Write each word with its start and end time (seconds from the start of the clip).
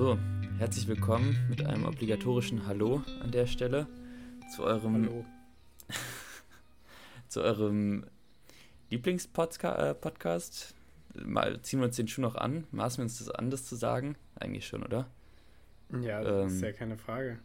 So, 0.00 0.16
herzlich 0.56 0.88
willkommen 0.88 1.36
mit 1.50 1.66
einem 1.66 1.84
obligatorischen 1.84 2.66
Hallo 2.66 3.02
an 3.20 3.32
der 3.32 3.46
Stelle 3.46 3.86
zu 4.56 4.62
eurem 4.62 4.94
Hallo. 4.94 5.26
zu 7.28 7.42
eurem 7.42 8.06
Lieblingspodcast. 8.88 10.74
Mal 11.22 11.60
ziehen 11.60 11.80
wir 11.80 11.86
uns 11.88 11.96
den 11.96 12.08
Schuh 12.08 12.22
noch 12.22 12.34
an, 12.34 12.66
maßen 12.70 12.96
wir 12.96 13.02
uns 13.02 13.18
das 13.18 13.28
an, 13.28 13.50
das 13.50 13.66
zu 13.66 13.76
sagen? 13.76 14.16
Eigentlich 14.36 14.66
schon, 14.66 14.82
oder? 14.82 15.10
Ja, 16.00 16.22
das 16.24 16.50
Ähm. 16.50 16.56
ist 16.56 16.62
ja 16.62 16.72
keine 16.72 16.96
Frage. 16.96 17.38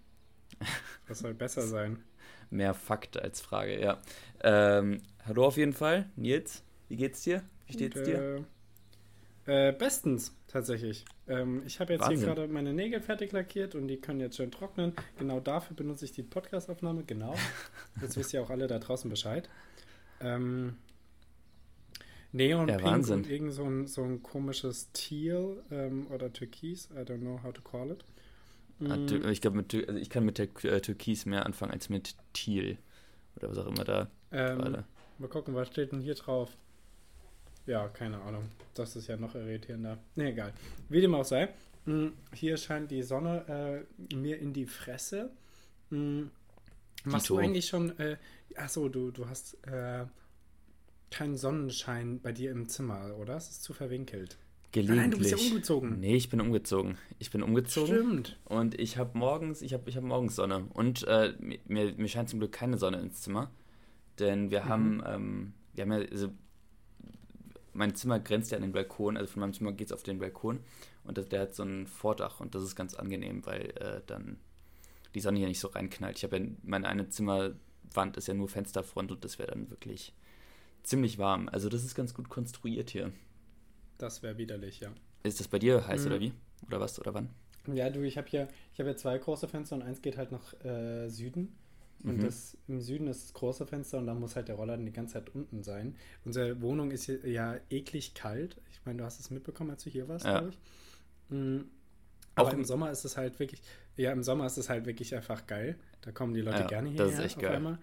Was 1.09 1.20
soll 1.20 1.34
besser 1.34 1.62
sein? 1.67 2.02
Mehr 2.52 2.73
Fakt 2.73 3.22
als 3.22 3.42
Frage, 3.42 3.81
ja. 3.81 4.02
Ähm, 4.42 5.02
hallo 5.26 5.45
auf 5.48 5.58
jeden 5.58 5.73
Fall, 5.73 6.09
Nils. 6.16 6.64
Wie 6.88 6.95
geht's 6.95 7.22
dir? 7.22 7.44
Wie 7.67 7.73
steht's 7.73 7.98
Und, 7.98 8.08
dir? 8.08 8.45
Äh, 9.45 9.67
äh, 9.67 9.72
bestens, 9.73 10.34
tatsächlich. 10.48 11.03
Ähm, 11.28 11.64
ich 11.66 11.80
habe 11.80 11.94
jetzt 11.94 12.04
Wahnsinn. 12.04 12.20
hier 12.20 12.28
gerade 12.36 12.48
meine 12.48 12.74
Nägel 12.74 13.02
fertig 13.02 13.32
lackiert 13.32 13.74
und 13.76 13.88
die 13.88 13.98
können 13.98 14.20
jetzt 14.20 14.38
schön 14.38 14.52
trocknen. 14.52 14.94
Genau 15.18 15.40
dafür 15.40 15.76
benutze 15.76 16.06
ich 16.06 16.12
die 16.12 16.24
Podcastaufnahme. 16.24 17.04
Genau. 17.04 17.36
Jetzt 18.02 18.16
wisst 18.18 18.34
ihr 18.34 18.44
auch 18.44 18.50
alle 18.52 18.68
da 18.68 18.78
draußen 18.78 19.10
Bescheid. 19.10 19.50
Ähm, 20.20 20.76
Neon 22.32 22.68
Ja, 22.68 22.76
Pink 22.78 22.90
Wahnsinn. 22.90 23.16
und 23.18 23.30
irgend 23.30 23.54
so 23.54 23.64
ein, 23.64 23.88
so 23.88 24.04
ein 24.04 24.22
komisches 24.22 24.92
Teal 24.92 25.64
ähm, 25.72 26.08
oder 26.12 26.32
Türkis. 26.32 26.90
I 26.92 27.00
don't 27.00 27.20
know 27.22 27.42
how 27.42 27.54
to 27.54 27.62
call 27.62 27.92
it. 27.92 28.06
Tür- 29.08 29.26
ich 29.30 29.39
glaube, 29.39 29.64
also 29.88 29.98
ich 29.98 30.10
kann 30.10 30.26
mit 30.26 30.38
der 30.38 30.50
äh, 30.66 30.82
Türkis 30.82 31.26
mehr 31.26 31.45
anfangen 31.45 31.72
als 31.72 31.88
mit 31.89 32.16
Teal. 32.34 32.78
Oder 33.38 33.50
was 33.50 33.58
auch 33.58 33.67
immer 33.67 33.84
da 33.86 34.10
ähm. 34.32 34.84
Mal 35.17 35.30
gucken, 35.30 35.56
was 35.56 35.70
steht 35.70 35.94
denn 35.94 36.02
hier 36.02 36.16
drauf? 36.16 36.58
Ja, 37.66 37.88
keine 37.89 38.21
Ahnung. 38.21 38.44
Das 38.73 38.95
ist 38.95 39.08
ja 39.08 39.17
noch 39.17 39.33
irritierender. 39.35 39.97
Nee, 40.16 40.30
egal. 40.30 40.53
Wie 40.89 41.02
dem 41.02 41.16
auch 41.16 41.25
sei. 41.25 41.49
mh, 41.85 42.11
Hier 42.33 42.58
scheint 42.58 42.91
die 42.91 43.02
Sonne 43.03 43.85
äh, 44.11 44.16
mir 44.16 44.39
in 44.39 44.53
die 44.53 44.66
Fresse. 44.66 45.31
Mh, 45.89 46.27
Machst 47.05 47.30
du 47.30 47.38
eigentlich 47.38 47.67
schon. 47.67 47.97
Äh, 47.99 48.17
achso, 48.55 48.89
du, 48.89 49.11
du 49.11 49.27
hast 49.30 49.58
äh, 49.67 50.05
keinen 51.11 51.38
Sonnenschein 51.38 52.19
bei 52.19 52.31
dir 52.31 52.52
im 52.52 52.67
Zimmer, 52.67 53.16
oder? 53.17 53.36
Es 53.36 53.49
ist 53.49 53.63
zu 53.63 53.73
verwinkelt. 53.73 54.38
Gelegentlich. 54.71 55.02
nein, 55.02 55.11
du 55.11 55.17
bist 55.19 55.31
ja 55.31 55.38
umgezogen. 55.38 55.99
Nee, 56.02 56.16
ich 56.16 56.30
bin 56.30 56.41
umgezogen. 56.41 56.97
Ich 57.19 57.31
bin 57.31 57.41
umgezogen. 57.43 57.88
Stimmt. 57.95 58.38
Und 58.45 58.77
ich 58.80 58.97
habe 58.97 59.17
morgens, 59.17 59.61
ich 59.61 59.73
habe 59.73 59.89
ich 59.89 59.95
hab 59.95 60.03
morgens 60.03 60.36
Sonne. 60.36 60.66
Und 60.73 61.03
äh, 61.08 61.33
mir, 61.39 61.93
mir 61.95 62.08
scheint 62.09 62.30
zum 62.30 62.39
Glück 62.39 62.52
keine 62.52 62.77
Sonne 62.77 62.99
ins 62.99 63.21
Zimmer. 63.21 63.49
Denn 64.19 64.52
wir 64.52 64.66
Mhm. 64.66 64.69
haben, 64.69 65.03
ähm, 65.05 65.53
wir 65.75 65.83
haben 65.83 65.91
ja, 65.93 65.97
also, 65.99 66.30
mein 67.76 67.94
Zimmer 67.95 68.20
grenzt 68.20 68.52
ja 68.52 68.58
an 68.58 68.64
den 68.64 68.72
Balkon, 68.72 69.18
also 69.18 69.31
von 69.31 69.42
meinem 69.42 69.54
Zimmer 69.54 69.72
geht 69.73 69.88
es 69.88 69.94
auf 69.94 70.04
den 70.04 70.20
Balkon. 70.20 70.59
Und 71.04 71.18
das, 71.18 71.28
der 71.30 71.42
hat 71.42 71.56
so 71.56 71.64
ein 71.64 71.88
Vordach 71.88 72.40
und 72.40 72.56
das 72.56 72.64
ist 72.64 72.76
ganz 72.76 72.95
angenehm, 72.95 73.45
weil 73.45 73.72
äh, 73.78 74.02
dann 74.08 74.38
die 75.14 75.20
Sonne 75.20 75.38
hier 75.40 75.48
nicht 75.48 75.59
so 75.59 75.67
reinknallt. 75.67 76.17
Ich 76.17 76.23
habe 76.23 76.38
ja, 76.38 76.45
meine 76.64 76.88
eine 76.88 77.09
Zimmerwand 77.09 78.17
ist 78.17 78.28
ja 78.28 78.34
nur 78.34 78.50
Fensterfront 78.50 79.12
und 79.12 79.23
das 79.23 79.38
wäre 79.38 79.52
dann 79.52 79.70
wirklich 79.70 80.14
ziemlich 80.84 81.17
warm. 81.17 81.50
Also 81.50 81.70
das 81.70 81.84
ist 81.84 81.95
ganz 81.95 82.14
gut 82.14 82.30
konstruiert 82.30 82.90
hier. 82.90 83.12
Das 83.98 84.23
wäre 84.23 84.38
widerlich, 84.38 84.80
ja. 84.80 84.92
Ist 85.23 85.39
das 85.39 85.48
bei 85.48 85.60
dir 85.60 85.88
heiß 85.88 86.02
Mhm. 86.02 86.08
oder 86.08 86.20
wie? 86.20 86.34
Oder 86.67 86.80
was? 86.80 87.00
Oder 87.00 87.14
wann? 87.14 87.30
Ja, 87.73 87.89
du, 87.89 88.02
ich 88.02 88.17
habe 88.17 88.28
hier, 88.28 88.48
ich 88.73 88.80
habe 88.80 88.89
hier 88.89 88.98
zwei 88.98 89.17
große 89.17 89.48
Fenster 89.48 89.76
und 89.76 89.82
eins 89.82 90.02
geht 90.02 90.17
halt 90.17 90.32
nach 90.32 90.54
äh, 90.64 91.08
Süden. 91.10 91.55
Und 92.05 92.17
Mhm. 92.17 92.21
das 92.26 92.58
im 92.67 92.80
Süden 92.82 93.08
ist 93.08 93.23
das 93.23 93.33
große 93.33 93.66
Fenster 93.66 93.98
und 93.98 94.05
da 94.08 94.14
muss 94.14 94.36
halt 94.36 94.48
der 94.48 94.55
Roller 94.55 94.77
dann 94.77 94.86
die 94.86 94.92
ganze 94.93 95.14
Zeit 95.16 95.33
unten 95.33 95.64
sein. 95.64 95.95
Unsere 96.23 96.61
Wohnung 96.61 96.92
ist 96.92 97.05
hier 97.05 97.27
ja 97.27 97.55
eklig 97.70 98.14
kalt. 98.14 98.61
Ich 98.71 98.80
meine, 98.86 98.99
du 98.99 99.05
hast 99.05 99.20
es 99.20 99.32
mitbekommen, 99.32 99.71
als 99.71 99.83
du 99.83 99.89
hier 99.89 100.08
warst, 100.08 100.26
Ja. 100.26 100.39
glaube 100.39 100.49
ich. 100.49 100.60
Mhm. 101.30 101.66
Aber 102.36 102.49
Auch 102.49 102.54
im 102.54 102.64
Sommer 102.66 102.92
ist 102.92 103.05
es 103.05 103.17
halt 103.17 103.39
wirklich, 103.39 103.61
ja, 103.95 104.11
im 104.11 104.21
Sommer 104.23 104.45
ist 104.45 104.58
es 104.58 104.70
halt 104.70 104.86
wirklich 104.86 105.16
einfach 105.16 105.48
geil. 105.48 105.77
Da 106.02 106.11
kommen 106.11 106.33
die 106.33 106.42
Leute 106.42 106.60
Ja, 106.60 106.67
gerne 106.67 106.89
hierher 106.89 107.05
das 107.05 107.16
ist 107.16 107.26
echt 107.26 107.38
auf 107.38 107.43
geil. 107.43 107.55
einmal. 107.55 107.80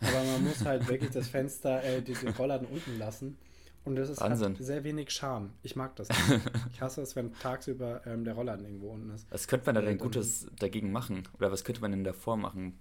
Aber 0.00 0.24
man 0.24 0.44
muss 0.44 0.64
halt 0.64 0.86
wirklich 0.88 1.10
das 1.12 1.28
Fenster, 1.28 1.82
äh, 1.82 2.02
die, 2.02 2.12
den 2.12 2.30
Roller 2.30 2.58
dann 2.58 2.66
unten 2.68 2.98
lassen. 2.98 3.38
Und 3.84 3.94
das 3.96 4.10
ist 4.10 4.20
Wahnsinn. 4.20 4.54
hat 4.58 4.62
sehr 4.64 4.82
wenig 4.82 5.10
Charme. 5.12 5.52
Ich 5.62 5.76
mag 5.76 5.94
das 5.96 6.08
nicht. 6.08 6.18
ich 6.72 6.80
hasse 6.82 7.00
es, 7.02 7.14
wenn 7.14 7.32
tagsüber 7.34 8.02
ähm, 8.04 8.24
der 8.24 8.34
Roller 8.34 8.58
irgendwo 8.60 8.90
unten 8.90 9.10
ist. 9.10 9.26
Was 9.30 9.46
könnte 9.46 9.66
man 9.66 9.76
da 9.76 9.80
Äh, 9.80 9.84
denn 9.84 9.98
dann- 9.98 10.04
Gutes 10.08 10.48
dagegen 10.58 10.90
machen? 10.90 11.22
Oder 11.38 11.52
was 11.52 11.62
könnte 11.64 11.80
man 11.80 11.92
denn 11.92 12.02
davor 12.04 12.36
machen? 12.36 12.76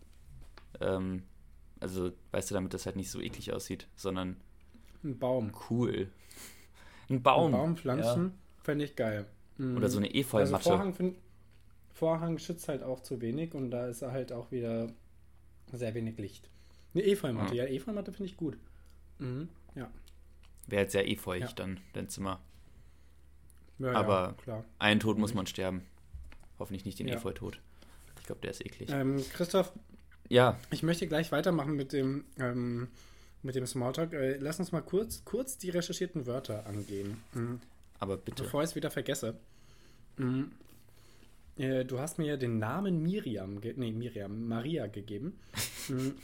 Ähm, 0.82 1.24
also, 1.80 2.12
weißt 2.32 2.50
du, 2.52 2.56
damit 2.56 2.74
das 2.74 2.86
halt 2.86 2.96
nicht 2.96 3.12
so 3.12 3.20
eklig 3.22 3.52
aussieht, 3.54 3.88
sondern 3.96 4.38
Ein 5.04 5.18
Baum. 5.20 5.52
cool. 5.70 6.10
Ein 7.10 7.22
Baum. 7.22 7.46
Einen 7.46 7.52
Baum 7.54 7.78
pflanzen, 7.78 8.34
fände 8.64 8.86
ich 8.86 8.96
geil. 8.96 9.26
Mhm. 9.58 9.78
Oder 9.78 9.90
so 9.90 9.98
eine 9.98 10.08
Also 10.08 10.18
Efeumatte. 10.20 10.64
Vorhang, 10.64 10.94
find, 10.94 11.18
Vorhang 11.94 12.38
schützt 12.40 12.68
halt 12.68 12.84
auch 12.84 13.00
zu 13.02 13.22
wenig 13.22 13.54
und 13.54 13.72
da 13.72 13.88
ist 13.88 14.02
halt 14.02 14.32
auch 14.32 14.52
wieder 14.52 14.88
sehr 15.72 15.94
wenig 15.94 16.18
Licht. 16.18 16.50
Eine 16.94 17.04
Efeumatte, 17.06 17.56
ja, 17.56 17.66
Efeumatte 17.66 18.12
finde 18.12 18.32
ich 18.32 18.38
gut. 18.38 18.58
Mhm. 19.20 19.50
Ja. 19.76 19.90
Wäre 20.68 20.82
jetzt 20.84 20.94
sehr 20.94 21.08
efeuig 21.08 21.42
Ja. 21.44 21.52
dann, 21.56 21.80
dein 21.94 22.10
Zimmer. 22.10 22.42
ja, 23.80 23.92
Aber- 23.94 24.28
ja, 24.30 24.34
klar. 24.34 24.66
Ein 24.80 25.00
Tod 25.00 25.18
muss 25.18 25.34
man 25.34 25.46
sterben. 25.46 25.84
Hoffentlich 26.58 26.86
nicht 26.86 26.98
den 27.00 27.08
Ja. 27.10 27.16
Efeutod. 27.16 27.60
Ich 28.20 28.26
glaube, 28.26 28.42
der 28.42 28.52
ist 28.52 28.66
eklig. 28.66 28.90
Ähm, 28.92 29.24
Christoph, 29.34 29.72
Ja, 30.30 30.58
ich 30.72 30.84
möchte 30.84 31.08
gleich 31.08 31.32
weitermachen 31.32 31.76
mit 31.76 31.94
dem, 31.94 32.26
ähm, 32.40 32.88
mit 33.44 33.56
dem 33.56 33.66
Smalltalk. 33.66 34.14
Äh, 34.14 34.38
lass 34.38 34.60
uns 34.60 34.72
mal 34.72 34.82
kurz, 34.82 35.24
kurz 35.24 35.58
die 35.58 35.70
recherchierten 35.70 36.26
Wörter 36.26 36.66
angehen. 36.66 37.22
Mhm. 37.34 37.62
aber 38.00 38.18
bitte. 38.18 38.44
Bevor 38.44 38.64
ich 38.64 38.72
es 38.72 38.76
wieder 38.76 38.92
vergesse. 38.92 39.36
Mhm. 40.18 40.52
Äh, 41.58 41.86
du 41.86 42.00
hast 42.00 42.18
mir 42.18 42.26
ja 42.26 42.38
den 42.38 42.60
Namen 42.60 43.02
Miriam, 43.02 43.60
nee, 43.62 43.92
Miriam, 43.92 44.48
Maria 44.48 44.88
gegeben. 44.88 45.40
Mhm. 45.88 46.16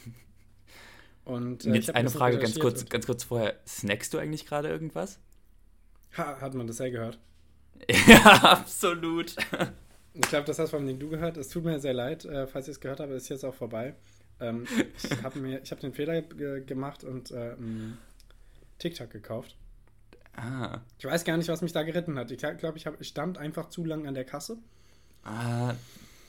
Und, 1.24 1.66
äh, 1.66 1.76
jetzt 1.76 1.94
eine 1.94 2.10
Frage 2.10 2.40
ganz 2.40 2.60
kurz, 2.60 2.84
ganz 2.90 3.06
kurz 3.06 3.24
vorher. 3.24 3.60
Snackst 3.68 4.12
du 4.12 4.18
eigentlich 4.18 4.48
gerade 4.48 4.70
irgendwas? 4.70 5.20
Ha, 6.18 6.42
hat 6.42 6.56
man 6.56 6.66
das 6.66 6.80
ja 6.80 6.90
gehört. 6.90 7.20
ja, 8.08 8.24
absolut. 8.42 9.36
Ich 10.14 10.22
glaube, 10.30 10.46
das 10.46 10.60
hast 10.60 10.72
vor 10.72 10.80
allem 10.80 11.00
du 11.00 11.10
gehört. 11.10 11.38
Es 11.38 11.50
tut 11.50 11.64
mir 11.64 11.80
sehr 11.80 11.94
leid, 11.94 12.26
äh, 12.26 12.46
falls 12.48 12.68
ich 12.68 12.74
es 12.74 12.80
gehört 12.80 13.00
habe, 13.00 13.14
ist 13.14 13.30
jetzt 13.30 13.46
auch 13.46 13.54
vorbei. 13.56 13.96
Ähm, 14.40 14.66
ich 15.02 15.12
habe 15.24 15.40
habe 15.72 15.82
den 15.82 15.94
Fehler 15.94 16.22
ge 16.22 16.64
gemacht 16.66 17.04
und 17.04 17.32
äh, 17.32 17.56
TikTok 18.80 19.10
gekauft. 19.10 19.56
Ah, 20.36 20.80
Ich 20.98 21.06
weiß 21.06 21.24
gar 21.26 21.38
nicht, 21.38 21.50
was 21.50 21.62
mich 21.62 21.74
da 21.74 21.84
geritten 21.84 22.18
hat. 22.18 22.32
Ich 22.32 22.40
glaube, 22.40 22.78
ich, 22.78 22.86
hab- 22.88 23.00
ich 23.02 23.08
stand 23.10 23.38
einfach 23.38 23.70
zu 23.70 23.84
lang 23.86 24.08
an 24.08 24.14
der 24.14 24.24
Kasse. 24.26 24.58
ah, 25.24 25.74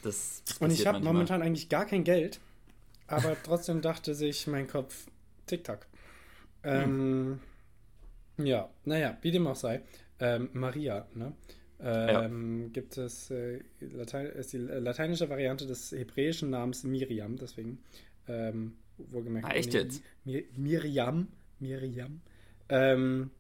das, 0.03 0.43
das 0.47 0.59
Und 0.59 0.73
ich 0.73 0.87
habe 0.87 0.99
momentan 1.01 1.41
eigentlich 1.43 1.69
gar 1.69 1.87
kein 1.87 2.03
Geld, 2.05 2.41
aber 3.07 3.37
trotzdem 3.45 3.81
dachte 3.81 4.15
sich 4.15 4.47
mein 4.49 4.67
Kopf, 4.69 5.07
TikTok. 5.47 5.87
Ähm, 6.65 7.41
Ja, 8.39 8.69
naja, 8.85 9.17
wie 9.23 9.31
dem 9.31 9.47
auch 9.47 9.57
sei. 9.57 9.83
Ähm, 10.19 10.51
Maria, 10.53 11.07
ne? 11.15 11.33
Ähm, 11.85 12.71
Gibt 12.73 12.97
es, 12.97 13.31
äh, 13.31 13.61
Latein, 13.81 14.27
ist 14.27 14.53
die 14.53 14.59
lateinische 14.59 15.29
Variante 15.29 15.67
des 15.67 15.91
hebräischen 15.93 16.51
Namens 16.51 16.85
Miriam, 16.85 17.37
deswegen, 17.37 17.79
ähm, 18.29 18.75
wohlgemerkt. 18.99 19.49
Ah, 19.49 19.55
echt 19.55 19.75
jetzt? 19.75 20.03
Mi- 20.25 20.45
Miriam, 20.57 21.27
Miriam. 21.59 22.21
Ähm, 22.69 23.31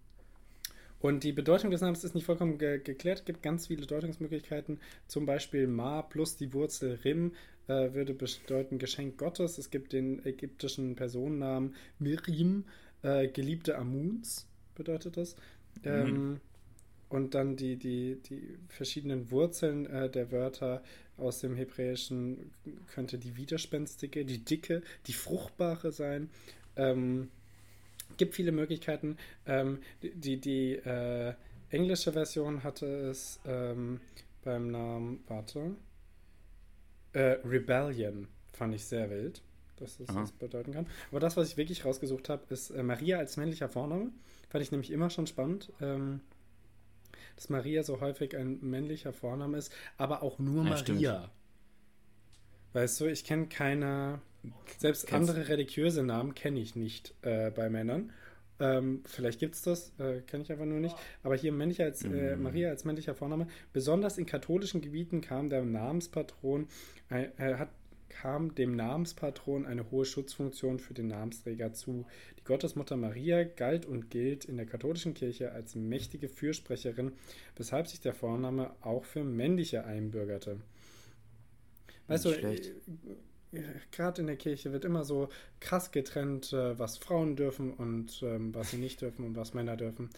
und 1.00 1.24
die 1.24 1.32
Bedeutung 1.32 1.70
des 1.70 1.80
Namens 1.80 2.04
ist 2.04 2.14
nicht 2.14 2.24
vollkommen 2.24 2.58
ge 2.58 2.78
geklärt. 2.78 3.20
Es 3.20 3.24
gibt 3.24 3.42
ganz 3.42 3.68
viele 3.68 3.86
Deutungsmöglichkeiten. 3.86 4.80
Zum 5.08 5.26
Beispiel 5.26 5.66
Ma 5.66 6.02
plus 6.02 6.36
die 6.36 6.52
Wurzel 6.52 6.98
Rim 7.04 7.32
äh, 7.68 7.92
würde 7.92 8.14
bedeuten 8.14 8.78
Geschenk 8.78 9.18
Gottes. 9.18 9.58
Es 9.58 9.70
gibt 9.70 9.92
den 9.92 10.24
ägyptischen 10.24 10.96
Personennamen 10.96 11.74
Mirim, 11.98 12.64
äh, 13.02 13.28
Geliebte 13.28 13.76
Amuns 13.78 14.46
bedeutet 14.74 15.16
das. 15.16 15.36
Ähm, 15.84 16.40
und 17.12 17.34
dann 17.34 17.56
die, 17.56 17.76
die, 17.76 18.20
die 18.28 18.56
verschiedenen 18.68 19.30
Wurzeln 19.30 19.86
äh, 19.86 20.08
der 20.10 20.32
Wörter 20.32 20.82
aus 21.18 21.40
dem 21.40 21.56
Hebräischen 21.56 22.52
könnte 22.94 23.18
die 23.18 23.36
widerspenstige, 23.36 24.24
die 24.24 24.44
dicke, 24.44 24.82
die 25.06 25.12
fruchtbare 25.12 25.92
sein. 25.92 26.30
Ähm, 26.76 27.28
gibt 28.16 28.34
viele 28.34 28.52
Möglichkeiten. 28.52 29.16
Ähm, 29.46 29.78
die 30.02 30.38
die, 30.38 30.74
äh, 30.76 31.34
englische 31.72 32.12
Version 32.12 32.62
hatte 32.62 32.86
es 32.86 33.40
ähm, 33.46 34.00
beim 34.44 34.70
Namen, 34.70 35.24
warte, 35.26 35.74
äh, 37.12 37.38
Rebellion 37.44 38.28
fand 38.52 38.74
ich 38.74 38.84
sehr 38.84 39.10
wild, 39.10 39.42
dass 39.76 39.98
das 39.98 40.08
das 40.08 40.32
bedeuten 40.32 40.72
kann. 40.72 40.86
Aber 41.10 41.20
das, 41.20 41.36
was 41.36 41.48
ich 41.48 41.56
wirklich 41.56 41.84
rausgesucht 41.84 42.28
habe, 42.28 42.42
ist 42.50 42.70
äh, 42.70 42.82
Maria 42.82 43.18
als 43.18 43.36
männlicher 43.36 43.68
Vorname. 43.68 44.10
Fand 44.50 44.62
ich 44.62 44.70
nämlich 44.70 44.90
immer 44.90 45.10
schon 45.10 45.26
spannend. 45.26 45.72
Ähm, 45.80 46.20
dass 47.36 47.48
Maria 47.48 47.82
so 47.82 48.00
häufig 48.00 48.36
ein 48.36 48.58
männlicher 48.60 49.12
Vorname 49.12 49.58
ist, 49.58 49.72
aber 49.96 50.22
auch 50.22 50.38
nur 50.38 50.64
Ja, 50.66 50.76
stimmt. 50.76 50.98
Maria. 51.00 51.30
Weißt 52.72 53.00
du, 53.00 53.06
ich 53.06 53.24
kenne 53.24 53.46
keine, 53.48 54.20
selbst 54.78 55.06
Kennst- 55.06 55.30
andere 55.30 55.48
religiöse 55.48 56.02
Namen 56.02 56.34
kenne 56.34 56.60
ich 56.60 56.74
nicht 56.74 57.14
äh, 57.22 57.50
bei 57.50 57.68
Männern. 57.68 58.12
Ähm, 58.60 59.02
vielleicht 59.06 59.40
gibt 59.40 59.56
es 59.56 59.62
das, 59.62 59.92
äh, 59.98 60.20
kenne 60.22 60.44
ich 60.44 60.52
aber 60.52 60.64
nur 60.66 60.78
nicht. 60.78 60.94
Aber 61.22 61.34
hier 61.36 61.52
männlicher 61.52 61.84
als, 61.84 62.04
äh, 62.04 62.36
Mhm. 62.36 62.42
Maria 62.42 62.70
als 62.70 62.84
männlicher 62.84 63.14
Vorname. 63.14 63.46
Besonders 63.72 64.18
in 64.18 64.26
katholischen 64.26 64.80
Gebieten 64.80 65.20
kam 65.20 65.50
der 65.50 65.62
Namenspatron, 65.64 66.68
äh, 67.10 67.24
äh, 67.38 67.54
hat, 67.56 67.70
kam 68.20 68.54
dem 68.54 68.76
Namenspatron 68.76 69.66
eine 69.66 69.90
hohe 69.90 70.04
Schutzfunktion 70.04 70.78
für 70.78 70.94
den 70.94 71.08
Namensträger 71.08 71.72
zu. 71.72 72.06
Die 72.38 72.44
Gottesmutter 72.44 72.96
Maria 72.96 73.44
galt 73.44 73.86
und 73.86 74.10
gilt 74.10 74.44
in 74.44 74.56
der 74.56 74.66
katholischen 74.66 75.14
Kirche 75.14 75.52
als 75.52 75.74
mächtige 75.74 76.28
Fürsprecherin, 76.28 77.12
weshalb 77.56 77.88
sich 77.88 78.00
der 78.00 78.14
Vorname 78.14 78.72
auch 78.80 79.04
für 79.04 79.24
männliche 79.24 79.84
einbürgerte. 79.84 80.60
Weißt 82.06 82.24
Nicht 82.26 82.36
du, 82.36 82.40
schlecht. 82.40 82.72
gerade 83.90 84.20
in 84.20 84.26
der 84.26 84.36
Kirche 84.36 84.72
wird 84.72 84.84
immer 84.84 85.04
so 85.04 85.28
krass 85.60 85.90
getrennt, 85.90 86.52
äh, 86.52 86.78
was 86.78 86.98
Frauen 86.98 87.36
dürfen 87.36 87.72
und 87.72 88.22
ähm, 88.22 88.54
was 88.54 88.70
sie 88.70 88.78
nicht 88.78 89.00
dürfen 89.00 89.24
und 89.24 89.36
was 89.36 89.54
Männer 89.54 89.76
dürfen. 89.76 90.10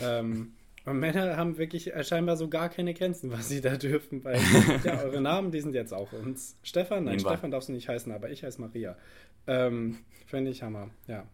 Ähm, 0.00 0.54
und 0.84 0.98
Männer 0.98 1.36
haben 1.36 1.58
wirklich 1.58 1.92
äh, 1.94 2.02
scheinbar 2.04 2.36
so 2.36 2.48
gar 2.48 2.68
keine 2.68 2.94
Grenzen, 2.94 3.30
was 3.32 3.48
sie 3.48 3.60
da 3.60 3.76
dürfen, 3.76 4.24
weil 4.24 4.40
ja, 4.84 5.02
eure 5.02 5.20
Namen, 5.20 5.50
die 5.50 5.60
sind 5.60 5.74
jetzt 5.74 5.92
auch 5.92 6.12
uns. 6.12 6.56
Stefan, 6.62 7.04
nein, 7.04 7.16
Nehmen 7.16 7.24
wir. 7.24 7.30
Stefan 7.30 7.50
darfst 7.50 7.68
du 7.68 7.72
nicht 7.72 7.88
heißen, 7.88 8.10
aber 8.12 8.30
ich 8.30 8.42
heiße 8.44 8.60
Maria. 8.60 8.96
Ähm, 9.46 9.98
Fände 10.26 10.50
ich 10.50 10.62
Hammer, 10.62 10.90
ja. 11.06 11.26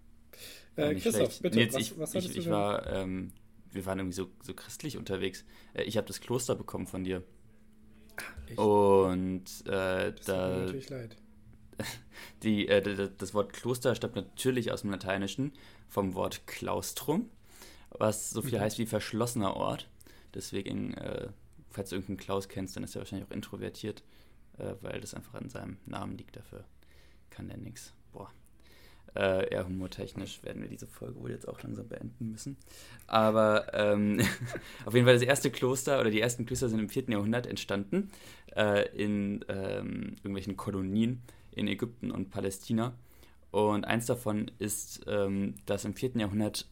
Ja, 0.76 0.84
Äh, 0.84 0.94
nicht 0.94 1.02
Christoph, 1.02 1.26
schlecht. 1.26 1.42
bitte, 1.42 1.58
Nils, 1.58 1.74
was, 1.74 1.82
ich, 1.82 1.98
was 1.98 2.10
ich, 2.10 2.16
hattest 2.16 2.36
du 2.36 2.40
ich 2.40 2.50
war, 2.50 2.86
ähm, 2.92 3.32
wir 3.72 3.86
waren 3.86 3.98
irgendwie 3.98 4.16
so, 4.16 4.30
so 4.42 4.54
christlich 4.54 4.96
unterwegs. 4.96 5.44
Äh, 5.74 5.82
ich 5.84 5.96
habe 5.96 6.06
das 6.06 6.20
Kloster 6.20 6.54
bekommen 6.54 6.86
von 6.86 7.04
dir. 7.04 7.22
Echt? 8.46 8.58
Und 8.58 9.44
äh, 9.66 10.12
das 10.12 10.14
tut 10.14 10.28
mir 10.28 10.34
da, 10.34 10.58
natürlich 10.58 10.90
leid. 10.90 11.16
die, 12.42 12.68
äh, 12.68 13.10
das 13.16 13.34
Wort 13.34 13.52
Kloster 13.52 13.94
stammt 13.94 14.16
natürlich 14.16 14.72
aus 14.72 14.82
dem 14.82 14.90
Lateinischen 14.90 15.52
vom 15.88 16.14
Wort 16.14 16.46
Claustrum, 16.46 17.30
was 17.90 18.30
so 18.30 18.42
viel 18.42 18.58
Mhm. 18.58 18.62
heißt 18.62 18.78
wie 18.78 18.86
verschlossener 18.86 19.56
Ort. 19.56 19.88
Deswegen, 20.34 20.94
äh, 20.94 21.28
falls 21.70 21.90
du 21.90 21.96
irgendeinen 21.96 22.18
Klaus 22.18 22.48
kennst, 22.48 22.76
dann 22.76 22.84
ist 22.84 22.94
er 22.94 23.00
wahrscheinlich 23.00 23.28
auch 23.28 23.34
introvertiert, 23.34 24.02
äh, 24.58 24.74
weil 24.80 25.00
das 25.00 25.14
einfach 25.14 25.34
an 25.34 25.48
seinem 25.48 25.78
Namen 25.86 26.16
liegt. 26.18 26.36
Dafür 26.36 26.64
kann 27.30 27.48
der 27.48 27.56
nichts. 27.58 27.92
Boah. 28.12 28.30
Äh, 29.16 29.50
eher 29.52 29.64
humortechnisch 29.66 30.42
werden 30.42 30.60
wir 30.60 30.68
diese 30.68 30.86
Folge 30.86 31.18
wohl 31.20 31.30
jetzt 31.30 31.48
auch 31.48 31.62
langsam 31.62 31.88
beenden 31.88 32.30
müssen. 32.30 32.58
Aber 33.06 33.72
ähm, 33.72 34.20
auf 34.84 34.92
jeden 34.94 35.06
Fall 35.06 35.14
das 35.14 35.22
erste 35.22 35.50
Kloster 35.50 35.98
oder 35.98 36.10
die 36.10 36.20
ersten 36.20 36.44
Klöster 36.44 36.68
sind 36.68 36.78
im 36.78 36.90
4. 36.90 37.04
Jahrhundert 37.08 37.46
entstanden 37.46 38.10
äh, 38.54 38.86
in 38.94 39.44
ähm, 39.48 40.16
irgendwelchen 40.18 40.56
Kolonien 40.56 41.22
in 41.52 41.68
Ägypten 41.68 42.10
und 42.10 42.28
Palästina. 42.30 42.94
Und 43.50 43.86
eins 43.86 44.04
davon 44.06 44.50
ist 44.58 45.04
ähm, 45.08 45.54
das 45.64 45.86
im 45.86 45.94
4. 45.94 46.10
Jahrhundert 46.16 46.68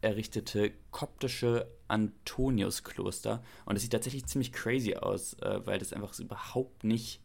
errichtete 0.00 0.72
koptische 0.90 1.68
Antoniuskloster. 1.88 3.42
Und 3.64 3.74
das 3.74 3.82
sieht 3.82 3.92
tatsächlich 3.92 4.26
ziemlich 4.26 4.52
crazy 4.52 4.94
aus, 4.94 5.34
äh, 5.34 5.60
weil 5.64 5.78
das 5.78 5.92
einfach 5.92 6.12
so 6.12 6.22
überhaupt 6.22 6.84
nicht 6.84 7.20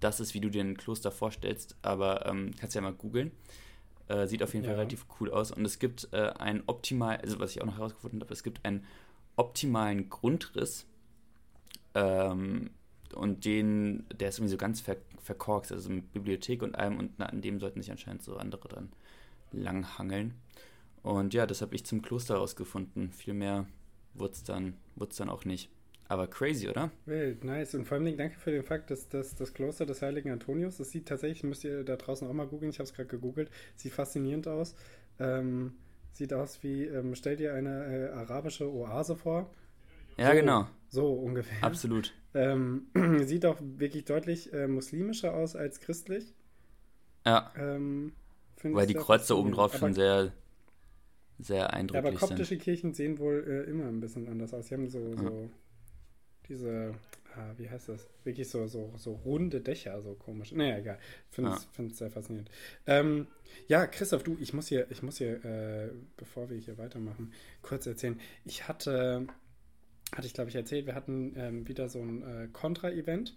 das 0.00 0.20
ist, 0.20 0.32
wie 0.32 0.40
du 0.40 0.48
dir 0.48 0.62
ein 0.62 0.76
Kloster 0.76 1.10
vorstellst. 1.10 1.76
Aber 1.82 2.26
ähm, 2.26 2.52
kannst 2.58 2.74
ja 2.74 2.80
mal 2.80 2.92
googeln. 2.92 3.32
Äh, 4.06 4.26
sieht 4.26 4.42
auf 4.42 4.54
jeden 4.54 4.64
Fall 4.64 4.74
Ja. 4.74 4.78
relativ 4.78 5.06
cool 5.20 5.30
aus. 5.30 5.50
Und 5.50 5.64
es 5.64 5.78
gibt 5.78 6.08
äh, 6.12 6.30
einen 6.38 6.62
optimal, 6.66 7.16
also 7.18 7.40
was 7.40 7.50
ich 7.50 7.60
auch 7.60 7.66
noch 7.66 7.76
herausgefunden 7.78 8.20
habe, 8.20 8.32
es 8.32 8.42
gibt 8.42 8.64
einen 8.64 8.86
optimalen 9.36 10.08
Grundriss. 10.08 10.86
Ähm, 11.94 12.70
und 13.14 13.44
den, 13.44 14.06
der 14.18 14.28
ist 14.28 14.38
irgendwie 14.38 14.52
so 14.52 14.56
ganz 14.56 14.80
ver 14.80 14.96
verkorkst, 15.22 15.72
also 15.72 15.90
mit 15.90 16.10
Bibliothek 16.14 16.62
und 16.62 16.74
allem. 16.74 16.96
Und 16.98 17.20
an 17.20 17.42
dem 17.42 17.60
sollten 17.60 17.82
sich 17.82 17.90
anscheinend 17.90 18.22
so 18.22 18.36
andere 18.36 18.68
dann 18.68 18.92
langhangeln. 19.52 20.34
Und 21.08 21.32
ja, 21.32 21.46
das 21.46 21.62
habe 21.62 21.74
ich 21.74 21.84
zum 21.86 22.02
Kloster 22.02 22.36
rausgefunden. 22.36 23.12
Viel 23.12 23.32
mehr 23.34 23.66
wurde 24.12 24.34
es 24.34 24.42
dann, 24.42 24.74
wurd's 24.94 25.16
dann 25.16 25.30
auch 25.30 25.44
nicht. 25.46 25.70
Aber 26.06 26.26
crazy, 26.26 26.68
oder? 26.68 26.90
Wild, 27.06 27.44
nice. 27.44 27.74
Und 27.74 27.86
vor 27.86 27.96
allem 27.98 28.16
danke 28.16 28.38
für 28.38 28.50
den 28.50 28.62
Fakt, 28.62 28.90
dass, 28.90 29.08
dass 29.08 29.34
das 29.34 29.54
Kloster 29.54 29.86
des 29.86 30.02
Heiligen 30.02 30.30
Antonius, 30.30 30.76
das 30.78 30.90
sieht 30.90 31.06
tatsächlich, 31.08 31.44
müsst 31.44 31.64
ihr 31.64 31.82
da 31.84 31.96
draußen 31.96 32.26
auch 32.28 32.32
mal 32.32 32.46
googeln, 32.46 32.70
ich 32.70 32.78
habe 32.78 32.84
es 32.88 32.92
gerade 32.94 33.08
gegoogelt, 33.08 33.50
sieht 33.76 33.92
faszinierend 33.92 34.48
aus. 34.48 34.74
Ähm, 35.18 35.74
sieht 36.12 36.32
aus 36.34 36.62
wie, 36.62 36.84
ähm, 36.84 37.14
stell 37.14 37.36
dir 37.36 37.54
eine 37.54 37.86
äh, 37.86 38.10
arabische 38.10 38.70
Oase 38.70 39.16
vor. 39.16 39.50
Ja, 40.18 40.28
So. 40.30 40.34
genau. 40.34 40.66
So 40.90 41.12
ungefähr. 41.14 41.62
Absolut. 41.64 42.12
Ähm, 42.34 42.86
sieht 43.24 43.46
auch 43.46 43.56
wirklich 43.60 44.04
deutlich 44.04 44.52
äh, 44.52 44.66
muslimischer 44.68 45.32
aus 45.34 45.56
als 45.56 45.80
christlich. 45.80 46.34
Ja, 47.24 47.50
Ähm, 47.56 48.12
weil 48.62 48.86
die 48.86 48.94
Kreuze 48.94 49.36
oben 49.36 49.50
faszinierend. 49.50 49.56
drauf 49.56 49.70
Aber- 49.72 49.78
schon 49.78 49.94
sehr, 49.94 50.32
sehr 51.38 51.58
Ja, 51.58 51.64
aber 51.66 51.74
eindrücklich 51.74 52.18
sind. 52.20 52.28
koptische 52.28 52.58
Kirchen 52.58 52.94
sehen 52.94 53.18
wohl 53.18 53.44
äh, 53.46 53.70
immer 53.70 53.86
ein 53.86 54.00
bisschen 54.00 54.28
anders 54.28 54.52
aus. 54.54 54.68
Sie 54.68 54.74
haben 54.74 54.88
so, 54.88 55.14
so 55.16 55.50
diese, 56.48 56.94
ah, 57.36 57.52
wie 57.56 57.68
heißt 57.68 57.88
das? 57.90 58.08
Wirklich 58.24 58.48
so, 58.48 58.66
so, 58.66 58.92
so 58.96 59.12
runde 59.12 59.60
Dächer, 59.60 60.00
so 60.02 60.14
komisch. 60.14 60.52
Naja, 60.52 60.78
egal. 60.78 60.98
Finde 61.30 61.52
es 61.52 61.68
Ja. 61.78 61.88
sehr 61.90 62.10
faszinierend. 62.10 62.50
Ähm, 62.86 63.26
ja, 63.66 63.86
Christoph, 63.86 64.22
du, 64.22 64.36
ich 64.40 64.52
muss 64.54 64.68
hier, 64.68 64.90
ich 64.90 65.02
muss 65.02 65.18
hier, 65.18 65.44
äh, 65.44 65.90
bevor 66.16 66.50
wir 66.50 66.56
hier 66.58 66.78
weitermachen, 66.78 67.32
kurz 67.62 67.86
erzählen. 67.86 68.18
Ich 68.44 68.66
hatte, 68.66 69.26
hatte 70.14 70.26
ich 70.26 70.34
glaube 70.34 70.50
ich 70.50 70.56
erzählt, 70.56 70.86
wir 70.86 70.94
hatten 70.94 71.34
ähm, 71.36 71.68
wieder 71.68 71.88
so 71.88 72.00
ein 72.00 72.22
äh, 72.22 72.48
Kontra-Event 72.52 73.36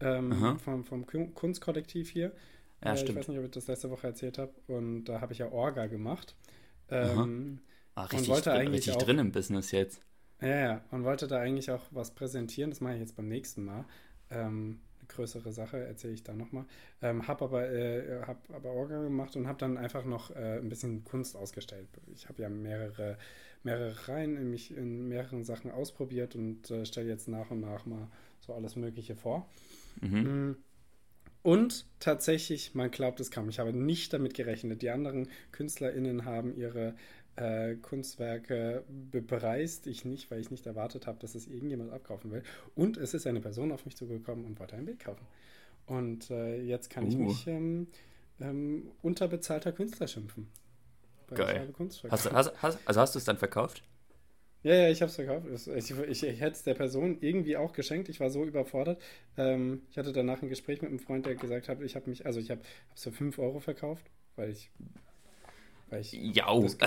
ähm, 0.00 0.58
vom, 0.58 0.84
vom 0.84 1.06
Kun- 1.06 1.34
Kunstkollektiv 1.34 2.10
hier. 2.10 2.32
Ja, 2.84 2.92
äh, 2.92 2.94
ich 2.94 3.00
stimmt. 3.00 3.18
weiß 3.18 3.28
nicht, 3.28 3.38
ob 3.38 3.44
ich 3.44 3.50
das 3.50 3.66
letzte 3.66 3.90
Woche 3.90 4.06
erzählt 4.06 4.38
habe. 4.38 4.52
Und 4.68 5.04
da 5.04 5.20
habe 5.20 5.32
ich 5.32 5.38
ja 5.40 5.50
Orga 5.50 5.86
gemacht. 5.86 6.34
Aha. 7.00 7.24
Ähm, 7.24 7.60
Ah, 7.94 8.04
und 8.04 8.12
richtig, 8.12 8.28
wollte 8.30 8.50
drin, 8.50 8.60
eigentlich 8.60 8.86
richtig 8.86 8.96
auch- 8.96 9.02
drin 9.02 9.18
im 9.18 9.32
Business 9.32 9.70
jetzt. 9.70 10.00
ja, 10.40 10.48
ja, 10.58 10.84
und 10.90 11.04
wollte 11.04 11.26
da 11.28 11.38
eigentlich 11.40 11.70
auch 11.70 11.82
was 11.90 12.14
präsentieren. 12.14 12.70
Das 12.70 12.80
mache 12.80 12.94
ich 12.94 13.00
jetzt 13.00 13.16
beim 13.16 13.28
nächsten 13.28 13.64
Mal. 13.64 13.84
Ähm, 14.30 14.80
eine 14.98 15.06
größere 15.08 15.52
Sache 15.52 15.78
erzähle 15.78 16.14
ich 16.14 16.22
da 16.22 16.32
nochmal. 16.32 16.64
Ähm, 17.02 17.28
habe 17.28 17.44
aber, 17.44 17.68
äh, 17.70 18.22
hab 18.26 18.38
aber 18.54 18.70
Orga 18.70 19.02
gemacht 19.02 19.36
und 19.36 19.46
habe 19.46 19.58
dann 19.58 19.76
einfach 19.76 20.04
noch 20.06 20.30
äh, 20.30 20.58
ein 20.58 20.68
bisschen 20.70 21.04
Kunst 21.04 21.36
ausgestellt. 21.36 21.88
Ich 22.14 22.28
habe 22.28 22.40
ja 22.42 22.48
mehrere, 22.48 23.18
mehrere 23.62 24.08
Reihen 24.08 24.36
in 24.36 24.50
mich 24.50 24.74
in 24.74 25.06
mehreren 25.08 25.44
Sachen 25.44 25.70
ausprobiert 25.70 26.34
und 26.34 26.70
äh, 26.70 26.86
stelle 26.86 27.08
jetzt 27.08 27.28
nach 27.28 27.50
und 27.50 27.60
nach 27.60 27.84
mal 27.84 28.08
so 28.40 28.54
alles 28.54 28.74
Mögliche 28.76 29.16
vor. 29.16 29.48
Mhm. 30.00 30.50
Mm. 30.50 30.56
Und 31.42 31.86
tatsächlich, 31.98 32.74
man 32.74 32.90
glaubt 32.90 33.18
es 33.20 33.30
kaum. 33.30 33.48
Ich 33.48 33.58
habe 33.58 33.72
nicht 33.72 34.12
damit 34.12 34.34
gerechnet. 34.34 34.82
Die 34.82 34.90
anderen 34.90 35.28
KünstlerInnen 35.50 36.24
haben 36.24 36.54
ihre 36.56 36.94
äh, 37.36 37.74
Kunstwerke 37.76 38.84
bepreist. 39.10 39.86
Ich 39.86 40.04
nicht, 40.04 40.30
weil 40.30 40.40
ich 40.40 40.50
nicht 40.50 40.66
erwartet 40.66 41.06
habe, 41.06 41.18
dass 41.18 41.34
es 41.34 41.48
irgendjemand 41.48 41.92
abkaufen 41.92 42.30
will. 42.30 42.42
Und 42.76 42.96
es 42.96 43.12
ist 43.14 43.26
eine 43.26 43.40
Person 43.40 43.72
auf 43.72 43.84
mich 43.84 43.96
zugekommen 43.96 44.44
und 44.44 44.60
wollte 44.60 44.76
ein 44.76 44.84
Bild 44.84 45.00
kaufen. 45.00 45.26
Und 45.86 46.30
äh, 46.30 46.62
jetzt 46.62 46.90
kann 46.90 47.06
ich 47.08 47.16
Uh. 47.16 47.22
mich 47.22 47.46
ähm, 47.48 47.88
ähm, 48.40 48.92
unterbezahlter 49.02 49.72
Künstler 49.72 50.06
schimpfen. 50.06 50.48
Geil. 51.34 51.72
Hast, 52.08 52.26
du- 52.26 52.30
hast, 52.32 52.62
hast, 52.62 52.78
also 52.84 53.00
hast 53.00 53.14
du 53.14 53.18
es 53.18 53.24
dann 53.24 53.38
verkauft? 53.38 53.82
Ja, 54.62 54.74
ja, 54.74 54.88
ich 54.90 55.00
habe 55.02 55.10
es 55.10 55.16
verkauft. 55.16 55.46
Es- 55.48 55.66
Ich, 55.66 55.90
ich, 55.90 56.22
ich 56.22 56.40
hätte 56.40 56.52
es 56.52 56.62
der 56.62 56.74
Person 56.74 57.18
irgendwie 57.20 57.56
auch 57.56 57.72
geschenkt. 57.72 58.08
Ich 58.08 58.20
war 58.20 58.30
so 58.30 58.44
überfordert. 58.44 59.00
Ähm, 59.36 59.82
ich 59.90 59.98
hatte 59.98 60.12
danach 60.12 60.40
ein 60.42 60.48
Gespräch 60.48 60.82
mit 60.82 60.90
einem 60.90 61.00
Freund, 61.00 61.26
der 61.26 61.34
gesagt 61.34 61.68
hat, 61.68 61.80
ich 61.82 61.96
habe 61.96 62.08
mich, 62.10 62.26
also 62.26 62.38
ich 62.40 62.50
habe 62.50 62.60
es 62.94 63.02
für 63.02 63.12
5 63.12 63.38
Euro 63.38 63.58
verkauft, 63.60 64.04
weil 64.36 64.50
ich, 64.50 64.70
weil 65.90 66.00
ich 66.00 66.12
Ja. 66.12 66.46
das, 66.60 66.78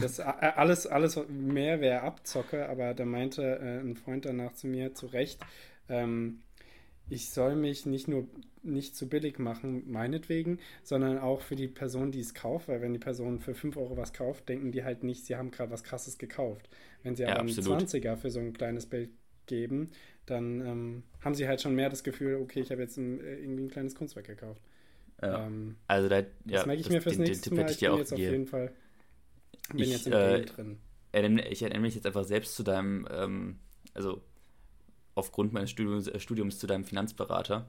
das 0.00 0.20
alles, 0.20 0.86
alles 0.86 1.18
mehr 1.28 1.80
wäre 1.80 2.02
Abzocke, 2.02 2.68
aber 2.68 2.92
da 2.94 3.04
meinte 3.04 3.42
äh, 3.42 3.80
ein 3.80 3.96
Freund 3.96 4.24
danach 4.26 4.52
zu 4.52 4.66
mir, 4.66 4.94
zu 4.94 5.06
Recht, 5.06 5.40
ähm, 5.88 6.42
ich 7.08 7.30
soll 7.30 7.56
mich 7.56 7.86
nicht 7.86 8.08
nur 8.08 8.28
nicht 8.62 8.96
zu 8.96 9.08
billig 9.08 9.38
machen, 9.38 9.88
meinetwegen, 9.90 10.58
sondern 10.82 11.18
auch 11.18 11.40
für 11.40 11.54
die 11.56 11.68
Person, 11.68 12.10
die 12.10 12.20
es 12.20 12.34
kauft, 12.34 12.66
weil 12.68 12.80
wenn 12.80 12.92
die 12.92 12.98
Person 12.98 13.38
für 13.38 13.54
5 13.54 13.76
Euro 13.76 13.96
was 13.96 14.12
kauft, 14.12 14.48
denken 14.48 14.72
die 14.72 14.82
halt 14.84 15.04
nicht, 15.04 15.24
sie 15.24 15.36
haben 15.36 15.52
gerade 15.52 15.70
was 15.70 15.84
krasses 15.84 16.18
gekauft. 16.18 16.68
Wenn 17.04 17.14
sie 17.14 17.24
Ja, 17.24 17.36
aber 17.36 17.38
einen 17.40 17.58
absolut. 17.58 17.60
20er 17.60 18.16
für 18.16 18.30
so 18.30 18.40
ein 18.40 18.52
kleines 18.52 18.86
Bild 18.86 19.10
geben, 19.46 19.90
dann 20.26 20.60
ähm, 20.66 21.02
haben 21.20 21.34
sie 21.36 21.46
halt 21.46 21.60
schon 21.60 21.76
mehr 21.76 21.90
das 21.90 22.02
Gefühl, 22.02 22.36
okay, 22.42 22.60
ich 22.60 22.72
habe 22.72 22.82
jetzt 22.82 22.96
ein, 22.96 23.20
äh, 23.20 23.36
irgendwie 23.36 23.62
ein 23.64 23.70
kleines 23.70 23.94
Kunstwerk 23.94 24.26
gekauft. 24.26 24.60
ja. 25.22 25.46
Ähm, 25.46 25.76
Also 25.88 26.08
da, 26.08 26.22
das 26.50 26.64
ja, 26.64 26.66
merke 26.66 26.80
ich 26.82 26.88
das- 26.88 26.90
mir 26.90 27.02
fürs 27.02 27.18
den, 27.18 27.24
den 27.24 27.40
nächste 27.40 27.54
Tipp 27.54 27.56
Mal. 27.56 27.72
Ich 27.72 27.82
ich 27.82 27.82
bin 27.82 27.92
auch 27.92 27.96
jetzt 27.96 28.12
auf 28.12 28.28
jeden 28.28 28.46
Fall 28.46 28.72
bin 29.72 29.90
Ich, 29.90 29.92
jetzt 29.92 30.08
im 30.08 30.18
äh, 30.18 30.18
Game 30.18 30.44
drin. 30.44 30.80
Ich 31.50 31.62
erinnere 31.62 31.80
mich 31.80 31.94
jetzt 31.94 32.06
einfach 32.06 32.24
selbst 32.24 32.56
zu 32.56 32.62
deinem, 32.64 33.08
ähm, 33.10 33.58
also 33.94 34.22
aufgrund 35.16 35.52
meines 35.52 35.70
Studiums, 35.70 36.06
äh, 36.06 36.20
Studiums 36.20 36.60
zu 36.60 36.68
deinem 36.68 36.84
Finanzberater, 36.84 37.66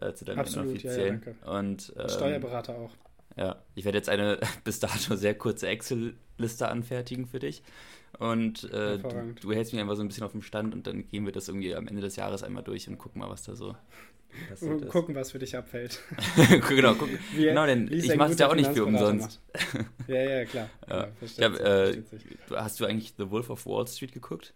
äh, 0.00 0.12
zu 0.12 0.24
deinem 0.24 0.38
Absolut, 0.38 0.82
ja, 0.82 0.90
ja, 0.92 0.96
inoffiziellen. 0.96 1.22
danke. 1.24 1.50
Und 1.50 1.92
ähm, 1.98 2.08
Steuerberater 2.08 2.76
auch. 2.76 2.92
Ja, 3.36 3.62
ich 3.74 3.84
werde 3.84 3.98
jetzt 3.98 4.08
eine 4.08 4.38
bis 4.64 4.78
dato 4.78 5.16
sehr 5.16 5.34
kurze 5.34 5.66
Excel-Liste 5.66 6.68
anfertigen 6.68 7.26
für 7.26 7.40
dich. 7.40 7.62
Und 8.18 8.64
äh, 8.64 8.98
du, 8.98 9.34
du, 9.40 9.52
hältst 9.52 9.72
mich 9.72 9.80
einfach 9.80 9.96
so 9.96 10.02
ein 10.02 10.08
bisschen 10.08 10.24
auf 10.24 10.32
dem 10.32 10.42
Stand 10.42 10.74
und 10.74 10.86
dann 10.86 11.08
gehen 11.08 11.24
wir 11.24 11.32
das 11.32 11.48
irgendwie 11.48 11.74
am 11.74 11.88
Ende 11.88 12.02
des 12.02 12.16
Jahres 12.16 12.42
einmal 12.42 12.62
durch 12.62 12.86
und 12.86 12.98
gucken 12.98 13.20
mal, 13.20 13.30
was 13.30 13.44
da 13.44 13.56
so 13.56 13.74
passiert 14.50 14.82
ist. 14.82 14.90
Gucken, 14.90 15.14
was 15.14 15.30
für 15.30 15.38
dich 15.38 15.56
abfällt. 15.56 15.98
genau, 16.68 16.94
gucken. 16.94 17.18
Wie, 17.32 17.44
genau, 17.44 17.64
denn 17.64 17.90
ich 17.90 18.14
mache 18.16 18.32
es 18.32 18.38
ja 18.38 18.50
auch 18.50 18.54
nicht 18.54 18.70
für 18.70 18.84
umsonst. 18.84 19.40
ja, 20.08 20.22
ja, 20.22 20.44
klar. 20.44 20.68
Ja, 20.90 21.08
ja, 21.36 21.44
hab, 21.50 21.60
äh, 21.60 22.02
hast 22.50 22.80
du 22.80 22.84
eigentlich 22.84 23.14
The 23.16 23.30
Wolf 23.30 23.48
of 23.48 23.64
Wall 23.64 23.86
Street 23.88 24.12
geguckt? 24.12 24.52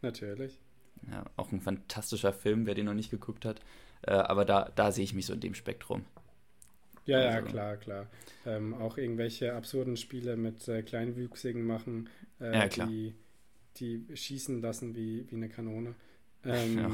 Natürlich. 0.00 0.58
Ja, 1.10 1.24
auch 1.36 1.52
ein 1.52 1.60
fantastischer 1.60 2.32
Film, 2.32 2.66
wer 2.66 2.74
den 2.74 2.86
noch 2.86 2.94
nicht 2.94 3.10
geguckt 3.10 3.44
hat. 3.44 3.60
Äh, 4.02 4.12
aber 4.12 4.44
da, 4.44 4.70
da 4.74 4.92
sehe 4.92 5.04
ich 5.04 5.14
mich 5.14 5.26
so 5.26 5.34
in 5.34 5.40
dem 5.40 5.54
Spektrum. 5.54 6.04
Ja, 7.06 7.18
also. 7.18 7.28
ja, 7.28 7.42
klar, 7.42 7.76
klar. 7.76 8.06
Ähm, 8.44 8.74
auch 8.74 8.98
irgendwelche 8.98 9.54
absurden 9.54 9.96
Spiele 9.96 10.36
mit 10.36 10.66
äh, 10.68 10.82
Kleinwüchsigen 10.82 11.64
machen, 11.64 12.08
äh, 12.40 12.52
ja, 12.52 12.68
klar. 12.68 12.88
Die, 12.88 13.14
die 13.76 14.04
schießen 14.14 14.60
lassen 14.60 14.94
wie, 14.94 15.26
wie 15.30 15.36
eine 15.36 15.48
Kanone. 15.48 15.94
Ähm, 16.48 16.78
ja. 16.78 16.90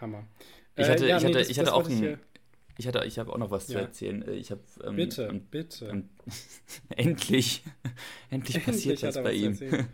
Hammer. 0.00 0.26
Ich 0.74 0.88
hatte, 0.88 1.04
äh, 1.04 1.10
ja, 1.10 1.18
ich 1.18 1.22
hatte, 1.22 1.32
nee, 1.34 1.38
das, 1.38 1.48
ich 1.48 1.60
hatte 1.60 1.72
auch 1.72 1.88
ein, 1.88 2.18
ich 2.78 2.86
hatte, 2.86 3.04
ich 3.04 3.18
habe 3.18 3.32
auch 3.32 3.38
noch 3.38 3.50
was 3.50 3.68
ja. 3.68 3.74
zu 3.74 3.80
erzählen. 3.80 4.22
Äh, 4.22 4.32
ich 4.32 4.50
habe 4.50 4.62
ähm, 4.84 4.96
bitte, 4.96 5.24
ähm, 5.24 5.46
bitte. 5.50 5.86
Ähm, 5.86 6.08
endlich, 6.88 7.62
endlich 8.30 8.64
passiert 8.64 9.02
das 9.02 9.16
bei 9.16 9.32
ihm. 9.32 9.58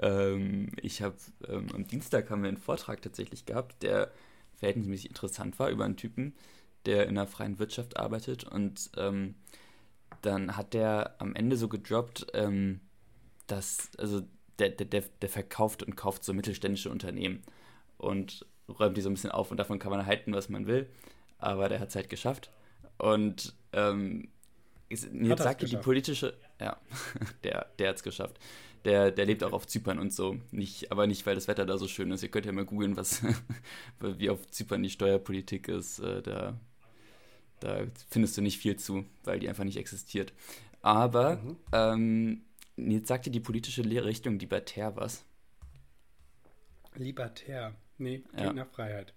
ähm, 0.00 0.70
ich 0.80 1.02
habe 1.02 1.16
ähm, 1.48 1.68
am 1.74 1.86
Dienstag 1.86 2.30
haben 2.30 2.42
wir 2.42 2.48
einen 2.48 2.56
Vortrag 2.56 3.02
tatsächlich 3.02 3.46
gehabt, 3.46 3.82
der 3.82 4.10
verhältnismäßig 4.56 5.08
interessant 5.08 5.58
war 5.58 5.70
über 5.70 5.84
einen 5.84 5.96
Typen, 5.96 6.34
der 6.86 7.06
in 7.06 7.14
der 7.14 7.26
freien 7.26 7.58
Wirtschaft 7.58 7.96
arbeitet 7.96 8.44
und 8.44 8.90
ähm, 8.96 9.34
dann 10.20 10.56
hat 10.56 10.74
der 10.74 11.16
am 11.20 11.34
Ende 11.34 11.56
so 11.56 11.68
gedroppt, 11.68 12.26
dass, 13.46 13.90
also 13.98 14.22
der, 14.58 14.68
der, 14.68 15.02
der 15.02 15.28
verkauft 15.28 15.82
und 15.82 15.96
kauft 15.96 16.22
so 16.22 16.34
mittelständische 16.34 16.90
Unternehmen 16.90 17.42
und 17.96 18.46
räumt 18.68 18.96
die 18.96 19.00
so 19.00 19.10
ein 19.10 19.14
bisschen 19.14 19.30
auf 19.30 19.50
und 19.50 19.56
davon 19.56 19.78
kann 19.78 19.90
man 19.90 20.06
halten, 20.06 20.32
was 20.34 20.48
man 20.48 20.66
will, 20.66 20.88
aber 21.42 21.68
der 21.68 21.80
hat 21.80 21.90
es 21.90 21.96
halt 21.96 22.08
geschafft 22.08 22.50
und 22.98 23.54
ähm, 23.72 24.28
sagte 24.90 25.66
die 25.66 25.76
politische, 25.76 26.34
ja, 26.60 26.80
der, 27.44 27.66
der 27.78 27.88
hat 27.90 27.96
es 27.96 28.02
geschafft. 28.02 28.38
Der, 28.84 29.12
der 29.12 29.26
lebt 29.26 29.44
auch 29.44 29.52
auf 29.52 29.68
Zypern 29.68 30.00
und 30.00 30.12
so. 30.12 30.38
Nicht, 30.50 30.90
aber 30.90 31.06
nicht, 31.06 31.24
weil 31.24 31.36
das 31.36 31.46
Wetter 31.46 31.64
da 31.64 31.78
so 31.78 31.86
schön 31.86 32.10
ist. 32.10 32.24
Ihr 32.24 32.30
könnt 32.30 32.46
ja 32.46 32.52
mal 32.52 32.64
googeln, 32.64 32.96
was, 32.96 33.22
wie 34.00 34.28
auf 34.28 34.50
Zypern 34.50 34.82
die 34.82 34.90
Steuerpolitik 34.90 35.68
ist. 35.68 36.00
Äh, 36.00 36.20
da 36.20 36.58
da 37.62 37.86
findest 38.08 38.36
du 38.36 38.42
nicht 38.42 38.58
viel 38.58 38.76
zu, 38.76 39.04
weil 39.24 39.38
die 39.38 39.48
einfach 39.48 39.64
nicht 39.64 39.76
existiert. 39.76 40.32
Aber 40.80 41.36
mhm. 41.36 41.56
ähm, 41.72 42.44
jetzt 42.76 43.08
sagt 43.08 43.26
dir 43.26 43.30
die 43.30 43.40
politische 43.40 43.84
Richtung 44.04 44.38
libertär 44.38 44.96
was? 44.96 45.24
Libertär. 46.94 47.74
Nee, 47.98 48.18
klingt 48.18 48.40
ja. 48.40 48.52
nach 48.52 48.68
Freiheit. 48.68 49.14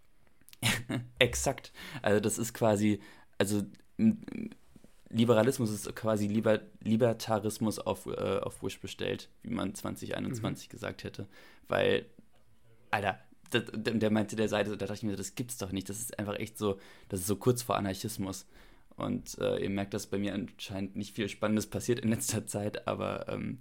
Exakt. 1.20 1.72
Also 2.02 2.20
das 2.20 2.38
ist 2.38 2.54
quasi, 2.54 3.00
also 3.38 3.64
Liberalismus 5.10 5.72
ist 5.72 5.96
quasi 5.96 6.28
Liber 6.28 6.62
Libertarismus 6.82 7.80
auf, 7.80 8.06
äh, 8.06 8.40
auf 8.40 8.62
Wish 8.64 8.80
bestellt, 8.80 9.30
wie 9.44 9.54
man 9.54 9.74
2021 9.74 10.68
mhm. 10.68 10.72
gesagt 10.72 11.04
hätte. 11.04 11.28
Weil, 11.68 12.06
Alter, 12.92 13.20
der 13.54 14.12
meinte 14.12 14.36
der 14.36 14.50
Seite, 14.50 14.72
da 14.72 14.86
dachte 14.86 14.94
ich 14.94 15.04
mir, 15.04 15.16
das 15.16 15.36
gibt's 15.36 15.58
doch 15.58 15.72
nicht. 15.72 15.90
Das 15.90 16.00
ist 16.00 16.18
einfach 16.20 16.36
echt 16.36 16.58
so, 16.58 16.80
das 17.10 17.22
ist 17.22 17.28
so 17.28 17.36
kurz 17.36 17.62
vor 17.62 17.78
Anarchismus. 17.78 18.46
Und 18.98 19.38
äh, 19.40 19.58
ihr 19.62 19.70
merkt, 19.70 19.94
dass 19.94 20.08
bei 20.08 20.18
mir 20.18 20.34
anscheinend 20.34 20.96
nicht 20.96 21.16
viel 21.16 21.30
Spannendes 21.30 21.68
passiert 21.68 22.00
in 22.00 22.10
letzter 22.10 22.48
Zeit, 22.48 22.88
aber 22.88 23.28
ähm, 23.28 23.58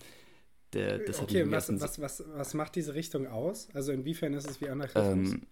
der, 0.73 0.99
das 0.99 1.21
okay, 1.21 1.45
hat 1.45 1.51
was, 1.51 1.81
was, 1.81 2.01
was, 2.01 2.25
was 2.35 2.55
macht 2.55 2.75
diese 2.77 2.95
Richtung 2.95 3.27
aus? 3.27 3.69
Also 3.75 3.93
inwiefern 3.93 4.35
ist 4.35 4.49
es 4.49 4.61
wie 4.61 4.69
Anarchismus? 4.69 5.33
Ähm, 5.33 5.43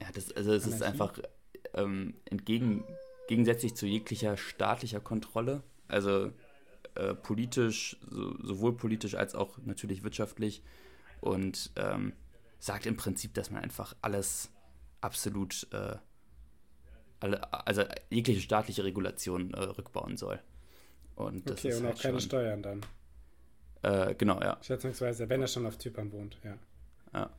ja, 0.00 0.08
das, 0.12 0.32
also 0.32 0.52
es 0.52 0.64
Anarchie? 0.64 0.76
ist 0.76 0.82
einfach 0.82 1.18
ähm, 1.74 2.14
entgegen, 2.24 2.84
gegensätzlich 3.28 3.74
zu 3.74 3.86
jeglicher 3.86 4.36
staatlicher 4.36 5.00
Kontrolle, 5.00 5.62
also 5.88 6.32
äh, 6.94 7.14
politisch, 7.14 7.98
so, 8.08 8.36
sowohl 8.42 8.76
politisch 8.76 9.14
als 9.14 9.34
auch 9.34 9.58
natürlich 9.64 10.02
wirtschaftlich 10.02 10.62
und 11.20 11.70
ähm, 11.76 12.12
sagt 12.58 12.86
im 12.86 12.96
Prinzip, 12.96 13.34
dass 13.34 13.50
man 13.50 13.62
einfach 13.62 13.94
alles 14.02 14.50
absolut, 15.00 15.66
äh, 15.72 15.96
alle, 17.20 17.52
also 17.52 17.84
jegliche 18.10 18.40
staatliche 18.40 18.84
Regulation 18.84 19.54
äh, 19.54 19.60
rückbauen 19.60 20.16
soll. 20.16 20.40
Und 21.14 21.50
okay, 21.50 21.74
und 21.74 21.84
halt 21.84 21.96
auch 21.96 22.02
keine 22.02 22.20
schon, 22.20 22.28
Steuern 22.28 22.62
dann. 22.62 22.80
Äh, 23.82 24.14
genau, 24.14 24.40
ja. 24.40 24.58
Schätzungsweise, 24.62 25.28
wenn 25.28 25.40
er 25.40 25.48
schon 25.48 25.66
auf 25.66 25.78
Zypern 25.78 26.12
wohnt, 26.12 26.38
ja. 26.44 26.58
Ja. 27.12 27.30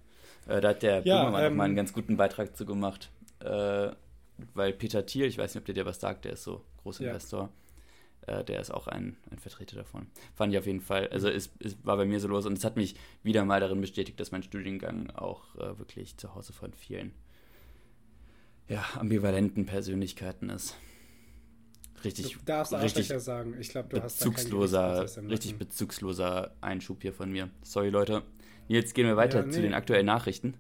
Äh, 0.48 0.62
da 0.62 0.70
hat 0.70 0.84
der 0.84 1.06
ja, 1.06 1.24
Böhmermann 1.24 1.44
ähm, 1.46 1.56
mal 1.56 1.64
einen 1.66 1.76
ganz 1.76 1.94
guten 1.94 2.18
Beitrag 2.18 2.56
zu 2.56 2.66
gemacht. 2.66 3.10
Äh, 3.40 3.92
weil 4.54 4.74
Peter 4.74 5.06
Thiel, 5.06 5.26
ich 5.26 5.38
weiß 5.38 5.54
nicht, 5.54 5.62
ob 5.62 5.66
der 5.66 5.76
dir 5.76 5.86
was 5.86 6.00
sagt, 6.00 6.26
der 6.26 6.34
ist 6.34 6.44
so 6.44 6.64
Großinvestor. 6.84 7.44
Ja 7.44 7.50
äh, 8.28 8.44
der 8.44 8.60
ist 8.60 8.72
auch 8.72 8.88
ein, 8.88 9.18
ein 9.32 9.40
Vertreter 9.40 9.78
davon. 9.78 10.08
Fand 10.36 10.54
ich 10.54 10.60
auf 10.60 10.68
jeden 10.68 10.82
Fall, 10.82 11.08
also 11.08 11.30
es, 11.30 11.50
es 11.60 11.78
war 11.84 11.98
bei 11.98 12.06
mir 12.06 12.20
so 12.20 12.28
los 12.28 12.46
und 12.46 12.58
es 12.58 12.66
hat 12.66 12.76
mich 12.76 12.96
wieder 13.24 13.46
mal 13.46 13.60
darin 13.60 13.82
bestätigt, 13.82 14.20
dass 14.20 14.32
mein 14.32 14.44
Studiengang 14.44 15.10
auch 15.12 15.56
äh, 15.56 15.80
wirklich 15.80 16.18
zu 16.18 16.36
Hause 16.36 16.54
von 16.54 16.74
vielen 16.74 17.14
ja, 18.68 18.84
ambivalenten 18.96 19.66
Persönlichkeiten 19.66 20.50
ist. 20.50 20.76
Richtig, 22.04 22.34
du 22.34 22.40
darfst 22.46 22.74
richtig 22.74 23.08
sagen. 23.08 23.56
Ich 23.60 23.70
glaube, 23.70 23.90
du 23.90 24.02
bezugsloser, 24.02 25.02
hast 25.02 25.18
richtig 25.18 25.58
bezugsloser 25.58 26.54
Einschub 26.62 27.02
hier 27.02 27.14
von 27.14 27.32
mir. 27.32 27.50
Sorry, 27.64 27.90
Leute. 27.90 28.22
Jetzt 28.68 28.94
gehen 28.94 29.06
wir 29.06 29.18
weiter 29.18 29.40
ja, 29.40 29.46
nee. 29.46 29.52
zu 29.52 29.62
den 29.62 29.74
aktuellen 29.74 30.06
Nachrichten. 30.06 30.56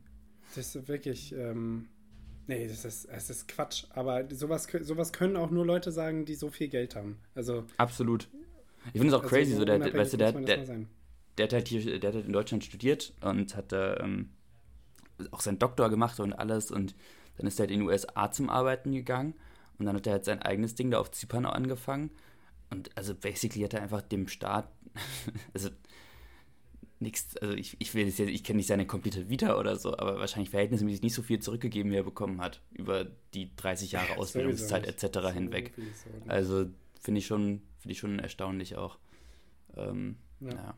Das 0.56 0.76
ist 0.76 0.88
wirklich, 0.88 1.34
ähm, 1.34 1.88
Nee, 2.48 2.66
das 2.66 2.86
ist, 2.86 3.10
das 3.12 3.30
ist 3.30 3.48
Quatsch. 3.50 3.84
Aber 3.90 4.24
sowas, 4.34 4.68
sowas 4.82 5.12
können 5.12 5.36
auch 5.36 5.52
nur 5.52 5.66
Leute 5.66 5.92
sagen, 5.92 6.24
die 6.24 6.36
so 6.36 6.50
viel 6.50 6.70
Geld 6.70 6.96
haben. 6.96 7.20
Also. 7.36 7.66
Absolut. 7.76 8.30
Ich 8.94 9.02
finde 9.02 9.08
es 9.08 9.14
auch 9.14 9.24
also 9.24 9.36
crazy, 9.36 9.54
so 9.54 9.66
der, 9.66 9.82
weißt 9.82 10.14
du, 10.14 10.18
der, 10.18 10.32
der, 10.32 10.58
der, 11.38 11.44
hat 11.44 11.54
halt 11.54 11.68
hier, 11.68 12.00
der 12.00 12.08
hat 12.08 12.16
halt 12.16 12.26
in 12.26 12.32
Deutschland 12.32 12.64
studiert 12.64 13.14
und 13.20 13.56
hat 13.58 13.74
da 13.74 13.98
ähm, 13.98 14.30
auch 15.32 15.42
seinen 15.42 15.60
Doktor 15.60 15.90
gemacht 15.90 16.22
und 16.22 16.32
alles 16.32 16.72
und 16.72 16.96
dann 17.36 17.48
ist 17.48 17.60
er 17.60 17.64
halt 17.64 17.72
in 17.72 17.80
den 17.80 17.90
USA 17.90 18.32
zum 18.32 18.50
Arbeiten 18.50 18.94
gegangen 18.94 19.34
und 19.78 19.86
dann 19.86 19.96
hat 19.98 20.08
er 20.08 20.14
halt 20.14 20.26
sein 20.26 20.42
eigenes 20.42 20.76
Ding 20.76 20.90
da 20.90 21.00
auf 21.00 21.12
Zypern 21.12 21.46
angefangen 21.46 22.12
und 22.70 22.96
also 22.96 23.14
basically 23.14 23.64
hat 23.64 23.74
er 23.74 23.82
einfach 23.82 24.02
dem 24.02 24.30
Staat, 24.30 24.72
also 25.54 25.70
nichts, 27.00 27.38
also 27.38 27.54
ich, 27.54 27.75
ich 27.80 27.94
will 27.94 28.06
jetzt, 28.06 28.20
ich 28.20 28.44
kenne 28.44 28.58
nicht 28.58 28.68
seine 28.68 28.88
komplette 28.88 29.30
Vita 29.30 29.58
oder 29.58 29.75
so, 29.75 29.98
aber 29.98 30.20
wahrscheinlich 30.20 30.50
verhältnismäßig 30.50 31.01
nicht 31.01 31.13
so 31.13 31.22
viel 31.22 31.39
zurückgegeben, 31.39 31.92
wie 31.92 31.96
er 31.96 32.04
bekommen 32.04 32.42
hat, 32.42 32.62
über 32.72 33.06
die 33.34 33.56
30 33.56 33.92
Jahre 33.92 34.18
Ausbildungszeit 34.18 34.86
etc. 34.88 35.34
hinweg. 35.34 35.74
So 35.75 36.30
also 36.30 36.70
finde 37.01 37.20
ich 37.20 37.27
schon, 37.27 37.62
finde 37.80 37.92
ich 37.94 38.00
schon 38.00 38.20
erstaunlich 38.20 38.75
auch. 38.75 38.98
Ähm, 39.75 40.18
ja. 40.39 40.54
ja. 40.54 40.77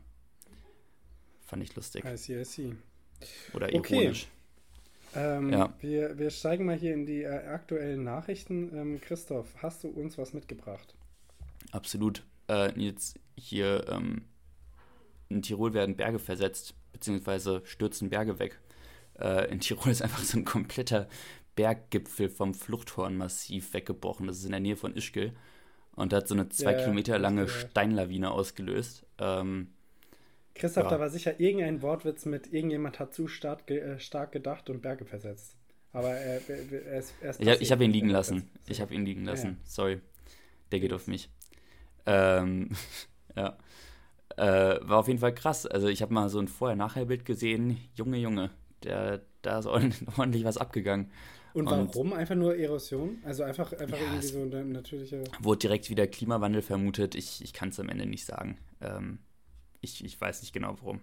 Fand 1.46 1.62
ich 1.62 1.74
lustig. 1.74 2.04
I 2.04 2.16
see, 2.16 2.40
I 2.40 2.44
see. 2.44 2.74
Oder 3.54 3.72
ironisch. 3.72 4.26
Okay. 4.26 4.40
Ähm, 5.12 5.50
ja. 5.50 5.74
wir, 5.80 6.18
wir 6.18 6.30
steigen 6.30 6.66
mal 6.66 6.76
hier 6.76 6.94
in 6.94 7.04
die 7.04 7.22
äh, 7.22 7.46
aktuellen 7.46 8.04
Nachrichten. 8.04 8.70
Ähm, 8.76 9.00
Christoph, 9.00 9.48
hast 9.56 9.82
du 9.82 9.88
uns 9.88 10.18
was 10.18 10.32
mitgebracht? 10.32 10.94
Absolut. 11.72 12.24
Äh, 12.48 12.78
jetzt 12.80 13.18
hier 13.36 13.88
ähm, 13.88 14.22
in 15.30 15.42
Tirol 15.42 15.72
werden 15.72 15.96
Berge 15.96 16.18
versetzt, 16.18 16.74
beziehungsweise 16.92 17.62
stürzen 17.64 18.10
Berge 18.10 18.38
weg. 18.38 18.60
Äh, 19.18 19.50
in 19.50 19.60
Tirol 19.60 19.90
ist 19.90 20.02
einfach 20.02 20.22
so 20.22 20.38
ein 20.38 20.44
kompletter 20.44 21.08
Berggipfel 21.56 22.28
vom 22.28 22.54
Fluchthornmassiv 22.54 23.72
weggebrochen. 23.72 24.26
Das 24.26 24.38
ist 24.38 24.44
in 24.44 24.50
der 24.50 24.60
Nähe 24.60 24.76
von 24.76 24.94
Ischgl 24.94 25.32
und 25.94 26.12
hat 26.12 26.28
so 26.28 26.34
eine 26.34 26.48
zwei 26.48 26.72
ja, 26.72 26.78
Kilometer 26.80 27.18
lange 27.18 27.48
Steinlawine 27.48 28.30
ausgelöst. 28.30 29.06
Ähm, 29.18 29.68
Christoph, 30.54 30.84
ja. 30.84 30.90
da 30.90 31.00
war 31.00 31.10
sicher 31.10 31.38
irgendein 31.38 31.80
Wortwitz 31.82 32.26
mit 32.26 32.52
irgendjemand 32.52 32.98
hat 32.98 33.14
zu 33.14 33.28
stark, 33.28 33.66
ge 33.66 33.78
äh, 33.78 34.00
stark 34.00 34.32
gedacht 34.32 34.68
und 34.68 34.82
Berge 34.82 35.04
versetzt. 35.04 35.56
Aber 35.92 36.10
er, 36.10 36.40
er, 36.48 36.72
er 36.72 36.98
ist, 36.98 37.14
er 37.20 37.30
ist 37.30 37.40
Ich 37.40 37.48
habe 37.48 37.64
hab 37.70 37.80
ihn 37.80 37.92
liegen 37.92 38.10
lassen. 38.10 38.50
Ich 38.66 38.80
habe 38.80 38.94
ihn 38.94 39.04
liegen 39.04 39.24
lassen. 39.24 39.58
Ja, 39.62 39.70
Sorry. 39.70 40.00
Der 40.70 40.80
geht 40.80 40.92
auf 40.92 41.06
mich. 41.06 41.28
Ähm, 42.06 42.70
ja. 43.36 43.56
Äh, 44.40 44.80
war 44.88 45.00
auf 45.00 45.06
jeden 45.06 45.18
Fall 45.18 45.34
krass. 45.34 45.66
Also 45.66 45.88
ich 45.88 46.00
habe 46.00 46.14
mal 46.14 46.30
so 46.30 46.38
ein 46.38 46.48
Vorher-Nachher-Bild 46.48 47.26
gesehen. 47.26 47.76
Junge, 47.94 48.16
Junge, 48.16 48.48
der, 48.82 49.20
da 49.42 49.58
ist 49.58 49.66
ordentlich 49.66 50.44
was 50.44 50.56
abgegangen. 50.56 51.10
Und 51.52 51.66
warum? 51.66 52.12
Und, 52.12 52.12
einfach 52.14 52.36
nur 52.36 52.56
Erosion? 52.56 53.18
Also 53.22 53.42
einfach, 53.42 53.70
einfach 53.74 53.98
ja, 53.98 54.04
irgendwie 54.04 54.26
so 54.26 54.40
eine 54.40 54.64
natürliche. 54.64 55.24
Wurde 55.40 55.58
direkt 55.58 55.90
wieder 55.90 56.06
Klimawandel 56.06 56.62
vermutet. 56.62 57.16
Ich, 57.16 57.44
ich 57.44 57.52
kann 57.52 57.68
es 57.68 57.78
am 57.78 57.90
Ende 57.90 58.06
nicht 58.06 58.24
sagen. 58.24 58.56
Ähm, 58.80 59.18
ich, 59.82 60.02
ich 60.02 60.18
weiß 60.18 60.40
nicht 60.40 60.54
genau 60.54 60.74
warum. 60.80 61.02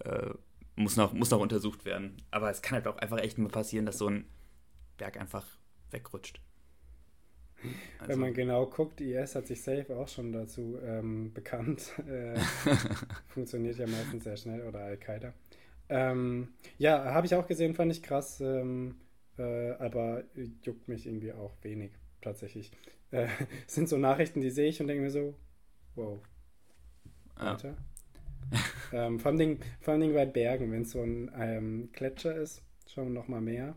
Äh, 0.00 0.34
muss, 0.74 0.96
noch, 0.96 1.14
muss 1.14 1.30
noch 1.30 1.40
untersucht 1.40 1.86
werden. 1.86 2.18
Aber 2.30 2.50
es 2.50 2.60
kann 2.60 2.74
halt 2.74 2.86
auch 2.86 2.98
einfach 2.98 3.18
echt 3.18 3.38
mal 3.38 3.48
passieren, 3.48 3.86
dass 3.86 3.96
so 3.96 4.08
ein 4.08 4.26
Berg 4.98 5.18
einfach 5.18 5.46
wegrutscht. 5.90 6.42
Also. 7.98 8.12
Wenn 8.12 8.20
man 8.20 8.34
genau 8.34 8.66
guckt, 8.66 9.00
IS 9.00 9.34
hat 9.34 9.46
sich 9.46 9.62
safe 9.62 9.96
auch 9.96 10.08
schon 10.08 10.32
dazu 10.32 10.78
ähm, 10.82 11.32
bekannt. 11.32 11.92
Äh, 12.06 12.38
funktioniert 13.28 13.78
ja 13.78 13.86
meistens 13.86 14.24
sehr 14.24 14.36
schnell 14.36 14.62
oder 14.62 14.80
Al-Qaida. 14.80 15.32
Ähm, 15.88 16.48
ja, 16.78 17.12
habe 17.12 17.26
ich 17.26 17.34
auch 17.34 17.46
gesehen, 17.46 17.74
fand 17.74 17.92
ich 17.92 18.02
krass, 18.02 18.40
ähm, 18.40 18.96
äh, 19.38 19.70
aber 19.72 20.24
juckt 20.62 20.88
mich 20.88 21.06
irgendwie 21.06 21.32
auch 21.32 21.52
wenig 21.62 21.92
tatsächlich. 22.20 22.70
Äh, 23.10 23.28
sind 23.66 23.88
so 23.88 23.98
Nachrichten, 23.98 24.40
die 24.40 24.50
sehe 24.50 24.68
ich 24.68 24.80
und 24.80 24.86
denke 24.88 25.02
mir 25.02 25.10
so, 25.10 25.34
wow. 25.94 26.20
Weiter. 27.36 27.76
Ja. 28.92 29.06
ähm, 29.06 29.18
vor, 29.18 29.32
allem 29.32 29.58
vor 29.80 29.94
allem 29.94 30.14
bei 30.14 30.26
Bergen, 30.26 30.72
wenn 30.72 30.82
es 30.82 30.92
so 30.92 31.02
ein 31.02 31.30
ähm, 31.36 31.90
Gletscher 31.92 32.36
ist, 32.36 32.62
schon 32.86 33.12
noch 33.12 33.28
mal 33.28 33.40
mehr. 33.40 33.76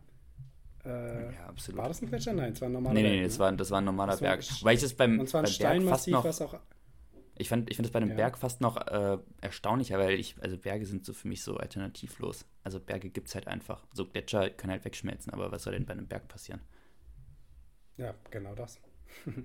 Äh, 0.85 1.33
ja, 1.33 1.45
absolut. 1.47 1.81
War 1.81 1.87
das 1.89 2.01
ein 2.01 2.07
Gletscher? 2.07 2.33
Nein, 2.33 2.53
es 2.53 2.61
war 2.61 2.69
ein 2.69 2.73
normaler 2.73 2.93
nee, 2.93 3.01
Berg. 3.01 3.13
Nee, 3.13 3.19
nee, 3.19 3.25
das, 3.25 3.39
war, 3.39 3.51
das 3.51 3.71
war 3.71 3.81
ein 3.81 3.85
normaler 3.85 4.11
das 4.11 4.21
Berg. 4.21 4.43
Weil 4.61 4.75
ich 4.75 4.81
das 4.81 4.93
beim, 4.93 5.19
und 5.19 5.27
zwar 5.27 5.41
ein 5.41 5.45
beim 5.45 5.51
Steinmassiv, 5.51 6.13
noch, 6.13 6.23
was 6.23 6.41
auch. 6.41 6.59
Ich, 7.37 7.47
fand, 7.49 7.69
ich 7.69 7.77
finde 7.77 7.89
das 7.89 7.93
bei 7.93 7.99
einem 7.99 8.09
ja. 8.09 8.15
Berg 8.15 8.37
fast 8.37 8.61
noch 8.61 8.75
äh, 8.87 9.17
erstaunlicher, 9.41 9.97
weil 9.97 10.19
ich, 10.19 10.35
also 10.41 10.57
Berge 10.57 10.85
sind 10.85 11.05
so 11.05 11.13
für 11.13 11.27
mich 11.27 11.41
so 11.41 11.57
alternativlos. 11.57 12.45
Also 12.63 12.79
Berge 12.79 13.09
gibt 13.09 13.29
es 13.29 13.35
halt 13.35 13.47
einfach. 13.47 13.85
So 13.93 14.05
Gletscher 14.05 14.49
können 14.49 14.71
halt 14.71 14.85
wegschmelzen, 14.85 15.33
aber 15.33 15.51
was 15.51 15.63
soll 15.63 15.73
denn 15.73 15.85
bei 15.85 15.93
einem 15.93 16.07
Berg 16.07 16.27
passieren? 16.27 16.61
Ja, 17.97 18.13
genau 18.29 18.55
das. 18.55 18.79
Ja. 19.25 19.33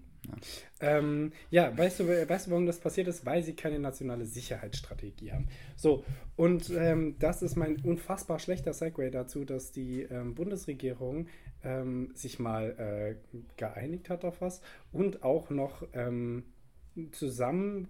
Ähm, 0.80 1.32
ja, 1.50 1.76
weißt 1.76 2.00
du, 2.00 2.08
weißt 2.08 2.46
du, 2.46 2.50
warum 2.50 2.66
das 2.66 2.78
passiert 2.78 3.08
ist? 3.08 3.24
Weil 3.26 3.42
sie 3.42 3.54
keine 3.54 3.78
nationale 3.78 4.24
Sicherheitsstrategie 4.24 5.32
haben. 5.32 5.48
So, 5.76 6.04
und 6.36 6.70
ähm, 6.70 7.16
das 7.18 7.42
ist 7.42 7.56
mein 7.56 7.76
unfassbar 7.80 8.38
schlechter 8.38 8.72
Segway 8.72 9.10
dazu, 9.10 9.44
dass 9.44 9.72
die 9.72 10.02
ähm, 10.02 10.34
Bundesregierung 10.34 11.28
ähm, 11.62 12.10
sich 12.14 12.38
mal 12.38 12.70
äh, 12.78 13.38
geeinigt 13.56 14.10
hat 14.10 14.24
auf 14.24 14.40
was 14.40 14.60
und 14.92 15.22
auch 15.22 15.50
noch 15.50 15.86
ähm, 15.92 16.44
zusammen 17.12 17.88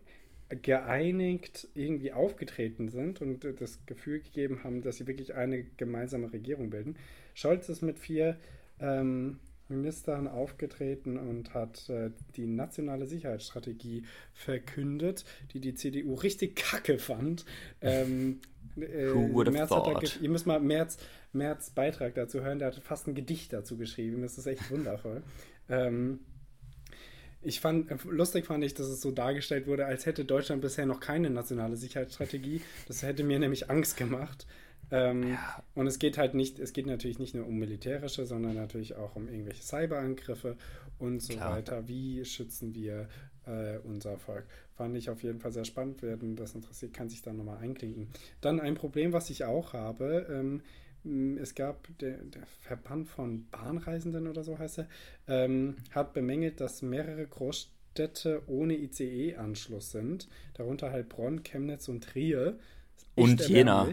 geeinigt 0.49 1.69
irgendwie 1.75 2.13
aufgetreten 2.13 2.89
sind 2.89 3.21
und 3.23 3.45
das 3.61 3.87
Gefühl 3.87 4.21
gegeben 4.21 4.63
haben, 4.63 4.83
dass 4.83 4.99
sie 4.99 5.07
wirklich 5.07 5.35
eine 5.35 5.65
gemeinsame 5.65 6.33
Regierung 6.33 6.71
bilden. 6.71 6.97
Scholz 7.35 7.69
ist 7.69 7.83
mit 7.83 7.99
vier 7.99 8.37
Ministern 9.69 10.29
aufgetreten 10.29 11.17
und 11.17 11.55
hat 11.55 11.89
äh, 11.89 12.11
die 12.37 12.47
nationale 12.47 13.07
Sicherheitsstrategie 13.07 14.05
verkündet, 14.33 15.25
die 15.53 15.61
die 15.61 15.75
CDU 15.75 16.15
richtig 16.15 16.57
kacke 16.57 16.99
fand. 16.99 17.45
Ähm, 17.81 18.41
äh, 18.77 19.09
Who 19.13 19.33
would 19.33 19.49
have 19.57 19.69
thought? 19.69 20.21
ihr 20.21 20.29
müsst 20.29 20.47
mal 20.47 20.61
Merz, 20.61 20.99
Merz 21.33 21.71
Beitrag 21.71 22.15
dazu 22.15 22.43
hören, 22.43 22.59
der 22.59 22.69
hat 22.69 22.77
fast 22.77 23.07
ein 23.07 23.15
Gedicht 23.15 23.53
dazu 23.53 23.77
geschrieben. 23.77 24.23
Das 24.23 24.39
ist 24.39 24.47
echt 24.47 24.71
wundervoll. 24.71 25.23
ähm, 25.69 26.21
ich 27.45 27.61
fand, 27.61 27.91
äh, 27.91 27.97
lustig 28.05 28.47
fand 28.47 28.65
ich, 28.65 28.75
dass 28.75 28.87
es 28.87 29.01
so 29.01 29.11
dargestellt 29.11 29.67
wurde, 29.67 29.87
als 29.87 30.07
hätte 30.07 30.25
Deutschland 30.25 30.63
bisher 30.63 30.87
noch 30.87 31.01
keine 31.01 31.31
nationale 31.31 31.77
Sicherheitsstrategie. 31.77 32.63
Das 32.89 33.03
hätte 33.03 33.23
mir 33.23 33.39
nämlich 33.39 33.71
Angst 33.71 33.97
gemacht. 33.97 34.47
Ähm, 34.91 35.31
ja. 35.31 35.63
Und 35.75 35.87
es 35.87 35.99
geht 35.99 36.19
halt 36.19 36.35
nicht, 36.35 36.59
es 36.59 36.73
geht 36.73 36.87
natürlich 36.87 37.19
nicht 37.19 37.35
nur 37.35 37.47
um 37.47 37.59
militärische, 37.59 38.27
sondern 38.27 38.55
natürlich 38.55 38.97
auch 38.97 39.17
um 39.17 39.29
irgendwelche 39.29 39.63
Cyberangriffe 39.63 40.57
und 40.99 41.21
so 41.21 41.35
Klar. 41.35 41.53
weiter. 41.53 41.89
Wie 41.89 42.25
schützen 42.25 42.75
wir 42.75 43.09
äh, 43.47 43.79
unser 43.85 44.17
Volk? 44.17 44.45
Fand 44.77 44.97
ich 44.97 45.11
auf 45.11 45.23
jeden 45.23 45.41
Fall 45.41 45.53
sehr 45.53 45.65
spannend 45.65 46.03
werden. 46.03 46.37
Das 46.37 46.55
interessiert, 46.55 46.93
kann 46.93 47.09
sich 47.09 47.23
da 47.23 47.33
nochmal 47.33 47.59
einklinken. 47.59 48.09
Dann 48.41 48.61
ein 48.61 48.75
Problem, 48.75 49.13
was 49.13 49.31
ich 49.31 49.45
auch 49.45 49.73
habe. 49.73 50.27
Ähm, 50.31 50.63
es 51.39 51.55
gab 51.55 51.87
der, 51.99 52.17
der, 52.17 52.47
Verband 52.63 53.09
von 53.09 53.47
Bahnreisenden 53.51 54.27
oder 54.27 54.43
so 54.43 54.59
heißt 54.59 54.79
er, 54.79 54.89
ähm, 55.29 55.77
hat 55.91 56.15
bemängelt, 56.15 56.61
dass 56.61 56.81
mehrere 56.81 57.27
Großstädte 57.27 58.43
ohne 58.47 58.75
ICE-Anschluss 58.75 59.91
sind, 59.91 60.29
darunter 60.55 60.91
Heilbronn, 60.91 61.43
Chemnitz 61.43 61.89
und 61.89 62.05
Trier. 62.05 62.59
Und 63.15 63.49
Jena. 63.49 63.89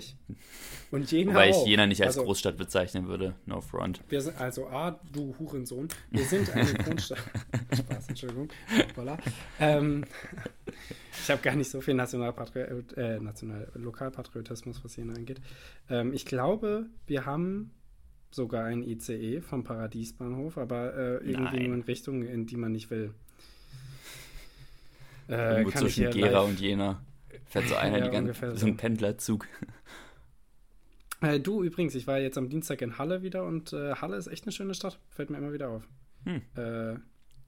Und 0.91 1.09
Jena 1.09 1.31
Wobei 1.31 1.49
ich 1.49 1.65
Jena 1.65 1.87
nicht 1.87 2.01
als 2.01 2.17
also, 2.17 2.25
Großstadt 2.25 2.57
bezeichnen 2.57 3.07
würde. 3.07 3.35
No 3.45 3.61
front. 3.61 4.01
Wir 4.09 4.21
sind, 4.21 4.39
also 4.39 4.67
A, 4.67 4.99
du 5.13 5.33
Hurensohn. 5.39 5.87
Wir 6.09 6.25
sind 6.25 6.53
eine 6.53 6.73
Großstadt. 6.73 7.19
Spaß, 7.77 8.09
Entschuldigung. 8.09 8.49
Voilà. 8.95 9.17
Ähm, 9.59 10.03
ich 11.23 11.31
habe 11.31 11.41
gar 11.41 11.55
nicht 11.55 11.71
so 11.71 11.79
viel 11.79 11.93
Nationalpatri 11.93 12.59
äh, 12.97 13.19
National 13.19 13.71
Lokalpatriotismus, 13.75 14.83
was 14.83 14.97
Jena 14.97 15.13
angeht. 15.13 15.39
Ähm, 15.89 16.13
ich 16.13 16.25
glaube, 16.25 16.87
wir 17.07 17.25
haben 17.25 17.71
sogar 18.31 18.65
ein 18.65 18.83
ICE 18.83 19.41
vom 19.41 19.63
Paradiesbahnhof, 19.63 20.57
aber 20.57 20.93
äh, 20.93 21.15
irgendwie 21.17 21.57
Nein. 21.57 21.63
nur 21.67 21.75
in 21.75 21.81
Richtungen, 21.83 22.27
in 22.27 22.47
die 22.47 22.57
man 22.57 22.73
nicht 22.73 22.89
will. 22.89 23.13
Äh, 25.29 25.65
zwischen 25.71 26.09
Gera 26.11 26.41
und 26.41 26.59
Jena. 26.59 27.01
Fährt 27.45 27.67
so 27.67 27.75
einer, 27.75 27.99
ja, 27.99 28.05
die 28.05 28.11
ganze, 28.11 28.55
so 28.55 28.65
ein 28.65 28.77
Pendlerzug. 28.77 29.47
Äh, 31.23 31.39
du 31.39 31.61
übrigens, 31.63 31.93
ich 31.93 32.07
war 32.07 32.17
jetzt 32.17 32.39
am 32.39 32.49
Dienstag 32.49 32.81
in 32.81 32.97
Halle 32.97 33.21
wieder 33.21 33.45
und 33.45 33.73
äh, 33.73 33.93
Halle 33.93 34.17
ist 34.17 34.25
echt 34.25 34.45
eine 34.45 34.51
schöne 34.51 34.73
Stadt. 34.73 34.97
Fällt 35.09 35.29
mir 35.29 35.37
immer 35.37 35.53
wieder 35.53 35.69
auf. 35.69 35.87
Hm. 36.25 36.41
Äh, 36.55 36.95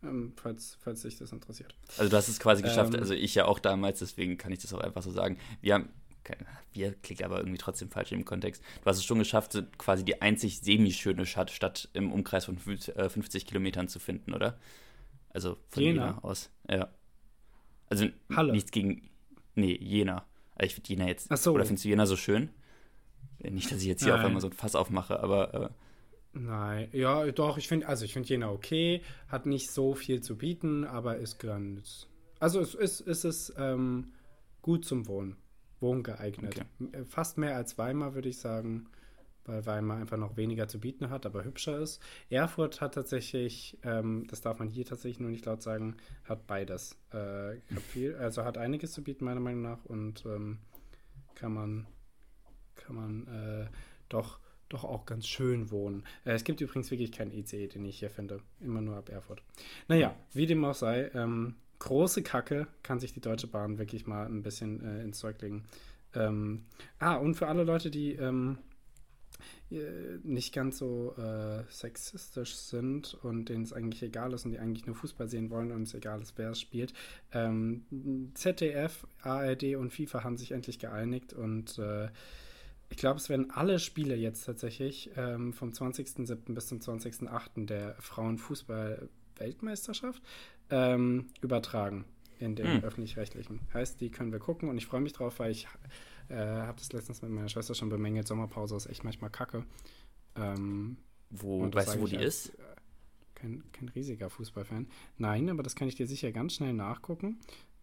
ähm, 0.03 0.33
falls, 0.35 0.77
falls 0.81 1.01
dich 1.01 1.17
das 1.17 1.31
interessiert. 1.31 1.75
Also 1.97 2.09
du 2.09 2.17
hast 2.17 2.27
es 2.27 2.39
quasi 2.39 2.61
geschafft, 2.61 2.93
ähm, 2.93 2.99
also 2.99 3.13
ich 3.13 3.35
ja 3.35 3.45
auch 3.45 3.59
damals, 3.59 3.99
deswegen 3.99 4.37
kann 4.37 4.51
ich 4.51 4.59
das 4.59 4.73
auch 4.73 4.79
einfach 4.79 5.01
so 5.01 5.11
sagen. 5.11 5.37
Wir 5.61 5.75
haben, 5.75 5.89
wir 6.73 6.93
klingt 6.93 7.23
aber 7.23 7.37
irgendwie 7.39 7.57
trotzdem 7.57 7.89
falsch 7.89 8.11
im 8.11 8.25
Kontext. 8.25 8.61
Du 8.81 8.85
hast 8.85 8.97
es 8.97 9.05
schon 9.05 9.19
geschafft, 9.19 9.61
quasi 9.77 10.05
die 10.05 10.21
einzig 10.21 10.59
semi-schöne 10.59 11.25
Stadt, 11.25 11.89
im 11.93 12.11
Umkreis 12.11 12.45
von 12.45 12.57
50 12.57 12.95
äh, 12.95 13.45
Kilometern 13.45 13.87
zu 13.87 13.99
finden, 13.99 14.33
oder? 14.33 14.59
Also 15.29 15.57
von 15.69 15.83
Jena 15.83 16.19
aus. 16.19 16.51
Ja. 16.69 16.89
Also 17.89 18.07
Halle. 18.35 18.53
nichts 18.53 18.71
gegen, 18.71 19.09
Nee, 19.55 19.77
Jena. 19.79 20.25
Also 20.55 20.67
ich 20.67 20.75
finde 20.75 20.89
Jena 20.89 21.07
jetzt. 21.07 21.31
Ach 21.31 21.37
so. 21.37 21.53
Oder 21.53 21.65
findest 21.65 21.85
du 21.85 21.89
Jena 21.89 22.05
so 22.05 22.15
schön? 22.15 22.49
Nicht, 23.39 23.71
dass 23.71 23.81
ich 23.81 23.87
jetzt 23.87 24.03
hier 24.03 24.13
Nein. 24.13 24.21
auf 24.21 24.25
einmal 24.27 24.41
so 24.41 24.47
ein 24.47 24.53
Fass 24.53 24.75
aufmache, 24.75 25.19
aber. 25.19 25.53
Äh, 25.53 25.69
Nein, 26.35 26.89
ja, 26.93 27.31
doch, 27.31 27.57
ich 27.57 27.67
finde, 27.67 27.87
also 27.87 28.05
ich 28.05 28.13
finde 28.13 28.29
Jena 28.29 28.49
okay, 28.49 29.01
hat 29.27 29.45
nicht 29.45 29.69
so 29.69 29.93
viel 29.93 30.21
zu 30.21 30.37
bieten, 30.37 30.83
aber 30.85 31.17
ist 31.17 31.39
ganz. 31.39 32.07
Also 32.39 32.59
es 32.59 32.73
ist, 32.73 33.01
ist 33.01 33.23
es 33.23 33.53
ähm, 33.57 34.13
gut 34.61 34.85
zum 34.85 35.07
Wohnen. 35.07 35.37
Wohnen 35.79 36.01
geeignet. 36.01 36.55
Okay. 36.79 37.05
Fast 37.05 37.37
mehr 37.37 37.55
als 37.55 37.77
Weimar, 37.77 38.15
würde 38.15 38.29
ich 38.29 38.37
sagen 38.37 38.87
weil 39.45 39.65
Weimar 39.65 39.97
einfach 39.97 40.17
noch 40.17 40.37
weniger 40.37 40.67
zu 40.67 40.79
bieten 40.79 41.09
hat, 41.09 41.25
aber 41.25 41.43
hübscher 41.43 41.77
ist. 41.79 42.01
Erfurt 42.29 42.81
hat 42.81 42.93
tatsächlich, 42.93 43.77
ähm, 43.83 44.25
das 44.29 44.41
darf 44.41 44.59
man 44.59 44.69
hier 44.69 44.85
tatsächlich 44.85 45.19
nur 45.19 45.31
nicht 45.31 45.45
laut 45.45 45.61
sagen, 45.61 45.95
hat 46.23 46.47
beides. 46.47 46.97
Äh, 47.11 47.57
viel, 47.89 48.15
also 48.15 48.43
hat 48.43 48.57
einiges 48.57 48.93
zu 48.93 49.03
bieten, 49.03 49.25
meiner 49.25 49.39
Meinung 49.39 49.61
nach, 49.61 49.85
und 49.85 50.25
ähm, 50.25 50.59
kann 51.35 51.53
man, 51.53 51.87
kann 52.75 52.95
man 52.95 53.27
äh, 53.27 53.67
doch, 54.09 54.39
doch 54.69 54.83
auch 54.83 55.05
ganz 55.05 55.27
schön 55.27 55.71
wohnen. 55.71 56.03
Äh, 56.25 56.31
es 56.31 56.43
gibt 56.43 56.61
übrigens 56.61 56.91
wirklich 56.91 57.11
keinen 57.11 57.31
ICE, 57.31 57.67
den 57.67 57.85
ich 57.85 57.99
hier 57.99 58.09
finde. 58.09 58.39
Immer 58.61 58.81
nur 58.81 58.97
ab 58.97 59.09
Erfurt. 59.09 59.41
Naja, 59.87 60.15
wie 60.33 60.45
dem 60.45 60.63
auch 60.63 60.75
sei, 60.75 61.11
ähm, 61.13 61.55
große 61.79 62.23
Kacke 62.23 62.67
kann 62.81 62.99
sich 62.99 63.13
die 63.13 63.21
Deutsche 63.21 63.47
Bahn 63.47 63.77
wirklich 63.77 64.07
mal 64.07 64.25
ein 64.25 64.41
bisschen 64.41 64.81
äh, 64.83 65.03
ins 65.03 65.19
Zeug 65.19 65.41
legen. 65.41 65.65
Ähm, 66.15 66.65
ah, 66.99 67.15
und 67.15 67.35
für 67.35 67.47
alle 67.47 67.63
Leute, 67.63 67.89
die 67.91 68.13
ähm, 68.13 68.57
äh, 68.57 68.72
nicht 70.23 70.53
ganz 70.53 70.77
so 70.77 71.15
äh, 71.17 71.63
sexistisch 71.69 72.55
sind 72.55 73.13
und 73.23 73.49
denen 73.49 73.63
es 73.63 73.73
eigentlich 73.73 74.03
egal 74.03 74.31
ist 74.33 74.45
und 74.45 74.51
die 74.51 74.59
eigentlich 74.59 74.85
nur 74.85 74.95
Fußball 74.95 75.27
sehen 75.27 75.49
wollen 75.49 75.71
und 75.71 75.81
es 75.83 75.93
egal 75.93 76.21
ist, 76.21 76.37
wer 76.37 76.51
es 76.51 76.61
spielt. 76.61 76.93
Ähm, 77.31 78.31
ZDF, 78.35 79.05
ARD 79.21 79.75
und 79.75 79.91
FIFA 79.91 80.23
haben 80.23 80.37
sich 80.37 80.51
endlich 80.51 80.79
geeinigt 80.79 81.33
und 81.33 81.77
äh, 81.79 82.07
ich 82.89 82.97
glaube, 82.97 83.17
es 83.17 83.29
werden 83.29 83.49
alle 83.49 83.79
Spiele 83.79 84.15
jetzt 84.15 84.45
tatsächlich 84.45 85.09
ähm, 85.17 85.53
vom 85.53 85.71
20.07. 85.71 86.53
bis 86.53 86.67
zum 86.67 86.77
20.08. 86.79 87.65
der 87.65 87.95
Frauenfußball-Weltmeisterschaft 87.99 90.21
ähm, 90.69 91.29
übertragen 91.41 92.05
in 92.37 92.55
den 92.55 92.67
hm. 92.67 92.83
öffentlich-rechtlichen. 92.83 93.61
Heißt, 93.73 93.99
die 93.99 94.11
können 94.11 94.31
wir 94.31 94.37
gucken 94.37 94.69
und 94.69 94.77
ich 94.77 94.85
freue 94.85 95.01
mich 95.01 95.13
drauf, 95.13 95.39
weil 95.39 95.49
ich 95.49 95.67
äh, 96.29 96.35
habe 96.35 96.77
das 96.77 96.91
letztens 96.91 97.21
mit 97.21 97.31
meiner 97.31 97.49
Schwester 97.49 97.75
schon 97.75 97.89
bemängelt. 97.89 98.27
Sommerpause 98.27 98.75
ist 98.75 98.87
echt 98.87 99.03
manchmal 99.03 99.29
kacke. 99.29 99.65
Ähm, 100.35 100.97
wo, 101.29 101.71
weißt 101.71 101.95
du, 101.95 102.01
wo 102.01 102.07
die 102.07 102.17
als, 102.17 102.47
ist? 102.47 102.59
Äh, 102.59 102.75
kein, 103.35 103.63
kein 103.71 103.89
riesiger 103.89 104.29
Fußballfan. 104.29 104.87
Nein, 105.17 105.49
aber 105.49 105.63
das 105.63 105.75
kann 105.75 105.87
ich 105.87 105.95
dir 105.95 106.07
sicher 106.07 106.31
ganz 106.31 106.55
schnell 106.55 106.73
nachgucken. 106.73 107.39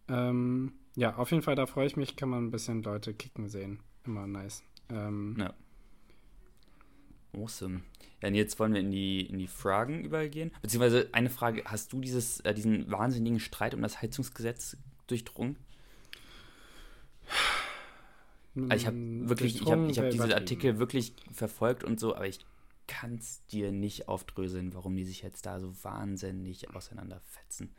Ähm, 0.07 0.73
ja, 0.95 1.15
auf 1.15 1.31
jeden 1.31 1.43
Fall, 1.43 1.55
da 1.55 1.65
freue 1.65 1.87
ich 1.87 1.95
mich, 1.95 2.15
kann 2.15 2.29
man 2.29 2.45
ein 2.45 2.51
bisschen 2.51 2.83
Leute 2.83 3.13
kicken 3.13 3.47
sehen. 3.47 3.79
Immer 4.05 4.27
nice. 4.27 4.63
Ähm, 4.89 5.35
ja. 5.39 5.53
Awesome. 7.33 7.81
Ja, 8.21 8.27
und 8.27 8.35
jetzt 8.35 8.59
wollen 8.59 8.73
wir 8.73 8.81
in 8.81 8.91
die, 8.91 9.21
in 9.21 9.39
die 9.39 9.47
Fragen 9.47 10.03
übergehen. 10.03 10.51
Beziehungsweise 10.61 11.09
eine 11.13 11.29
Frage: 11.29 11.63
Hast 11.65 11.93
du 11.93 12.01
dieses, 12.01 12.41
äh, 12.41 12.53
diesen 12.53 12.91
wahnsinnigen 12.91 13.39
Streit 13.39 13.73
um 13.73 13.81
das 13.81 14.01
Heizungsgesetz 14.01 14.77
durchdrungen? 15.07 15.55
Also 18.55 18.73
ich 18.75 18.85
habe 18.87 18.97
wirklich, 19.29 19.61
ich 19.61 19.71
habe 19.71 19.89
ich 19.89 19.99
hab 19.99 20.09
diese 20.09 20.35
Artikel 20.35 20.77
wirklich 20.79 21.15
verfolgt 21.31 21.83
und 21.83 21.99
so, 21.99 22.15
aber 22.15 22.27
ich 22.27 22.39
kann 22.87 23.15
es 23.15 23.45
dir 23.45 23.71
nicht 23.71 24.09
aufdröseln, 24.09 24.73
warum 24.73 24.95
die 24.97 25.05
sich 25.05 25.21
jetzt 25.21 25.45
da 25.45 25.59
so 25.59 25.71
wahnsinnig 25.83 26.69
auseinanderfetzen. 26.75 27.73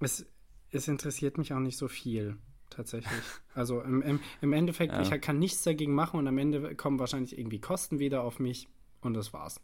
Es, 0.00 0.26
es 0.70 0.88
interessiert 0.88 1.38
mich 1.38 1.54
auch 1.54 1.58
nicht 1.60 1.78
so 1.78 1.88
viel, 1.88 2.36
tatsächlich. 2.68 3.12
Also 3.54 3.80
im, 3.80 4.02
im, 4.02 4.20
im 4.42 4.52
Endeffekt, 4.52 4.92
Ja. 4.92 5.00
ich 5.00 5.20
kann 5.22 5.38
nichts 5.38 5.62
dagegen 5.62 5.94
machen 5.94 6.18
und 6.20 6.28
am 6.28 6.36
Ende 6.36 6.74
kommen 6.76 6.98
wahrscheinlich 6.98 7.38
irgendwie 7.38 7.60
Kosten 7.60 7.98
wieder 7.98 8.22
auf 8.22 8.38
mich 8.38 8.68
und 9.00 9.14
das 9.14 9.32
war's. 9.32 9.60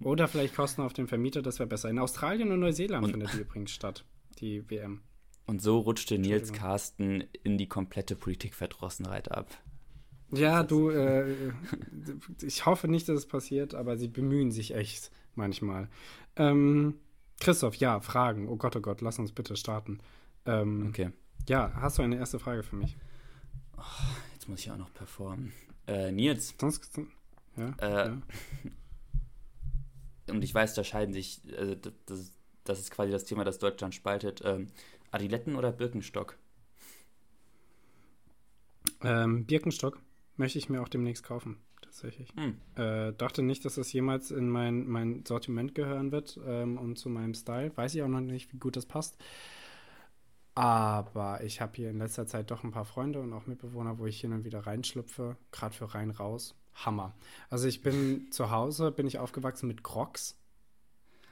Oder 0.00 0.28
vielleicht 0.28 0.54
Kosten 0.54 0.82
auf 0.82 0.92
den 0.92 1.06
Vermieter, 1.08 1.42
das 1.42 1.58
wäre 1.58 1.68
besser. 1.68 1.88
In 1.90 1.98
Australien 1.98 2.52
und 2.52 2.60
Neuseeland 2.60 3.04
Und- 3.04 3.10
findet 3.12 3.32
die 3.32 3.38
übrigens 3.40 3.70
statt, 3.72 4.04
die 4.38 4.68
WM. 4.70 5.02
Und 5.46 5.60
so 5.62 5.78
rutschte 5.78 6.18
Nils. 6.18 6.52
Carsten 6.52 7.24
in 7.42 7.58
die 7.58 7.68
komplette 7.68 8.16
Politikverdrossenheit 8.16 9.30
ab. 9.30 9.48
Ja, 10.32 10.62
du, 10.62 10.90
äh, 10.90 11.52
ich 12.42 12.64
hoffe 12.66 12.88
nicht, 12.88 13.08
dass 13.08 13.18
es 13.18 13.26
passiert, 13.26 13.74
aber 13.74 13.96
sie 13.98 14.08
bemühen 14.08 14.50
sich 14.50 14.74
echt 14.74 15.10
manchmal. 15.34 15.88
Ähm, 16.36 16.94
Christoph, 17.40 17.74
ja, 17.76 18.00
Fragen. 18.00 18.48
Oh 18.48 18.56
Gott, 18.56 18.74
oh 18.76 18.80
Gott, 18.80 19.00
lass 19.00 19.18
uns 19.18 19.32
bitte 19.32 19.54
starten. 19.56 19.98
Ähm, 20.46 20.88
Okay, 20.88 21.10
Ja, 21.48 21.72
hast 21.76 21.98
du 21.98 22.02
eine 22.02 22.16
erste 22.16 22.38
Frage 22.38 22.62
für 22.62 22.76
mich? 22.76 22.96
jetzt 24.32 24.48
muss 24.48 24.60
ich 24.60 24.70
auch 24.70 24.76
noch 24.78 24.92
performen. 24.94 25.52
Äh, 25.86 26.10
Nils, 26.10 26.54
Sonst, 26.58 26.90
ja, 27.56 27.74
Äh, 27.78 28.08
ja. 28.08 28.22
und 30.30 30.42
ich 30.42 30.54
weiß, 30.54 30.74
da 30.74 30.84
scheiden 30.84 31.12
sich, 31.12 31.40
also 31.58 31.74
das, 31.74 31.92
das, 32.06 32.32
das 32.64 32.78
ist 32.80 32.90
quasi 32.90 33.12
das 33.12 33.24
Thema, 33.24 33.44
das 33.44 33.58
Deutschland 33.58 33.94
spaltet. 33.94 34.40
Ähm, 34.44 34.68
Adiletten 35.14 35.56
oder 35.56 35.72
Birkenstock? 35.72 36.36
Ähm, 39.02 39.46
Birkenstock 39.46 40.00
möchte 40.36 40.58
ich 40.58 40.68
mir 40.68 40.82
auch 40.82 40.88
demnächst 40.88 41.22
kaufen, 41.22 41.58
tatsächlich. 41.80 42.32
Hm. 42.34 42.58
Äh, 42.76 43.12
dachte 43.12 43.42
nicht, 43.42 43.64
dass 43.64 43.76
das 43.76 43.92
jemals 43.92 44.30
in 44.30 44.48
mein, 44.48 44.86
mein 44.86 45.24
Sortiment 45.24 45.74
gehören 45.74 46.10
wird 46.10 46.38
ähm, 46.44 46.78
und 46.78 46.98
zu 46.98 47.08
meinem 47.08 47.34
Style. 47.34 47.76
Weiß 47.76 47.94
ich 47.94 48.02
auch 48.02 48.08
noch 48.08 48.20
nicht, 48.20 48.52
wie 48.52 48.58
gut 48.58 48.76
das 48.76 48.86
passt. 48.86 49.16
Aber 50.54 51.42
ich 51.42 51.60
habe 51.60 51.72
hier 51.74 51.90
in 51.90 51.98
letzter 51.98 52.26
Zeit 52.26 52.50
doch 52.50 52.62
ein 52.62 52.70
paar 52.70 52.84
Freunde 52.84 53.20
und 53.20 53.32
auch 53.32 53.46
Mitbewohner, 53.46 53.98
wo 53.98 54.06
ich 54.06 54.20
hin 54.20 54.32
und 54.32 54.44
wieder 54.44 54.60
reinschlüpfe, 54.66 55.36
gerade 55.50 55.74
für 55.74 55.94
rein 55.94 56.10
raus. 56.10 56.54
Hammer. 56.74 57.14
Also 57.50 57.68
ich 57.68 57.82
bin 57.82 58.28
zu 58.30 58.50
Hause, 58.50 58.90
bin 58.90 59.06
ich 59.06 59.18
aufgewachsen 59.18 59.68
mit 59.68 59.84
Crocs. 59.84 60.36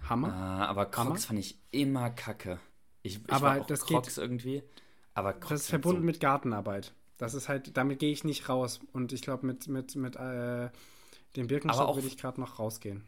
Hammer. 0.08 0.32
Ah, 0.32 0.66
aber 0.66 0.86
Crocs 0.86 0.98
Hammer. 0.98 1.18
fand 1.18 1.38
ich 1.38 1.58
immer 1.70 2.10
kacke. 2.10 2.58
Ich, 3.02 3.16
ich 3.16 3.30
Aber 3.30 3.46
war 3.48 3.60
auch 3.60 3.66
das 3.66 3.84
Crocs 3.86 4.18
irgendwie. 4.18 4.62
Aber 5.14 5.32
Crocs 5.34 5.48
Das 5.48 5.60
ist 5.62 5.68
verbunden 5.70 6.00
so, 6.02 6.06
mit 6.06 6.20
Gartenarbeit. 6.20 6.94
Das 7.18 7.34
ist 7.34 7.48
halt, 7.48 7.76
damit 7.76 7.98
gehe 7.98 8.12
ich 8.12 8.24
nicht 8.24 8.48
raus. 8.48 8.80
Und 8.92 9.12
ich 9.12 9.22
glaube, 9.22 9.46
mit, 9.46 9.68
mit, 9.68 9.94
mit 9.96 10.16
äh, 10.16 10.70
dem 11.36 11.46
Birkenstock 11.48 11.94
würde 11.94 12.08
ich 12.08 12.18
gerade 12.18 12.40
noch 12.40 12.58
rausgehen. 12.58 13.04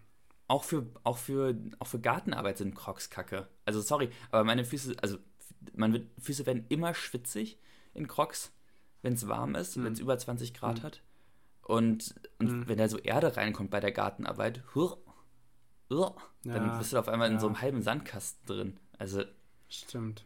auch 0.48 0.64
für, 0.64 0.86
auch 1.04 1.18
für, 1.18 1.56
auch 1.78 1.86
für 1.86 2.00
Gartenarbeit 2.00 2.58
sind 2.58 2.74
Crocs 2.74 3.10
kacke. 3.10 3.48
Also 3.64 3.80
sorry, 3.80 4.10
aber 4.30 4.44
meine 4.44 4.64
Füße, 4.64 4.94
also 5.02 5.18
man 5.74 5.92
wird, 5.92 6.08
Füße 6.20 6.46
werden 6.46 6.66
immer 6.68 6.94
schwitzig 6.94 7.58
in 7.94 8.06
Crocs, 8.08 8.52
wenn 9.02 9.14
es 9.14 9.26
warm 9.28 9.54
ist, 9.54 9.76
Mhm. 9.76 9.84
wenn 9.84 9.92
es 9.94 10.00
über 10.00 10.18
20 10.18 10.52
Grad 10.54 10.82
hat. 10.82 11.02
Und, 11.62 12.14
und 12.38 12.60
Mhm. 12.60 12.68
wenn 12.68 12.78
da 12.78 12.88
so 12.88 12.98
Erde 12.98 13.36
reinkommt 13.36 13.70
bei 13.70 13.80
der 13.80 13.92
Gartenarbeit, 13.92 14.62
hurr, 14.74 14.98
hurr, 15.90 16.16
dann 16.52 16.52
Ja, 16.52 16.78
bist 16.78 16.92
du 16.92 16.98
auf 16.98 17.08
einmal 17.08 17.30
in 17.30 17.38
so 17.38 17.46
ja. 17.46 17.52
einem 17.52 17.60
halben 17.60 17.82
Sandkasten 17.82 18.46
drin. 18.46 18.80
Also, 18.98 19.24
Stimmt. 19.68 20.24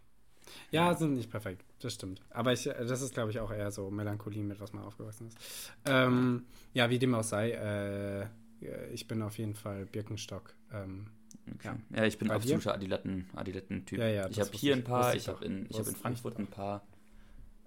Ja, 0.71 0.95
sind 0.95 1.15
nicht 1.15 1.31
perfekt. 1.31 1.65
Das 1.81 1.95
stimmt. 1.95 2.23
Aber 2.31 2.53
ich, 2.53 2.67
äh, 2.67 2.85
das 2.87 3.03
ist, 3.03 3.15
glaube 3.15 3.31
ich, 3.31 3.39
auch 3.41 3.51
eher 3.51 3.71
so 3.71 3.91
Melancholie, 3.91 4.43
mit 4.43 4.61
was 4.61 4.73
man 4.73 4.85
aufgewachsen 4.85 5.29
ist. 5.29 5.37
Ähm, 5.85 6.47
ja, 6.73 6.89
wie 6.91 6.99
dem 6.99 7.15
auch 7.15 7.23
sei, 7.23 7.51
äh, 7.51 8.23
äh, 8.23 8.91
ich 8.93 9.07
bin 9.07 9.21
auf 9.23 9.37
jeden 9.39 9.55
Fall 9.55 9.85
Birkenstock. 9.87 10.55
Ähm, 10.73 11.09
okay. 11.55 11.73
ja. 11.95 12.05
ich 12.05 12.19
bin 12.19 12.29
Bei 12.29 12.35
absoluter 12.37 12.75
Adiletten, 12.75 13.29
Adiletten-Typ. 13.35 13.99
Ja, 13.99 14.09
ja, 14.09 14.29
ich 14.29 14.41
habe 14.41 14.51
hier 14.53 14.73
ich- 14.73 14.79
ein 14.81 14.85
paar, 14.85 15.15
ich 15.15 15.23
ich 15.23 15.29
habe 15.29 15.45
in, 15.45 15.67
ich 15.69 15.79
hab 15.79 15.87
in 15.87 15.93
ich 15.93 15.99
Frankfurt 15.99 16.39
ein 16.39 16.47
paar. 16.47 16.87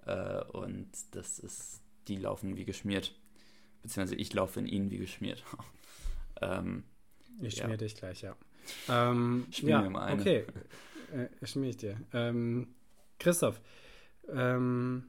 Äh, 0.06 0.42
und 0.52 0.90
das 1.12 1.38
ist, 1.38 1.80
die 2.08 2.16
laufen 2.16 2.56
wie 2.56 2.64
geschmiert. 2.64 3.14
Beziehungsweise 3.82 4.16
ich 4.16 4.32
laufe 4.32 4.58
in 4.60 4.66
ihnen 4.66 4.90
wie 4.90 4.98
geschmiert. 4.98 5.44
ähm, 6.40 6.82
ich 7.40 7.56
Ja. 7.56 7.64
schmier 7.64 7.76
dich 7.76 7.94
gleich, 7.94 8.22
ja. 8.22 8.36
Ähm, 8.88 9.46
Schmier 9.52 9.70
ja, 9.70 9.82
mir 9.82 9.90
mal 9.90 10.02
eine. 10.02 10.20
okay. 10.20 10.44
Äh, 11.12 11.46
schmier 11.46 11.70
ich 11.70 11.76
dir. 11.76 12.00
Ähm, 12.12 12.68
Christoph, 13.18 13.60
ähm, 14.28 15.04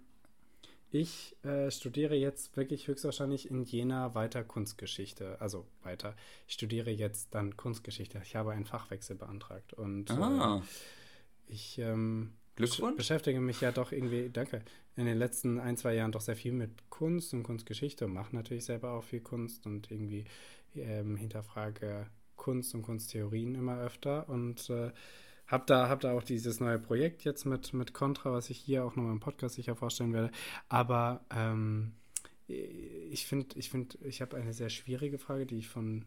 ich 0.92 1.36
äh, 1.44 1.72
studiere 1.72 2.14
jetzt 2.16 2.56
wirklich 2.56 2.88
höchstwahrscheinlich 2.88 3.50
in 3.50 3.64
Jena 3.64 4.14
weiter 4.14 4.44
Kunstgeschichte. 4.44 5.42
Also 5.42 5.66
weiter. 5.82 6.16
Ich 6.48 6.54
studiere 6.54 6.92
jetzt 6.92 7.34
dann 7.34 7.58
Kunstgeschichte. 7.58 8.22
Ich 8.24 8.36
habe 8.36 8.52
einen 8.52 8.66
Fachwechsel 8.66 9.16
beantragt. 9.16 9.74
Und 9.74 10.12
ah, 10.12 10.58
äh, 10.58 11.52
ich 11.52 11.80
ähm, 11.80 12.34
beschäftige 12.56 13.40
mich 13.40 13.62
ja 13.62 13.72
doch 13.72 13.92
irgendwie, 13.92 14.30
danke, 14.30 14.62
in 14.96 15.06
den 15.06 15.18
letzten 15.18 15.60
ein, 15.60 15.78
zwei 15.78 15.96
Jahren 15.96 16.12
doch 16.12 16.22
sehr 16.22 16.36
viel 16.36 16.52
mit 16.52 16.90
Kunst 16.90 17.34
und 17.34 17.42
Kunstgeschichte 17.42 18.06
und 18.06 18.14
mache 18.14 18.36
natürlich 18.36 18.66
selber 18.66 18.92
auch 18.92 19.04
viel 19.04 19.22
Kunst 19.22 19.66
und 19.66 19.90
irgendwie 19.90 20.26
ähm, 20.76 21.16
hinterfrage 21.16 22.06
Kunst 22.36 22.76
und 22.76 22.84
Kunsttheorien 22.84 23.56
immer 23.56 23.80
öfter 23.80 24.30
und 24.30 24.70
äh, 24.70 24.92
hab 25.48 25.68
da, 25.68 25.90
hab 25.90 26.00
da 26.02 26.14
auch 26.14 26.24
dieses 26.24 26.60
neue 26.60 26.80
Projekt 26.80 27.24
jetzt 27.24 27.46
mit, 27.46 27.74
mit 27.74 27.94
Contra, 27.94 28.32
was 28.32 28.50
ich 28.50 28.58
hier 28.58 28.86
auch 28.86 28.96
nochmal 28.96 29.14
im 29.14 29.20
Podcast 29.20 29.56
sicher 29.56 29.76
vorstellen 29.76 30.14
werde. 30.14 30.32
Aber 30.70 31.26
ähm, 31.30 31.94
ich 32.48 33.26
finde, 33.26 33.58
ich 33.58 33.70
finde, 33.70 33.98
ich 34.06 34.22
habe 34.22 34.38
eine 34.38 34.54
sehr 34.54 34.70
schwierige 34.70 35.18
Frage, 35.18 35.46
die 35.46 35.58
ich 35.58 35.70
von 35.70 36.06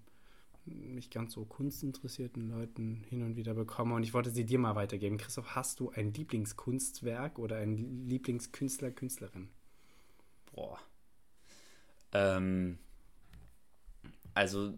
nicht 0.67 1.13
ganz 1.13 1.33
so 1.33 1.45
kunstinteressierten 1.45 2.51
Leuten 2.51 3.05
hin 3.09 3.23
und 3.23 3.37
wieder 3.37 3.55
bekomme 3.55 3.95
und 3.95 4.03
ich 4.03 4.15
wollte 4.15 4.31
sie 4.31 4.45
dir 4.45 4.59
mal 4.59 4.75
weitergeben. 4.75 5.17
Christoph, 5.17 5.55
hast 5.55 5.81
du 5.81 5.91
ein 5.91 6.13
Lieblingskunstwerk 6.13 7.39
oder 7.39 7.57
einen 7.57 8.09
Lieblingskünstler, 8.09 8.91
Künstlerin? 8.91 9.49
Boah. 10.53 10.81
Ähm, 12.13 12.79
also, 14.35 14.77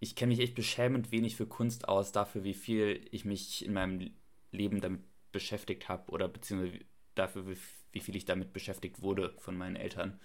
ich, 0.00 0.14
kenne 0.14 0.30
mich 0.30 0.40
echt 0.40 0.54
beschämend 0.54 1.10
wenig 1.10 1.36
für 1.36 1.46
Kunst 1.46 1.88
aus, 1.88 2.12
dafür, 2.12 2.44
wie 2.44 2.54
viel 2.54 3.06
ich 3.10 3.24
mich 3.24 3.64
in 3.64 3.72
meinem 3.72 4.10
Leben 4.52 4.80
damit 4.80 5.02
beschäftigt 5.32 5.88
habe 5.88 6.10
oder 6.10 6.28
beziehungsweise 6.28 6.78
dafür, 7.14 7.48
wie, 7.48 7.56
wie 7.92 8.00
viel 8.00 8.16
ich 8.16 8.24
damit 8.24 8.52
beschäftigt 8.52 9.02
wurde 9.02 9.34
von 9.38 9.56
meinen 9.56 9.76
Eltern. 9.76 10.20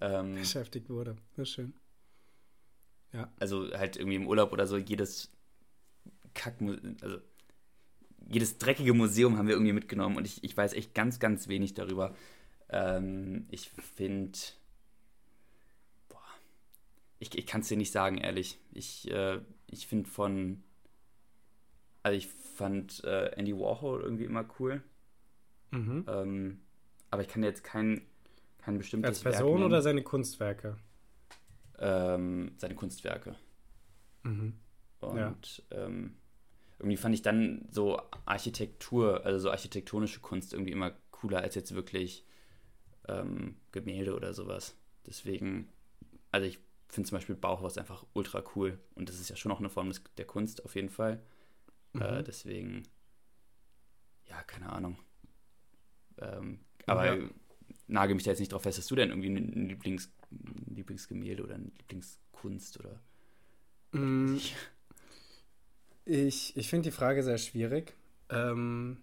Ähm, 0.00 0.34
Beschäftigt 0.34 0.90
wurde. 0.90 1.16
Ist 1.36 1.50
schön. 1.50 1.74
also 3.38 3.70
halt 3.72 3.96
irgendwie 3.96 4.16
im 4.16 4.26
Urlaub 4.26 4.52
oder 4.52 4.66
so, 4.66 4.76
jedes 4.76 5.32
Kack, 6.34 6.56
also 7.00 7.18
jedes 8.28 8.58
dreckige 8.58 8.92
Museum 8.92 9.38
haben 9.38 9.46
wir 9.46 9.54
irgendwie 9.54 9.72
mitgenommen 9.72 10.16
und 10.16 10.26
ich, 10.26 10.44
ich 10.44 10.56
weiß 10.56 10.74
echt 10.74 10.94
ganz, 10.94 11.18
ganz 11.18 11.48
wenig 11.48 11.74
darüber. 11.74 12.14
Ähm, 12.68 13.46
ich 13.50 13.70
finde, 13.70 14.38
ich, 17.18 17.36
ich 17.36 17.46
kann 17.46 17.60
es 17.62 17.68
dir 17.68 17.76
nicht 17.76 17.92
sagen, 17.92 18.18
ehrlich. 18.18 18.58
Ich, 18.72 19.10
äh, 19.10 19.40
ich 19.68 19.86
finde 19.86 20.08
von, 20.08 20.62
also 22.02 22.16
ich 22.16 22.28
fand 22.28 23.04
äh, 23.04 23.32
Andy 23.36 23.54
Warhol 23.56 24.02
irgendwie 24.02 24.24
immer 24.24 24.44
cool, 24.58 24.82
Mhm. 25.72 26.04
ähm, 26.06 26.60
aber 27.10 27.22
ich 27.22 27.28
kann 27.28 27.42
jetzt 27.42 27.64
kein, 27.64 28.02
kein 28.58 28.78
bestimmtes 28.78 29.08
Als 29.08 29.22
Person 29.22 29.62
oder 29.62 29.82
seine 29.82 30.02
Kunstwerke? 30.02 30.76
ähm, 31.78 32.52
seine 32.56 32.74
Kunstwerke. 32.74 33.36
Mhm. 34.24 34.54
Und 35.00 35.62
ähm, 35.70 36.16
irgendwie 36.78 36.96
fand 36.96 37.14
ich 37.14 37.22
dann 37.22 37.66
so 37.70 38.00
Architektur, 38.24 39.24
also 39.24 39.38
so 39.38 39.50
architektonische 39.50 40.20
Kunst 40.20 40.52
irgendwie 40.52 40.72
immer 40.72 40.92
cooler 41.10 41.40
als 41.40 41.54
jetzt 41.54 41.74
wirklich 41.74 42.24
ähm, 43.08 43.56
Gemälde 43.72 44.14
oder 44.16 44.34
sowas. 44.34 44.76
Deswegen, 45.06 45.68
also 46.32 46.46
ich 46.46 46.58
finde 46.88 47.08
zum 47.08 47.16
Beispiel 47.16 47.36
Bauhaus 47.36 47.78
einfach 47.78 48.06
ultra 48.14 48.42
cool 48.54 48.78
und 48.94 49.08
das 49.08 49.20
ist 49.20 49.28
ja 49.30 49.36
schon 49.36 49.52
auch 49.52 49.60
eine 49.60 49.70
Form 49.70 49.88
des, 49.88 50.02
der 50.18 50.26
Kunst 50.26 50.64
auf 50.64 50.74
jeden 50.76 50.90
Fall. 50.90 51.22
Äh, 51.98 52.22
Mhm. 52.22 52.24
deswegen, 52.24 52.82
ja, 54.28 54.42
keine 54.42 54.70
Ahnung. 54.72 54.98
Ähm, 56.18 56.60
aber 56.86 57.06
Ja. 57.06 57.28
nagel 57.88 58.14
mich 58.14 58.24
da 58.24 58.30
jetzt 58.30 58.40
nicht 58.40 58.52
drauf 58.52 58.62
fest. 58.62 58.78
Hast 58.78 58.90
du 58.90 58.94
denn 58.96 59.10
irgendwie 59.10 59.28
ein 59.30 59.68
Lieblings, 59.68 60.10
ein 60.30 60.74
Lieblingsgemälde 60.74 61.42
oder 61.44 61.54
eine 61.54 61.64
Lieblingskunst 61.78 62.78
oder 62.80 63.00
Mm, 63.92 64.38
Ich, 66.04 66.56
ich 66.56 66.68
finde 66.68 66.90
die 66.90 66.96
Frage 66.96 67.22
sehr 67.22 67.38
schwierig, 67.38 67.94
ähm, 68.30 68.98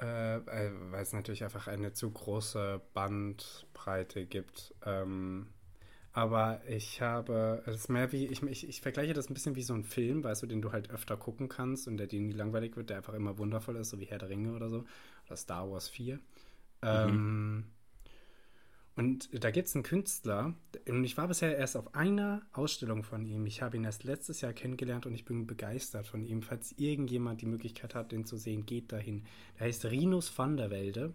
äh, 0.00 0.36
äh, 0.36 0.72
weil 0.90 1.02
es 1.02 1.12
natürlich 1.12 1.44
einfach 1.44 1.68
eine 1.68 1.92
zu 1.92 2.10
große 2.10 2.80
Bandbreite 2.94 4.26
gibt. 4.26 4.74
Ähm, 4.84 5.48
aber 6.12 6.60
ich 6.68 7.00
habe, 7.00 7.62
es 7.66 7.76
ist 7.76 7.88
mehr 7.88 8.10
wie, 8.10 8.26
ich, 8.26 8.42
ich, 8.42 8.68
ich 8.68 8.80
vergleiche 8.80 9.12
das 9.12 9.30
ein 9.30 9.34
bisschen 9.34 9.54
wie 9.54 9.62
so 9.62 9.74
ein 9.74 9.84
Film, 9.84 10.24
weißt 10.24 10.42
du, 10.42 10.46
den 10.46 10.60
du 10.60 10.72
halt 10.72 10.90
öfter 10.90 11.16
gucken 11.16 11.48
kannst 11.48 11.86
und 11.86 11.98
der 11.98 12.08
dir 12.08 12.20
nie 12.20 12.32
langweilig 12.32 12.76
wird, 12.76 12.90
der 12.90 12.96
einfach 12.96 13.14
immer 13.14 13.38
wundervoll 13.38 13.76
ist, 13.76 13.90
so 13.90 14.00
wie 14.00 14.06
Herr 14.06 14.18
der 14.18 14.28
Ringe 14.28 14.54
oder 14.54 14.68
so, 14.68 14.84
oder 15.26 15.36
Star 15.36 15.70
Wars 15.70 15.88
4. 15.88 16.18
Ähm, 16.82 17.64
und 18.96 19.28
da 19.32 19.52
gibt 19.52 19.68
es 19.68 19.74
einen 19.74 19.84
Künstler, 19.84 20.54
und 20.88 21.04
ich 21.04 21.16
war 21.16 21.28
bisher 21.28 21.56
erst 21.56 21.76
auf 21.76 21.94
einer 21.94 22.42
Ausstellung 22.52 23.04
von 23.04 23.24
ihm. 23.24 23.46
Ich 23.46 23.62
habe 23.62 23.76
ihn 23.76 23.84
erst 23.84 24.02
letztes 24.02 24.40
Jahr 24.40 24.52
kennengelernt 24.52 25.06
und 25.06 25.14
ich 25.14 25.24
bin 25.24 25.46
begeistert 25.46 26.08
von 26.08 26.24
ihm. 26.24 26.42
Falls 26.42 26.72
irgendjemand 26.76 27.40
die 27.40 27.46
Möglichkeit 27.46 27.94
hat, 27.94 28.10
den 28.10 28.26
zu 28.26 28.36
sehen, 28.36 28.66
geht 28.66 28.90
dahin. 28.90 29.24
Der 29.58 29.68
heißt 29.68 29.86
Rinus 29.86 30.36
van 30.36 30.56
der 30.56 30.70
Welde. 30.70 31.14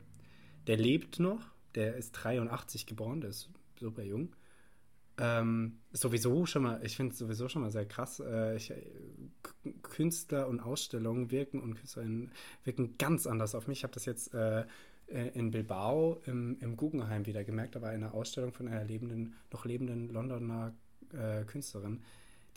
Der 0.68 0.78
lebt 0.78 1.20
noch. 1.20 1.42
Der 1.76 1.96
ist 1.96 2.14
83 2.14 2.86
geboren, 2.86 3.20
der 3.20 3.32
ist 3.32 3.50
super 3.78 4.02
jung. 4.02 4.30
Ähm, 5.18 5.80
sowieso 5.92 6.46
schon 6.46 6.64
mal, 6.64 6.82
ich 6.84 6.98
finde 6.98 7.14
es 7.14 7.20
sowieso 7.20 7.48
schon 7.48 7.62
mal 7.62 7.72
sehr 7.72 7.86
krass. 7.86 8.20
Äh, 8.20 8.58
ich, 8.58 8.74
Künstler 9.82 10.48
und 10.48 10.60
Ausstellungen 10.60 11.32
wirken 11.32 11.62
und 11.62 11.76
Künstlerinnen 11.76 12.32
wirken 12.64 12.98
ganz 12.98 13.26
anders 13.26 13.56
auf 13.56 13.68
mich. 13.68 13.80
Ich 13.80 13.84
habe 13.84 13.94
das 13.94 14.06
jetzt 14.06 14.34
äh, 14.34 14.66
äh, 15.08 15.30
in 15.34 15.52
Bilbao 15.52 16.22
im, 16.26 16.58
im 16.60 16.76
Guggenheim 16.76 17.26
wieder 17.26 17.44
gemerkt. 17.44 17.80
War 17.82 17.90
eine 17.90 18.14
Ausstellung 18.14 18.52
von 18.52 18.68
einer 18.68 18.84
lebenden, 18.84 19.36
noch 19.52 19.66
lebenden 19.66 20.10
Londoner 20.10 20.74
äh, 21.14 21.44
Künstlerin. 21.46 22.02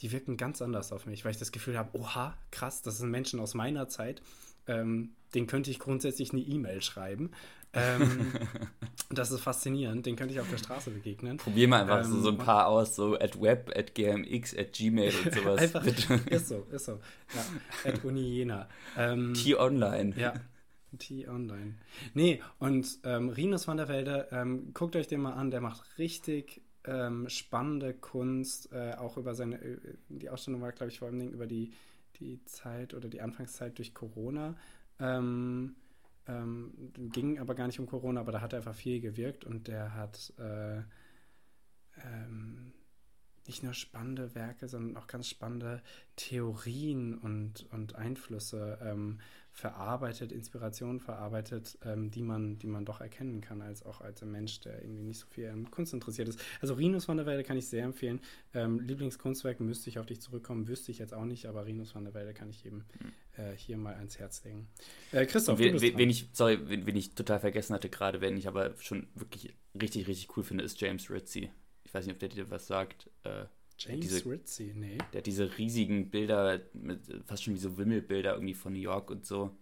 Die 0.01 0.13
wirken 0.13 0.37
ganz 0.37 0.63
anders 0.63 0.93
auf 0.93 1.07
mich, 1.07 1.25
weil 1.25 1.33
ich 1.33 1.39
das 1.39 1.53
Gefühl 1.53 1.77
habe, 1.77 1.99
oha, 1.99 2.37
krass, 2.51 2.83
das 2.83 2.99
sind 2.99 3.11
Menschen 3.11 3.41
aus 3.41 3.55
meiner 3.55 3.89
Zeit. 3.89 4.23
Ähm, 4.67 5.11
den 5.35 5.47
könnte 5.47 5.71
ich 5.71 5.79
grundsätzlich 5.79 6.33
eine 6.33 6.41
E-Mail 6.41 6.83
schreiben. 6.83 7.31
Ähm, 7.73 8.33
das 9.11 9.31
ist 9.31 9.41
faszinierend, 9.41 10.07
den 10.07 10.17
könnte 10.17 10.35
ich 10.35 10.41
auf 10.41 10.51
der 10.51 10.59
Straße 10.59 10.91
begegnen. 10.91 11.37
Probier 11.37 11.69
mal 11.69 11.83
einfach 11.83 12.05
ähm, 12.05 12.13
so, 12.13 12.21
so 12.21 12.29
ein 12.31 12.39
paar 12.39 12.67
aus, 12.67 12.97
so 12.97 13.19
at 13.19 13.41
web, 13.41 13.71
at 13.77 13.95
gmx, 13.95 14.57
at 14.57 14.73
gmail 14.73 15.13
und 15.25 15.35
sowas. 15.35 15.61
einfach, 15.61 15.85
ist 15.85 16.49
so, 16.49 16.67
ist 16.71 16.85
so. 16.87 17.01
Ja, 17.35 17.91
at 17.91 18.05
Uni 18.05 18.37
Jena. 18.37 18.69
Ähm, 18.97 19.35
T-Online. 19.43 20.15
Ja, 20.17 20.35
T-Online. 20.99 21.75
Nee, 22.15 22.41
und 22.59 22.99
ähm, 23.05 23.29
Rinus 23.29 23.69
van 23.69 23.77
der 23.77 23.89
Velde, 23.89 24.29
ähm, 24.33 24.73
guckt 24.73 24.97
euch 24.97 25.07
den 25.07 25.21
mal 25.21 25.35
an, 25.35 25.51
der 25.51 25.61
macht 25.61 25.99
richtig 25.99 26.63
ähm, 26.85 27.29
spannende 27.29 27.93
Kunst, 27.93 28.73
äh, 28.73 28.95
auch 28.95 29.17
über 29.17 29.35
seine, 29.35 29.57
äh, 29.57 29.79
die 30.09 30.31
Ausstellung 30.31 30.63
war, 30.63 30.73
glaube 30.73 30.91
ich, 30.91 30.99
vor 30.99 31.09
allem 31.09 31.29
über 31.29 31.47
die, 31.47 31.73
die 32.19 32.43
Zeit 32.45 32.95
oder 32.95 33.09
die 33.09 33.21
Anfangszeit 33.21 33.77
durch 33.79 33.95
Corona. 33.95 34.57
Ähm, 34.99 35.77
ähm, 36.29 36.93
ging 37.13 37.39
aber 37.39 37.55
gar 37.55 37.67
nicht 37.67 37.81
um 37.81 37.87
Corona, 37.87 38.21
aber 38.21 38.33
da 38.33 38.41
hat 38.41 38.53
er 38.53 38.59
einfach 38.59 38.75
viel 38.75 39.01
gewirkt 39.01 39.45
und 39.45 39.69
der 39.69 39.95
hat 39.95 40.33
äh, 40.39 40.79
ähm, 42.05 42.73
nicht 43.49 43.63
nur 43.63 43.75
spannende 43.75 44.35
Werke, 44.35 44.69
sondern 44.69 44.97
auch 44.97 45.07
ganz 45.07 45.29
spannende 45.29 45.83
Theorien 46.17 47.15
und, 47.15 47.67
und 47.73 47.97
Einflüsse 47.97 48.79
ähm, 48.83 49.19
verarbeitet, 49.59 50.31
Inspirationen 50.31 51.01
verarbeitet, 51.01 51.79
ähm, 51.85 52.13
die, 52.13 52.23
man, 52.23 52.59
die 52.59 52.69
man 52.69 52.85
doch 52.85 53.01
erkennen 53.01 53.41
kann, 53.41 53.61
als 53.61 53.85
auch 53.85 54.01
als 54.01 54.23
ein 54.23 54.31
Mensch, 54.31 54.61
der 54.61 54.83
irgendwie 54.83 55.03
nicht 55.03 55.19
so 55.19 55.27
viel 55.27 55.49
an 55.49 55.69
Kunst 55.71 55.93
interessiert 55.93 56.29
ist. 56.29 56.41
Also 56.61 56.75
Rinus 56.75 57.09
van 57.09 57.17
der 57.17 57.27
Welde 57.27 57.43
kann 57.43 57.57
ich 57.57 57.67
sehr 57.67 57.85
empfehlen. 57.85 58.21
Ähm, 58.55 58.79
Lieblingskunstwerk 58.81 59.59
müsste 59.59 59.91
ich 59.91 59.99
auf 59.99 60.07
dich 60.07 60.21
zurückkommen, 60.21 60.69
wüsste 60.69 60.93
ich 60.93 60.99
jetzt 60.99 61.13
auch 61.13 61.25
nicht, 61.25 61.47
aber 61.47 61.67
Rinus 61.67 61.95
van 61.95 62.05
der 62.05 62.15
Welde 62.15 62.35
kann 62.35 62.51
ich 62.51 62.65
eben 62.65 62.85
äh, 63.37 63.53
hier 63.57 63.79
mal 63.79 63.95
ans 63.95 64.19
Herz 64.19 64.45
legen. 64.45 64.69
Äh, 65.11 65.27
Christoph, 65.27 65.59
wen, 65.59 65.81
wen 65.81 66.11
ich, 66.11 66.29
sorry, 66.33 66.59
wen, 66.69 66.87
wen, 66.87 66.97
ich 66.97 67.15
total 67.15 67.41
vergessen 67.41 67.75
hatte 67.75 67.89
gerade, 67.89 68.21
wenn 68.21 68.37
ich 68.37 68.47
aber 68.47 68.75
schon 68.79 69.09
wirklich 69.17 69.55
richtig, 69.81 70.07
richtig 70.07 70.37
cool 70.37 70.45
finde, 70.45 70.63
ist 70.63 70.81
James 70.81 71.11
Ritzy. 71.11 71.51
Ich 71.89 71.95
weiß 71.95 72.05
nicht, 72.05 72.13
ob 72.13 72.21
der 72.21 72.29
dir 72.29 72.51
was 72.51 72.67
sagt. 72.67 73.09
Äh, 73.25 73.47
James 73.79 74.01
diese, 74.01 74.27
Ritzy, 74.27 74.75
nee. 74.77 74.99
Der 75.13 75.21
hat 75.21 75.27
diese 75.27 75.57
riesigen 75.57 76.11
Bilder, 76.11 76.61
mit, 76.75 77.01
fast 77.25 77.45
schon 77.45 77.55
wie 77.55 77.59
so 77.59 77.79
Wimmelbilder 77.79 78.35
irgendwie 78.35 78.53
von 78.53 78.75
New 78.75 78.79
York 78.79 79.11
und 79.11 79.25
so. 79.25 79.57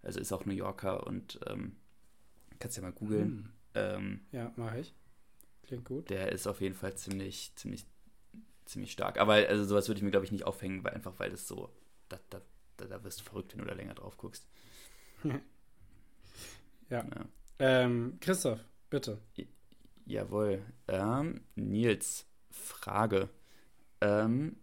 Also 0.00 0.20
ist 0.20 0.32
auch 0.32 0.44
New 0.44 0.52
Yorker 0.52 1.04
und 1.04 1.40
ähm, 1.48 1.74
kannst 2.60 2.76
ja 2.76 2.82
mal 2.84 2.92
googeln. 2.92 3.26
Hm. 3.26 3.50
Ähm, 3.74 4.20
ja, 4.30 4.52
mache 4.54 4.80
ich. 4.80 4.94
Klingt 5.64 5.84
gut. 5.84 6.10
Der 6.10 6.30
ist 6.30 6.46
auf 6.46 6.60
jeden 6.60 6.76
Fall 6.76 6.94
ziemlich, 6.94 7.52
ziemlich, 7.56 7.84
ziemlich 8.66 8.92
stark. 8.92 9.18
Aber 9.18 9.34
also 9.34 9.64
sowas 9.64 9.88
würde 9.88 9.98
ich 9.98 10.04
mir, 10.04 10.12
glaube 10.12 10.26
ich, 10.26 10.32
nicht 10.32 10.46
aufhängen, 10.46 10.84
weil 10.84 10.94
einfach 10.94 11.18
weil 11.18 11.30
das 11.30 11.48
so, 11.48 11.70
da, 12.08 12.20
da, 12.30 12.40
da, 12.76 12.84
da 12.84 13.02
wirst 13.02 13.18
du 13.18 13.24
verrückt, 13.24 13.52
wenn 13.52 13.62
du 13.62 13.66
da 13.66 13.74
länger 13.74 13.94
drauf 13.94 14.16
guckst. 14.16 14.46
ja. 15.24 15.40
ja. 16.90 17.04
Ähm, 17.58 18.18
Christoph, 18.20 18.60
bitte. 18.90 19.18
Jawohl. 20.06 20.62
Ähm, 20.88 21.40
Nils, 21.54 22.26
Frage. 22.50 23.30
Ähm, 24.00 24.56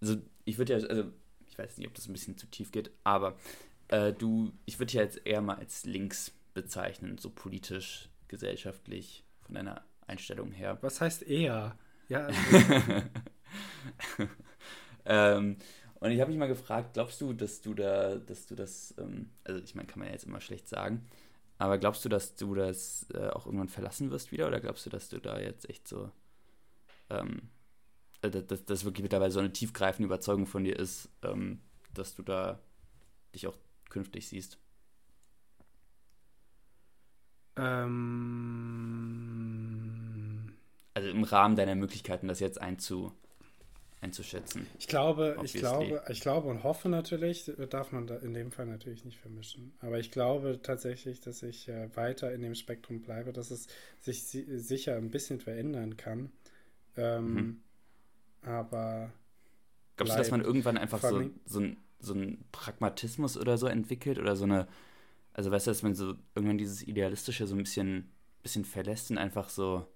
also 0.00 0.16
ich 0.44 0.58
würde 0.58 0.78
ja, 0.78 0.86
also 0.86 1.12
ich 1.46 1.58
weiß 1.58 1.76
nicht, 1.78 1.88
ob 1.88 1.94
das 1.94 2.08
ein 2.08 2.12
bisschen 2.12 2.38
zu 2.38 2.46
tief 2.46 2.70
geht, 2.72 2.90
aber 3.04 3.36
äh, 3.88 4.12
du, 4.12 4.52
ich 4.64 4.78
würde 4.78 4.92
ja 4.94 5.02
jetzt 5.02 5.26
eher 5.26 5.40
mal 5.40 5.56
als 5.56 5.84
links 5.84 6.32
bezeichnen, 6.54 7.18
so 7.18 7.30
politisch, 7.30 8.08
gesellschaftlich, 8.28 9.24
von 9.42 9.54
deiner 9.54 9.84
Einstellung 10.06 10.52
her. 10.52 10.78
Was 10.82 11.00
heißt 11.00 11.22
eher? 11.22 11.76
Ja. 12.08 12.26
Also 12.26 13.08
ähm, 15.04 15.56
und 16.00 16.10
ich 16.12 16.20
habe 16.20 16.30
mich 16.30 16.38
mal 16.38 16.46
gefragt, 16.46 16.94
glaubst 16.94 17.20
du, 17.20 17.32
dass 17.32 17.60
du 17.60 17.74
da, 17.74 18.16
dass 18.16 18.46
du 18.46 18.54
das, 18.54 18.94
ähm, 18.98 19.30
also 19.44 19.60
ich 19.60 19.74
meine, 19.74 19.88
kann 19.88 19.98
man 19.98 20.08
ja 20.08 20.14
jetzt 20.14 20.26
immer 20.26 20.40
schlecht 20.40 20.68
sagen, 20.68 21.06
aber 21.58 21.78
glaubst 21.78 22.04
du, 22.04 22.08
dass 22.08 22.36
du 22.36 22.54
das 22.54 23.06
äh, 23.14 23.28
auch 23.28 23.46
irgendwann 23.46 23.68
verlassen 23.68 24.10
wirst 24.10 24.32
wieder 24.32 24.46
oder 24.46 24.60
glaubst 24.60 24.86
du, 24.86 24.90
dass 24.90 25.08
du 25.08 25.20
da 25.20 25.38
jetzt 25.38 25.68
echt 25.68 25.86
so 25.86 26.10
ähm, 27.10 27.50
äh, 28.22 28.30
dass 28.30 28.64
das 28.64 28.84
wirklich 28.84 29.02
mittlerweile 29.02 29.30
so 29.30 29.40
eine 29.40 29.52
tiefgreifende 29.52 30.06
Überzeugung 30.06 30.46
von 30.46 30.64
dir 30.64 30.78
ist, 30.78 31.10
ähm, 31.22 31.60
dass 31.94 32.14
du 32.14 32.22
da 32.22 32.60
dich 33.34 33.46
auch 33.46 33.56
künftig 33.90 34.28
siehst? 34.28 34.58
Ähm, 37.56 37.98
also 40.94 41.08
im 41.08 41.24
Rahmen 41.24 41.56
deiner 41.56 41.74
Möglichkeiten, 41.74 42.28
das 42.28 42.40
jetzt 42.40 42.60
einzu, 42.60 43.12
einzuschätzen. 44.00 44.66
Ich 44.78 44.86
glaube, 44.86 45.36
ich 45.42 45.54
glaube, 45.54 46.02
ich 46.08 46.20
glaube 46.20 46.48
und 46.48 46.62
hoffe 46.62 46.88
natürlich, 46.88 47.50
darf 47.70 47.92
man 47.92 48.06
da 48.06 48.16
in 48.16 48.32
dem 48.32 48.52
Fall 48.52 48.66
natürlich 48.66 49.04
nicht 49.04 49.18
vermischen. 49.18 49.72
Aber 49.80 49.98
ich 49.98 50.10
glaube 50.10 50.60
tatsächlich, 50.62 51.20
dass 51.20 51.42
ich 51.42 51.68
äh, 51.68 51.94
weiter 51.96 52.32
in 52.32 52.42
dem 52.42 52.54
Spektrum 52.54 53.00
bleibe, 53.00 53.32
dass 53.32 53.50
es 53.50 53.66
sich 54.00 54.24
si 54.24 54.58
sicher 54.58 54.96
ein 54.96 55.10
bisschen 55.10 55.40
verändern 55.40 55.96
kann. 55.96 56.30
Ähm, 56.96 57.34
mhm. 57.34 57.60
Aber. 58.42 59.12
Glaubst 59.96 60.14
du, 60.14 60.18
dass 60.18 60.30
man 60.30 60.42
irgendwann 60.42 60.78
einfach 60.78 61.00
so, 61.00 61.28
so, 61.44 61.60
ein, 61.60 61.76
so 61.98 62.14
ein 62.14 62.44
Pragmatismus 62.52 63.36
oder 63.36 63.58
so 63.58 63.66
entwickelt 63.66 64.18
oder 64.18 64.36
so 64.36 64.44
eine. 64.44 64.68
Also, 65.32 65.50
weißt 65.50 65.66
du, 65.66 65.70
dass 65.72 65.82
man 65.82 65.94
so 65.94 66.14
irgendwann 66.34 66.58
dieses 66.58 66.82
Idealistische 66.82 67.46
so 67.48 67.56
ein 67.56 67.58
bisschen, 67.58 68.12
bisschen 68.42 68.64
verlässt 68.64 69.10
und 69.10 69.18
einfach 69.18 69.48
so. 69.48 69.86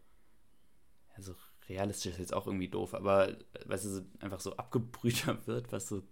Ja, 1.16 1.22
so 1.22 1.36
realistisch 1.68 2.12
ist 2.12 2.18
jetzt 2.18 2.34
auch 2.34 2.46
irgendwie 2.46 2.68
doof, 2.68 2.94
aber 2.94 3.36
weißt 3.66 3.84
du, 3.86 4.06
einfach 4.20 4.40
so 4.40 4.56
abgebrühter 4.56 5.38
wird, 5.46 5.72
was 5.72 5.88
so 5.88 6.02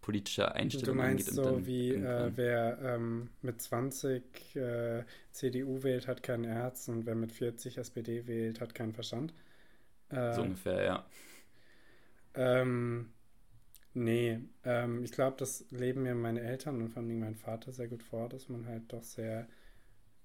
politische 0.00 0.54
Einstellungen 0.54 1.00
angeht. 1.00 1.28
Du 1.28 1.32
meinst 1.32 1.60
so 1.60 1.66
wie 1.66 1.92
äh, 1.94 2.32
wer 2.34 2.78
ähm, 2.82 3.30
mit 3.42 3.60
20 3.60 4.56
äh, 4.56 5.04
CDU 5.32 5.82
wählt, 5.82 6.08
hat 6.08 6.22
kein 6.22 6.44
Herz 6.44 6.88
und 6.88 7.04
wer 7.06 7.14
mit 7.14 7.32
40 7.32 7.78
SPD 7.78 8.26
wählt, 8.26 8.60
hat 8.60 8.74
keinen 8.74 8.94
Verstand? 8.94 9.34
Äh, 10.10 10.32
so 10.32 10.42
ungefähr, 10.42 10.82
ja. 10.82 11.06
Ähm, 12.34 13.10
nee, 13.94 14.40
ähm, 14.64 15.04
ich 15.04 15.12
glaube, 15.12 15.36
das 15.38 15.66
leben 15.70 16.02
mir 16.04 16.14
meine 16.14 16.40
Eltern 16.40 16.80
und 16.82 16.90
vor 16.90 17.02
allem 17.02 17.18
mein 17.18 17.34
Vater 17.36 17.72
sehr 17.72 17.88
gut 17.88 18.02
vor, 18.02 18.28
dass 18.28 18.48
man 18.48 18.66
halt 18.66 18.92
doch 18.92 19.02
sehr, 19.02 19.48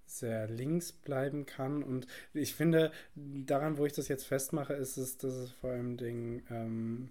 sehr 0.06 0.48
links 0.48 0.92
bleiben 0.92 1.46
kann. 1.46 1.84
Und 1.84 2.08
ich 2.34 2.56
finde, 2.56 2.92
daran, 3.16 3.78
wo 3.78 3.86
ich 3.86 3.94
das 3.94 4.08
jetzt 4.08 4.26
festmache, 4.26 4.74
ist 4.74 4.98
es, 4.98 5.18
dass 5.18 5.34
es 5.34 5.52
vor 5.52 5.72
allem 5.72 5.98
Dingen, 5.98 6.44
ähm, 6.50 7.10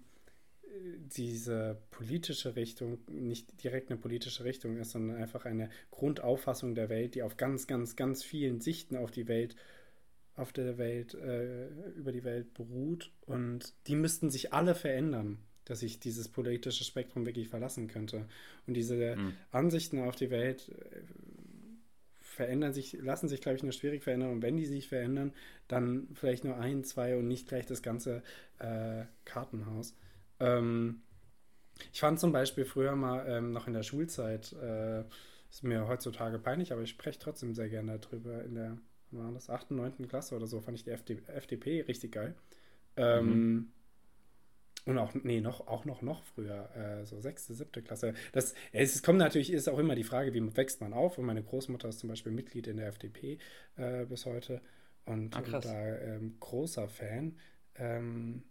diese 1.15 1.77
politische 1.91 2.55
Richtung 2.55 2.97
nicht 3.07 3.63
direkt 3.63 3.91
eine 3.91 3.99
politische 3.99 4.43
Richtung 4.43 4.77
ist, 4.77 4.91
sondern 4.91 5.17
einfach 5.17 5.45
eine 5.45 5.69
Grundauffassung 5.91 6.73
der 6.75 6.89
Welt, 6.89 7.15
die 7.15 7.23
auf 7.23 7.37
ganz, 7.37 7.67
ganz, 7.67 7.95
ganz 7.95 8.23
vielen 8.23 8.59
Sichten 8.59 8.97
auf 8.97 9.11
die 9.11 9.27
Welt 9.27 9.55
auf 10.35 10.51
der 10.51 10.77
Welt, 10.77 11.13
äh, 11.13 11.67
über 11.95 12.11
die 12.11 12.23
Welt 12.23 12.53
beruht. 12.53 13.11
Und 13.25 13.73
die 13.87 13.95
müssten 13.95 14.31
sich 14.31 14.51
alle 14.51 14.73
verändern, 14.75 15.37
dass 15.65 15.83
ich 15.83 15.99
dieses 15.99 16.27
politische 16.27 16.83
Spektrum 16.83 17.25
wirklich 17.25 17.49
verlassen 17.49 17.87
könnte. 17.87 18.25
Und 18.65 18.73
diese 18.73 19.15
mhm. 19.15 19.33
Ansichten 19.51 19.99
auf 19.99 20.15
die 20.15 20.31
Welt 20.31 20.69
äh, 20.69 21.01
verändern 22.33 22.73
sich, 22.73 22.93
lassen 22.93 23.27
sich, 23.27 23.41
glaube 23.41 23.57
ich, 23.57 23.63
nur 23.63 23.71
schwierig 23.71 24.03
verändern. 24.03 24.31
Und 24.31 24.41
wenn 24.41 24.57
die 24.57 24.65
sich 24.65 24.87
verändern, 24.87 25.33
dann 25.67 26.07
vielleicht 26.13 26.43
nur 26.43 26.57
ein, 26.57 26.83
zwei 26.83 27.17
und 27.17 27.27
nicht 27.27 27.47
gleich 27.47 27.65
das 27.65 27.81
ganze 27.81 28.23
äh, 28.59 29.05
Kartenhaus. 29.25 29.95
Ähm, 30.39 31.01
ich 31.91 31.99
fand 31.99 32.19
zum 32.19 32.31
Beispiel 32.31 32.65
früher 32.65 32.95
mal 32.95 33.25
ähm, 33.27 33.51
noch 33.51 33.67
in 33.67 33.73
der 33.73 33.83
Schulzeit, 33.83 34.53
äh, 34.53 35.03
ist 35.49 35.63
mir 35.63 35.87
heutzutage 35.87 36.39
peinlich, 36.39 36.71
aber 36.71 36.81
ich 36.81 36.89
spreche 36.89 37.19
trotzdem 37.19 37.53
sehr 37.53 37.69
gerne 37.69 37.99
darüber 37.99 38.43
in 38.43 38.55
der 38.55 38.77
war 39.13 39.31
das, 39.31 39.49
8., 39.49 39.71
9. 39.71 40.07
Klasse 40.07 40.35
oder 40.35 40.47
so, 40.47 40.59
fand 40.59 40.77
ich 40.77 40.83
die 40.83 40.91
FD, 40.91 41.21
FDP 41.27 41.81
richtig 41.81 42.13
geil. 42.13 42.35
Ähm, 42.95 43.27
mhm. 43.27 43.71
Und 44.85 44.97
auch, 44.97 45.13
nee, 45.13 45.39
noch, 45.39 45.67
auch 45.67 45.85
noch, 45.85 46.01
noch 46.01 46.23
früher, 46.23 46.69
äh, 46.75 47.05
so 47.05 47.19
sechste, 47.21 47.53
siebte 47.53 47.81
Klasse. 47.81 48.13
Das, 48.33 48.53
es 48.73 49.01
kommt 49.01 49.19
natürlich, 49.19 49.51
ist 49.51 49.69
auch 49.69 49.79
immer 49.79 49.95
die 49.95 50.03
Frage, 50.03 50.33
wie 50.33 50.57
wächst 50.57 50.81
man 50.81 50.91
auf? 50.91 51.17
Und 51.17 51.25
meine 51.25 51.41
Großmutter 51.41 51.87
ist 51.87 51.99
zum 51.99 52.09
Beispiel 52.09 52.33
Mitglied 52.33 52.67
in 52.67 52.77
der 52.77 52.87
FDP 52.87 53.37
äh, 53.77 54.05
bis 54.05 54.25
heute. 54.25 54.61
und, 55.05 55.35
ah, 55.35 55.39
und 55.39 55.65
da 55.65 55.97
ähm, 55.99 56.35
großer 56.39 56.89
Fan. 56.89 57.37
Ähm, 57.75 58.43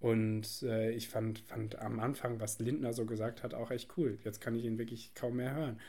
und 0.00 0.62
äh, 0.62 0.90
ich 0.90 1.08
fand, 1.08 1.38
fand 1.40 1.78
am 1.78 2.00
Anfang, 2.00 2.40
was 2.40 2.58
Lindner 2.58 2.92
so 2.92 3.06
gesagt 3.06 3.42
hat, 3.42 3.54
auch 3.54 3.70
echt 3.70 3.96
cool. 3.96 4.18
Jetzt 4.24 4.40
kann 4.40 4.54
ich 4.54 4.64
ihn 4.64 4.78
wirklich 4.78 5.14
kaum 5.14 5.36
mehr 5.36 5.54
hören. 5.54 5.80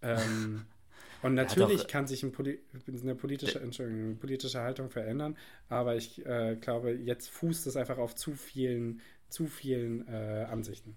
Ähm, 0.00 0.64
und 1.22 1.34
natürlich 1.34 1.82
doch, 1.82 1.88
kann 1.88 2.06
sich 2.06 2.22
ein 2.22 2.32
Poli 2.32 2.60
eine 3.02 3.14
politische, 3.14 3.60
Entschuldigung, 3.60 4.04
eine 4.04 4.14
politische 4.16 4.60
Haltung 4.60 4.90
verändern, 4.90 5.36
aber 5.68 5.96
ich 5.96 6.24
äh, 6.26 6.56
glaube, 6.56 6.92
jetzt 6.92 7.30
fußt 7.30 7.66
es 7.66 7.76
einfach 7.76 7.98
auf 7.98 8.14
zu 8.14 8.34
vielen, 8.34 9.00
zu 9.28 9.46
vielen 9.46 10.06
äh, 10.08 10.46
Ansichten. 10.50 10.96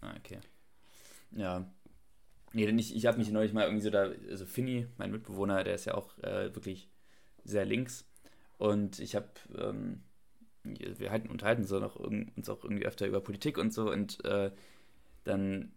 Ah, 0.00 0.14
okay. 0.18 0.40
Ja. 1.30 1.72
Nee, 2.52 2.66
denn 2.66 2.78
ich, 2.78 2.94
ich 2.94 3.06
habe 3.06 3.18
mich 3.18 3.30
neulich 3.30 3.52
mal 3.52 3.64
irgendwie 3.64 3.82
so 3.82 3.90
da, 3.90 4.10
also 4.28 4.44
Finny, 4.44 4.86
mein 4.98 5.10
Mitbewohner, 5.10 5.64
der 5.64 5.74
ist 5.74 5.86
ja 5.86 5.94
auch 5.94 6.18
äh, 6.18 6.54
wirklich 6.54 6.90
sehr 7.44 7.64
links. 7.64 8.04
Und 8.58 8.98
ich 8.98 9.14
habe, 9.14 9.28
ähm, 9.56 10.02
wir 10.64 11.10
halten, 11.10 11.30
unterhalten 11.30 11.64
so 11.64 11.78
noch 11.78 11.96
uns 11.96 12.48
auch 12.48 12.62
irgendwie 12.64 12.86
öfter 12.86 13.06
über 13.06 13.20
Politik 13.20 13.58
und 13.58 13.72
so 13.72 13.90
und 13.90 14.24
äh, 14.24 14.52
dann 15.24 15.72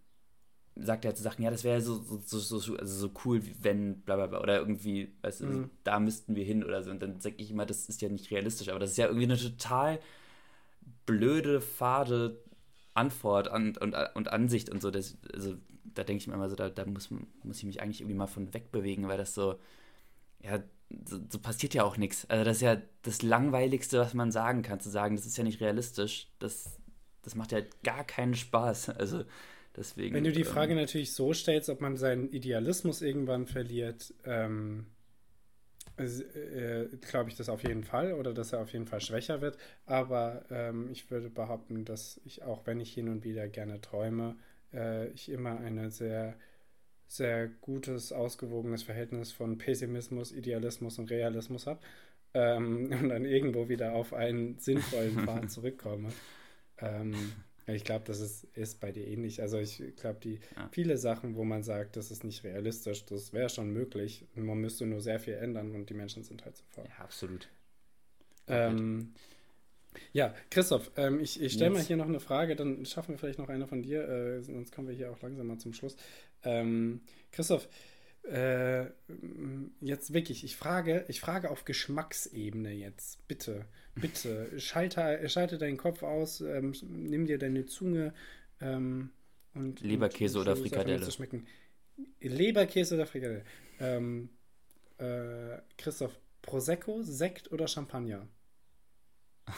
sagt 0.76 1.06
er 1.06 1.10
halt 1.10 1.18
so 1.18 1.24
Sachen, 1.24 1.44
ja, 1.44 1.52
das 1.52 1.64
wäre 1.64 1.82
so, 1.82 2.02
so, 2.26 2.40
so, 2.40 2.60
so, 2.60 2.76
also 2.76 3.08
so 3.08 3.12
cool, 3.24 3.42
wenn 3.62 4.02
bla 4.02 4.16
bla 4.16 4.28
bla 4.28 4.42
oder 4.42 4.60
irgendwie, 4.60 5.14
weißt 5.22 5.42
du, 5.42 5.46
mhm. 5.46 5.70
da 5.84 6.00
müssten 6.00 6.36
wir 6.36 6.44
hin 6.44 6.64
oder 6.64 6.84
so. 6.84 6.92
Und 6.92 7.02
dann 7.02 7.20
sage 7.22 7.36
ich 7.38 7.52
immer, 7.52 7.66
das 7.66 7.88
ist 7.88 8.02
ja 8.02 8.10
nicht 8.10 8.30
realistisch, 8.32 8.70
aber 8.70 8.80
das 8.80 8.92
ist 8.92 8.98
ja 8.98 9.06
irgendwie 9.06 9.26
eine 9.26 9.38
total 9.38 10.00
blöde, 11.06 11.62
fade 11.62 12.38
Antwort 12.94 13.48
und, 13.48 13.78
und, 13.78 13.96
und 14.16 14.28
Ansicht 14.28 14.70
und 14.70 14.82
so. 14.82 14.92
Das, 14.92 15.18
also 15.34 15.56
da 15.84 16.04
denke 16.04 16.22
ich 16.22 16.28
mir 16.28 16.34
immer 16.34 16.50
so, 16.50 16.56
da, 16.56 16.70
da 16.70 16.86
muss, 16.86 17.10
muss 17.44 17.58
ich 17.58 17.64
mich 17.64 17.82
eigentlich 17.82 18.02
irgendwie 18.02 18.18
mal 18.18 18.28
von 18.28 18.54
wegbewegen, 18.54 19.08
weil 19.08 19.18
das 19.18 19.34
so, 19.34 19.60
ja, 20.44 20.62
so, 21.06 21.20
so 21.30 21.40
passiert 21.40 21.74
ja 21.74 21.84
auch 21.84 21.98
nichts. 21.98 22.30
Also 22.30 22.44
das 22.44 22.58
ist 22.58 22.62
ja 22.62 22.82
das 23.02 23.22
Langweiligste, 23.22 24.00
was 24.00 24.14
man 24.14 24.32
sagen 24.32 24.62
kann, 24.62 24.80
zu 24.80 24.90
sagen, 24.90 25.16
das 25.16 25.26
ist 25.26 25.38
ja 25.38 25.44
nicht 25.44 25.62
realistisch. 25.62 26.28
Das, 26.40 26.80
das 27.24 27.36
macht 27.36 27.52
ja 27.54 27.62
gar 27.84 28.04
keinen 28.04 28.36
Spaß. 28.36 28.90
Also 28.90 29.24
deswegen. 29.76 30.16
Wenn 30.16 30.24
du 30.24 30.32
die 30.32 30.42
ähm, 30.42 30.48
Frage 30.48 30.76
natürlich 30.76 31.14
so 31.14 31.34
stellst, 31.34 31.70
ob 31.70 31.82
man 31.82 31.98
seinen 31.98 32.30
Idealismus 32.30 33.02
irgendwann 33.02 33.46
verliert, 33.48 34.14
ähm, 34.26 34.88
äh, 35.98 36.88
glaube 37.02 37.30
ich 37.30 37.36
das 37.36 37.48
auf 37.48 37.64
jeden 37.64 37.84
Fall 37.84 38.14
oder 38.14 38.34
dass 38.34 38.52
er 38.52 38.60
auf 38.62 38.74
jeden 38.74 38.88
Fall 38.88 39.02
schwächer 39.02 39.42
wird. 39.42 39.58
Aber 39.86 40.46
ähm, 40.50 40.90
ich 40.92 41.10
würde 41.10 41.30
behaupten, 41.30 41.86
dass 41.86 42.20
ich 42.26 42.44
auch, 42.44 42.66
wenn 42.66 42.80
ich 42.80 42.94
hin 42.94 43.08
und 43.10 43.24
wieder 43.24 43.48
gerne 43.48 43.80
träume, 43.82 44.36
äh, 44.74 45.08
ich 45.10 45.30
immer 45.30 45.60
eine 45.60 45.92
sehr 45.92 46.36
sehr 47.08 47.48
gutes, 47.48 48.12
ausgewogenes 48.12 48.84
Verhältnis 48.84 49.32
von 49.32 49.58
Pessimismus, 49.58 50.32
Idealismus 50.32 51.00
und 51.00 51.12
Realismus 51.12 51.68
habe 51.68 51.80
ähm, 52.34 52.92
und 53.02 53.10
dann 53.10 53.26
irgendwo 53.26 53.70
wieder 53.70 53.94
auf 53.94 54.14
einen 54.14 54.58
sinnvollen 54.60 55.20
Pfad 55.20 55.50
zurückkomme. 55.52 56.10
Ähm, 56.80 57.14
ich 57.68 57.84
glaube, 57.84 58.06
das 58.06 58.20
ist, 58.20 58.44
ist 58.56 58.80
bei 58.80 58.92
dir 58.92 59.08
ähnlich. 59.08 59.42
Also 59.42 59.58
ich 59.58 59.82
glaube, 59.96 60.20
die 60.22 60.40
ja. 60.56 60.70
viele 60.72 60.98
Sachen, 60.98 61.36
wo 61.36 61.44
man 61.44 61.64
sagt, 61.64 61.96
das 61.98 62.12
ist 62.12 62.24
nicht 62.24 62.44
realistisch, 62.44 63.06
das 63.06 63.34
wäre 63.34 63.50
schon 63.50 63.72
möglich. 63.72 64.26
Man 64.36 64.60
müsste 64.60 64.86
nur 64.86 65.02
sehr 65.02 65.20
viel 65.20 65.34
ändern 65.34 65.74
und 65.74 65.90
die 65.90 65.96
Menschen 65.96 66.24
sind 66.24 66.46
halt 66.46 66.58
so 66.58 66.64
faul. 66.70 66.86
Ja, 66.86 67.04
absolut. 67.04 67.48
Ähm, 68.48 69.14
ja, 70.14 70.34
Christoph, 70.50 70.92
ähm, 70.98 71.20
ich, 71.20 71.42
ich 71.42 71.54
stelle 71.54 71.72
mal 71.72 71.82
hier 71.82 71.98
noch 71.98 72.08
eine 72.08 72.20
Frage, 72.20 72.56
dann 72.56 72.86
schaffen 72.86 73.14
wir 73.14 73.18
vielleicht 73.18 73.40
noch 73.40 73.50
eine 73.50 73.68
von 73.68 73.82
dir, 73.82 74.08
äh, 74.08 74.42
sonst 74.42 74.74
kommen 74.74 74.88
wir 74.88 74.96
hier 74.96 75.12
auch 75.12 75.22
langsam 75.22 75.48
mal 75.48 75.58
zum 75.58 75.74
Schluss. 75.74 75.96
Ähm, 76.44 77.02
Christoph, 77.32 77.68
äh, 78.30 78.86
jetzt 79.82 80.14
wirklich, 80.14 80.44
ich 80.44 80.56
frage, 80.56 81.06
ich 81.08 81.22
frage 81.22 81.52
auf 81.52 81.66
Geschmacksebene 81.66 82.72
jetzt. 82.72 83.28
Bitte, 83.28 83.66
bitte, 83.96 84.52
schalte, 84.60 85.28
schalte 85.30 85.58
deinen 85.58 85.78
Kopf 85.78 86.04
aus, 86.04 86.42
ähm, 86.42 86.74
nimm 86.82 87.26
dir 87.26 87.38
deine 87.38 87.66
Zunge 87.66 88.14
ähm, 88.62 89.12
und. 89.54 89.82
Leberkäse 89.82 90.40
und, 90.40 90.48
oder 90.48 90.56
Frikadelle. 90.56 91.08
Leberkäse 92.20 92.96
oder 92.96 93.06
Frikadelle. 93.06 93.44
Ähm, 93.80 94.30
äh, 94.98 95.58
Christoph, 95.78 96.20
Prosecco, 96.42 97.04
Sekt 97.04 97.52
oder 97.52 97.68
Champagner? 97.68 98.28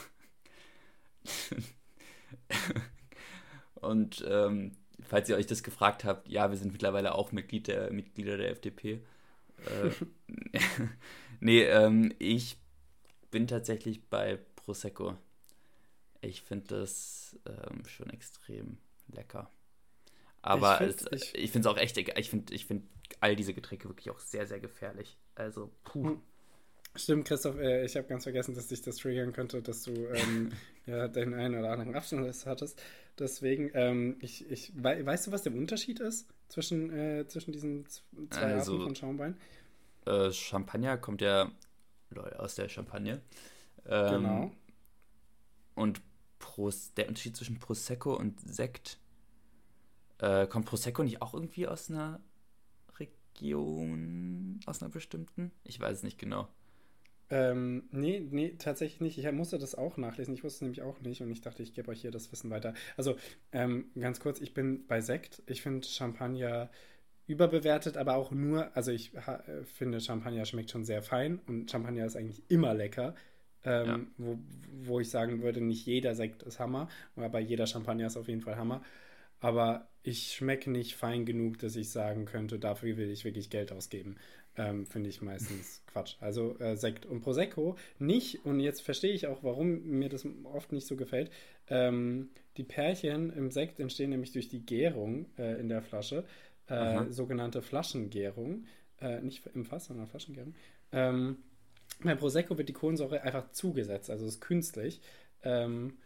und 3.74 4.24
ähm, 4.28 4.72
falls 5.08 5.28
ihr 5.28 5.36
euch 5.36 5.46
das 5.46 5.62
gefragt 5.62 6.04
habt, 6.04 6.28
ja, 6.28 6.50
wir 6.50 6.56
sind 6.56 6.72
mittlerweile 6.72 7.14
auch 7.14 7.32
Mitglied 7.32 7.66
der, 7.66 7.92
Mitglieder 7.92 8.36
der 8.36 8.50
FDP. 8.50 9.00
Äh, 9.66 9.90
nee, 11.40 11.62
ähm, 11.62 12.14
ich 12.18 12.58
bin 13.30 13.46
tatsächlich 13.46 14.08
bei 14.08 14.38
Prosecco. 14.56 15.16
Ich 16.20 16.42
finde 16.42 16.80
das 16.80 17.36
ähm, 17.46 17.84
schon 17.86 18.10
extrem 18.10 18.78
lecker. 19.08 19.50
Aber 20.42 20.80
ich 20.80 21.50
finde 21.50 21.60
es 21.60 21.66
auch 21.66 21.78
echt, 21.78 21.96
ich 21.96 22.30
finde 22.30 22.54
ich 22.54 22.66
find 22.66 22.84
all 23.20 23.34
diese 23.36 23.54
Getränke 23.54 23.88
wirklich 23.88 24.10
auch 24.10 24.18
sehr, 24.18 24.46
sehr 24.46 24.60
gefährlich. 24.60 25.18
Also, 25.34 25.72
puh. 25.84 26.18
Stimmt, 26.98 27.28
Christoph, 27.28 27.56
äh, 27.58 27.84
ich 27.84 27.96
habe 27.96 28.08
ganz 28.08 28.24
vergessen, 28.24 28.54
dass 28.56 28.66
dich 28.66 28.82
das 28.82 28.96
triggern 28.96 29.32
könnte, 29.32 29.62
dass 29.62 29.84
du 29.84 29.92
ähm, 29.92 30.50
ja, 30.86 31.06
den 31.06 31.32
einen 31.32 31.58
oder 31.58 31.70
anderen 31.70 31.94
Abstand 31.94 32.28
hattest. 32.44 32.82
Deswegen, 33.16 33.70
ähm, 33.74 34.16
ich, 34.20 34.50
ich, 34.50 34.72
we 34.74 35.06
weißt 35.06 35.28
du, 35.28 35.32
was 35.32 35.42
der 35.42 35.54
Unterschied 35.54 36.00
ist 36.00 36.28
zwischen, 36.48 36.90
äh, 36.90 37.26
zwischen 37.28 37.52
diesen 37.52 37.86
zwei 38.30 38.54
also, 38.54 38.72
Arten 38.72 38.84
von 38.84 38.94
Schaumwein? 38.96 39.36
Äh, 40.06 40.32
Champagner 40.32 40.98
kommt 40.98 41.20
ja 41.20 41.50
aus 42.36 42.56
der 42.56 42.68
Champagne. 42.68 43.22
Ähm, 43.86 44.10
genau. 44.10 44.50
Und 45.76 46.00
Pros 46.40 46.94
der 46.94 47.08
Unterschied 47.08 47.36
zwischen 47.36 47.60
Prosecco 47.60 48.16
und 48.16 48.40
Sekt, 48.40 48.98
äh, 50.18 50.48
kommt 50.48 50.66
Prosecco 50.66 51.04
nicht 51.04 51.22
auch 51.22 51.34
irgendwie 51.34 51.68
aus 51.68 51.90
einer 51.90 52.20
Region, 52.98 54.58
aus 54.66 54.82
einer 54.82 54.90
bestimmten? 54.90 55.52
Ich 55.62 55.78
weiß 55.78 55.98
es 55.98 56.02
nicht 56.02 56.18
genau. 56.18 56.48
Ähm, 57.30 57.84
nee, 57.90 58.26
nee, 58.30 58.54
tatsächlich 58.58 59.00
nicht. 59.00 59.18
Ich 59.18 59.30
musste 59.32 59.58
das 59.58 59.74
auch 59.74 59.96
nachlesen. 59.96 60.34
Ich 60.34 60.44
wusste 60.44 60.56
es 60.56 60.62
nämlich 60.62 60.82
auch 60.82 61.00
nicht 61.00 61.20
und 61.20 61.30
ich 61.30 61.40
dachte, 61.40 61.62
ich 61.62 61.74
gebe 61.74 61.90
euch 61.90 62.00
hier 62.00 62.10
das 62.10 62.32
Wissen 62.32 62.50
weiter. 62.50 62.74
Also, 62.96 63.16
ähm, 63.52 63.90
ganz 63.98 64.20
kurz, 64.20 64.40
ich 64.40 64.54
bin 64.54 64.86
bei 64.86 65.00
Sekt. 65.00 65.42
Ich 65.46 65.62
finde 65.62 65.86
Champagner 65.86 66.70
überbewertet, 67.26 67.98
aber 67.98 68.16
auch 68.16 68.30
nur, 68.30 68.74
also 68.74 68.90
ich 68.90 69.14
äh, 69.14 69.62
finde, 69.64 70.00
Champagner 70.00 70.46
schmeckt 70.46 70.70
schon 70.70 70.84
sehr 70.84 71.02
fein 71.02 71.40
und 71.46 71.70
Champagner 71.70 72.06
ist 72.06 72.16
eigentlich 72.16 72.42
immer 72.48 72.74
lecker. 72.74 73.14
Ähm, 73.64 73.86
ja. 73.86 74.00
wo, 74.18 74.38
wo 74.84 75.00
ich 75.00 75.10
sagen 75.10 75.42
würde, 75.42 75.60
nicht 75.60 75.84
jeder 75.84 76.14
Sekt 76.14 76.44
ist 76.44 76.60
Hammer, 76.60 76.88
aber 77.16 77.40
jeder 77.40 77.66
Champagner 77.66 78.06
ist 78.06 78.16
auf 78.16 78.28
jeden 78.28 78.40
Fall 78.40 78.56
Hammer. 78.56 78.82
Aber 79.40 79.88
ich 80.02 80.32
schmecke 80.32 80.70
nicht 80.70 80.94
fein 80.94 81.26
genug, 81.26 81.58
dass 81.58 81.76
ich 81.76 81.90
sagen 81.90 82.24
könnte, 82.24 82.58
dafür 82.58 82.96
will 82.96 83.10
ich 83.10 83.24
wirklich 83.24 83.50
Geld 83.50 83.72
ausgeben 83.72 84.16
ähm, 84.58 84.86
finde 84.86 85.08
ich 85.08 85.22
meistens 85.22 85.82
Quatsch. 85.86 86.16
Also 86.20 86.58
äh, 86.58 86.76
Sekt 86.76 87.06
und 87.06 87.20
Prosecco 87.20 87.76
nicht, 87.98 88.44
und 88.44 88.60
jetzt 88.60 88.82
verstehe 88.82 89.12
ich 89.12 89.26
auch, 89.26 89.42
warum 89.42 89.84
mir 89.84 90.08
das 90.08 90.26
oft 90.44 90.72
nicht 90.72 90.86
so 90.86 90.96
gefällt. 90.96 91.30
Ähm, 91.68 92.30
die 92.56 92.64
Pärchen 92.64 93.32
im 93.32 93.50
Sekt 93.50 93.80
entstehen 93.80 94.10
nämlich 94.10 94.32
durch 94.32 94.48
die 94.48 94.66
Gärung 94.66 95.26
äh, 95.38 95.58
in 95.60 95.68
der 95.68 95.80
Flasche, 95.80 96.24
äh, 96.66 97.04
sogenannte 97.10 97.62
Flaschengärung. 97.62 98.66
Äh, 99.00 99.20
nicht 99.20 99.46
im 99.54 99.64
Fass, 99.64 99.86
sondern 99.86 100.08
Flaschengärung. 100.08 100.54
Ähm, 100.90 101.38
bei 102.02 102.14
Prosecco 102.16 102.58
wird 102.58 102.68
die 102.68 102.74
Kohlensäure 102.74 103.22
einfach 103.22 103.50
zugesetzt, 103.52 104.10
also 104.10 104.26
ist 104.26 104.40
künstlich. 104.40 105.00
Ähm, 105.42 105.98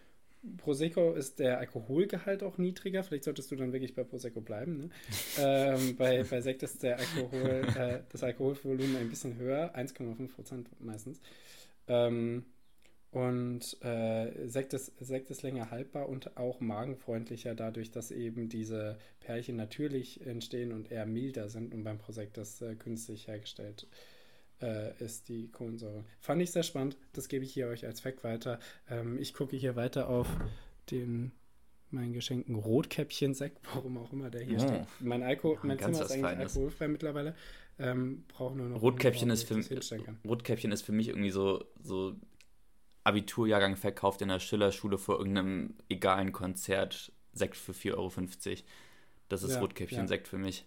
Prosecco 0.57 1.12
ist 1.12 1.38
der 1.38 1.59
Alkoholgehalt 1.59 2.42
auch 2.42 2.59
niedriger. 2.59 3.02
Vielleicht 3.02 3.24
solltest 3.24 3.50
du 3.50 3.57
dann 3.57 3.72
wirklich 3.72 3.94
bei 3.94 4.05
Prosecco 4.05 4.40
bleiben. 4.40 4.78
Ne? 4.78 4.90
ähm, 5.38 5.96
bei, 5.96 6.24
bei 6.24 6.40
Sekt 6.40 6.62
ist 6.62 6.83
der 6.83 6.98
Alkohol, 6.98 7.66
äh, 7.76 8.00
das 8.11 8.22
Alkoholvolumen 8.22 8.96
ein 8.96 9.09
bisschen 9.09 9.37
höher, 9.37 9.74
1,5 9.76 10.28
Prozent 10.35 10.68
meistens. 10.81 11.20
Ähm, 11.87 12.44
und 13.12 13.76
äh, 13.83 14.48
Sekt, 14.48 14.72
ist, 14.72 14.92
Sekt 14.98 15.31
ist 15.31 15.42
länger 15.42 15.70
haltbar 15.70 16.09
und 16.09 16.37
auch 16.38 16.61
magenfreundlicher, 16.61 17.55
dadurch, 17.55 17.90
dass 17.90 18.11
eben 18.11 18.49
diese 18.49 18.97
Pärchen 19.20 19.57
natürlich 19.57 20.26
entstehen 20.26 20.72
und 20.72 20.90
eher 20.90 21.05
milder 21.05 21.51
sind 21.51 21.74
und 21.74 21.84
beim 21.84 21.99
Prosecco 21.99 22.30
das 22.34 22.62
äh, 22.62 22.74
künstlich 22.74 23.28
hergestellt 23.28 23.82
wird 23.82 24.12
äh, 24.63 24.93
ist 25.03 25.29
die 25.29 25.49
Kohlensäure. 25.51 26.05
Fand 26.21 26.41
ich 26.41 26.53
sehr 26.53 26.63
spannend. 26.63 26.97
Das 27.13 27.29
gebe 27.29 27.45
ich 27.45 27.53
hier 27.53 27.69
euch 27.69 27.85
als 27.85 28.01
Fact 28.01 28.25
weiter. 28.25 28.59
Ähm, 28.89 29.19
ich 29.19 29.35
gucke 29.35 29.57
hier 29.57 29.77
weiter 29.77 30.09
auf 30.09 30.29
den 30.91 31.33
meinen 31.91 32.13
geschenkten 32.13 32.55
Rotkäppchen-Sekt, 32.55 33.59
warum 33.75 33.99
auch 33.99 34.13
immer 34.13 34.31
der 34.31 34.43
hier 34.43 34.59
oh. 34.59 34.63
steht. 34.63 34.87
Mein, 35.01 35.23
Alko 35.23 35.59
mein 35.63 35.79
Zimmer 35.79 35.91
ist 35.91 36.13
eigentlich 36.13 36.23
Feines. 36.23 36.57
alkoholfrei 36.57 36.89
mittlerweile. 36.89 37.35
Ähm, 37.79 38.25
Brauche 38.29 38.57
nur 38.57 38.69
noch. 38.69 38.81
Rotkäppchen, 38.81 39.31
ist 39.31 39.45
für, 39.45 39.63
Rotkäppchen 40.27 40.73
ist 40.73 40.83
für 40.83 40.93
mich 40.93 41.09
irgendwie 41.09 41.31
so, 41.31 41.65
so 41.83 42.17
Abiturjahrgang 43.05 43.77
verkauft 43.77 44.23
in 44.23 44.29
der 44.29 44.41
Schillerschule 44.41 44.99
vor 44.99 45.19
irgendeinem 45.19 45.75
egalen 45.89 46.33
Konzert 46.33 47.13
Sekt 47.35 47.57
für 47.57 47.73
4,50 47.73 47.95
Euro. 47.95 48.13
Das 49.29 49.43
ist 49.43 49.53
ja, 49.53 49.61
Rotkäppchen-Sekt 49.61 50.27
ja. 50.27 50.31
für 50.31 50.39
mich. 50.39 50.67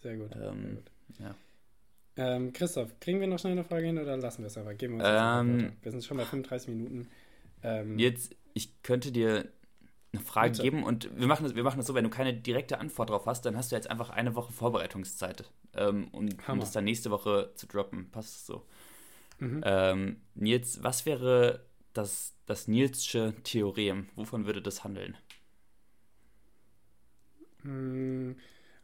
Sehr 0.00 0.16
gut. 0.16 0.30
Ähm, 0.34 0.62
sehr 0.62 0.74
gut. 0.74 0.90
Ja. 1.18 1.34
Ähm, 2.16 2.52
Christoph, 2.52 3.00
kriegen 3.00 3.20
wir 3.20 3.26
noch 3.26 3.38
schnell 3.38 3.52
eine 3.52 3.64
Frage 3.64 3.86
hin 3.86 3.98
oder 3.98 4.16
lassen 4.16 4.42
wir 4.42 4.46
es 4.48 4.58
aber? 4.58 4.74
Geben 4.74 4.94
wir 4.94 4.98
uns 5.00 5.08
Ähm, 5.08 5.72
Wir 5.82 5.90
sind 5.90 6.04
schon 6.04 6.16
bei 6.18 6.26
35 6.26 6.68
Minuten. 6.68 7.08
Ähm, 7.62 7.98
Jetzt, 7.98 8.34
ich 8.54 8.82
könnte 8.82 9.12
dir 9.12 9.48
eine 10.12 10.22
Frage 10.22 10.50
Bitte. 10.50 10.62
geben 10.62 10.84
und 10.84 11.10
wir 11.18 11.26
machen, 11.26 11.44
das, 11.44 11.54
wir 11.54 11.62
machen 11.64 11.78
das 11.78 11.86
so, 11.86 11.94
wenn 11.94 12.04
du 12.04 12.10
keine 12.10 12.34
direkte 12.34 12.78
Antwort 12.78 13.10
drauf 13.10 13.26
hast, 13.26 13.46
dann 13.46 13.56
hast 13.56 13.72
du 13.72 13.76
jetzt 13.76 13.90
einfach 13.90 14.10
eine 14.10 14.34
Woche 14.34 14.52
Vorbereitungszeit, 14.52 15.50
ähm, 15.74 16.08
um, 16.12 16.28
um 16.48 16.60
das 16.60 16.72
dann 16.72 16.84
nächste 16.84 17.10
Woche 17.10 17.52
zu 17.54 17.66
droppen. 17.66 18.10
Passt 18.10 18.46
so? 18.46 18.66
Mhm. 19.40 19.62
Ähm, 19.62 20.22
Nils, 20.34 20.82
was 20.82 21.06
wäre 21.06 21.66
das, 21.94 22.34
das 22.46 22.68
Nilsche 22.68 23.34
Theorem? 23.44 24.08
Wovon 24.16 24.46
würde 24.46 24.62
das 24.62 24.84
handeln? 24.84 25.16
mh, 27.62 28.34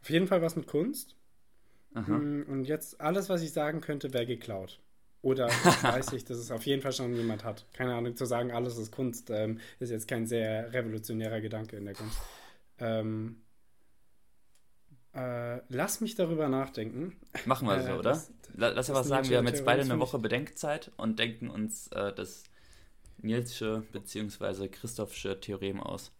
auf 0.01 0.09
jeden 0.09 0.27
Fall 0.27 0.41
was 0.41 0.55
mit 0.55 0.67
Kunst. 0.67 1.15
Aha. 1.93 2.17
Mm, 2.17 2.43
Und 2.49 2.63
jetzt 2.65 3.01
alles, 3.01 3.29
was 3.29 3.41
ich 3.41 3.51
sagen 3.51 3.81
könnte, 3.81 4.13
wäre 4.13 4.25
geklaut. 4.25 4.79
Oder 5.21 5.47
weiß 5.81 6.13
ich, 6.13 6.23
dass 6.25 6.37
es 6.37 6.51
auf 6.51 6.65
jeden 6.65 6.81
Fall 6.81 6.93
schon 6.93 7.13
jemand 7.15 7.43
hat. 7.43 7.65
Keine 7.73 7.93
Ahnung, 7.95 8.15
zu 8.15 8.25
sagen, 8.25 8.51
alles 8.51 8.77
ist 8.77 8.91
Kunst, 8.91 9.29
ähm, 9.31 9.59
ist 9.79 9.89
jetzt 9.89 10.07
kein 10.07 10.25
sehr 10.27 10.71
revolutionärer 10.73 11.41
Gedanke 11.41 11.75
in 11.77 11.85
der 11.85 11.95
Kunst. 11.95 12.17
Ähm, 12.77 13.41
äh, 15.13 15.59
lass 15.69 16.01
mich 16.01 16.15
darüber 16.15 16.47
nachdenken. 16.49 17.15
Machen 17.45 17.67
wir 17.67 17.77
Äh, 17.77 17.83
so, 17.83 17.93
oder? 17.93 18.01
das- 18.11 18.31
La- 18.55 18.69
Lass 18.69 18.89
einfach 18.89 19.01
ist 19.01 19.07
sagen, 19.09 19.29
wir 19.29 19.37
haben 19.37 19.47
jetzt 19.47 19.65
beide 19.65 19.81
eine 19.81 19.99
Woche 19.99 20.19
Bedenkzeit 20.19 20.91
und 20.97 21.19
denken 21.19 21.49
uns 21.49 21.87
äh, 21.89 22.13
das 22.13 22.43
Nilsche 23.17 23.83
bzw. 23.91 24.69
Christophsche 24.69 25.39
Theorem 25.39 25.79
aus. 25.81 26.11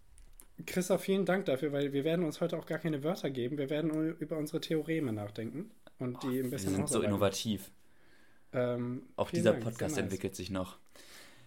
Christoph, 0.65 1.01
vielen 1.01 1.25
Dank 1.25 1.45
dafür, 1.45 1.71
weil 1.71 1.93
wir 1.93 2.03
werden 2.03 2.25
uns 2.25 2.41
heute 2.41 2.57
auch 2.57 2.65
gar 2.65 2.79
keine 2.79 3.03
Wörter 3.03 3.29
geben. 3.29 3.57
Wir 3.57 3.69
werden 3.69 4.15
über 4.17 4.37
unsere 4.37 4.59
Theoreme 4.61 5.13
nachdenken 5.13 5.71
und 5.99 6.21
die 6.23 6.39
ein 6.39 6.43
Wir 6.45 6.49
bisschen 6.51 6.75
sind 6.75 6.89
so 6.89 7.01
innovativ. 7.01 7.71
Ähm, 8.51 9.03
Auch 9.15 9.29
dieser 9.29 9.51
Dank, 9.51 9.63
Podcast 9.63 9.95
nice. 9.95 10.03
entwickelt 10.03 10.35
sich 10.35 10.49
noch. 10.49 10.77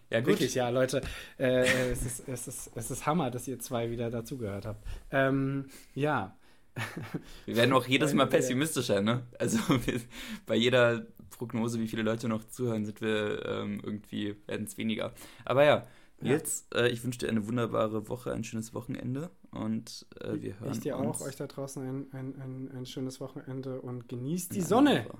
Ja, 0.09 0.19
gut. 0.19 0.29
Wirklich, 0.29 0.55
ja, 0.55 0.69
Leute. 0.69 1.01
Äh, 1.37 1.91
es, 1.91 2.05
ist, 2.05 2.27
es, 2.27 2.47
ist, 2.47 2.71
es 2.75 2.91
ist 2.91 3.05
Hammer, 3.05 3.31
dass 3.31 3.47
ihr 3.47 3.59
zwei 3.59 3.89
wieder 3.89 4.09
dazugehört 4.09 4.65
habt. 4.65 4.85
Ähm, 5.11 5.67
ja. 5.95 6.37
Wir 7.45 7.55
werden 7.55 7.73
auch 7.73 7.85
jedes 7.87 8.13
Mal 8.13 8.25
wir- 8.25 8.37
pessimistischer, 8.37 9.01
ne? 9.01 9.27
Also 9.37 9.57
wir, 9.85 9.99
bei 10.45 10.55
jeder 10.55 11.05
Prognose, 11.37 11.79
wie 11.79 11.87
viele 11.87 12.03
Leute 12.03 12.27
noch 12.27 12.43
zuhören, 12.45 12.85
sind 12.85 13.01
wir 13.01 13.45
ähm, 13.45 13.81
irgendwie, 13.83 14.35
werden 14.47 14.65
es 14.65 14.77
weniger. 14.77 15.13
Aber 15.45 15.63
ja, 15.65 15.87
Ja. 16.23 16.31
jetzt, 16.31 16.73
äh, 16.75 16.87
ich 16.89 17.03
wünsche 17.03 17.19
dir 17.19 17.29
eine 17.29 17.47
wunderbare 17.47 18.07
Woche, 18.09 18.31
ein 18.33 18.43
schönes 18.43 18.73
Wochenende 18.73 19.29
und 19.51 20.05
äh, 20.21 20.41
wir 20.41 20.59
hören 20.59 20.71
Ich 20.71 20.79
dir 20.79 20.97
uns. 20.97 21.21
auch, 21.21 21.21
euch 21.21 21.35
da 21.35 21.47
draußen 21.47 21.83
ein, 21.83 22.13
ein, 22.13 22.35
ein, 22.41 22.71
ein 22.71 22.85
schönes 22.85 23.19
Wochenende 23.19 23.81
und 23.81 24.07
genießt 24.09 24.53
die 24.55 24.61
Sonne. 24.61 25.05
Woche. 25.05 25.17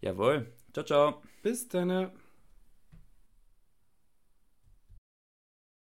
Jawohl. 0.00 0.46
Ciao, 0.72 0.84
ciao. 0.84 1.22
Bis 1.42 1.68
dann. 1.68 2.10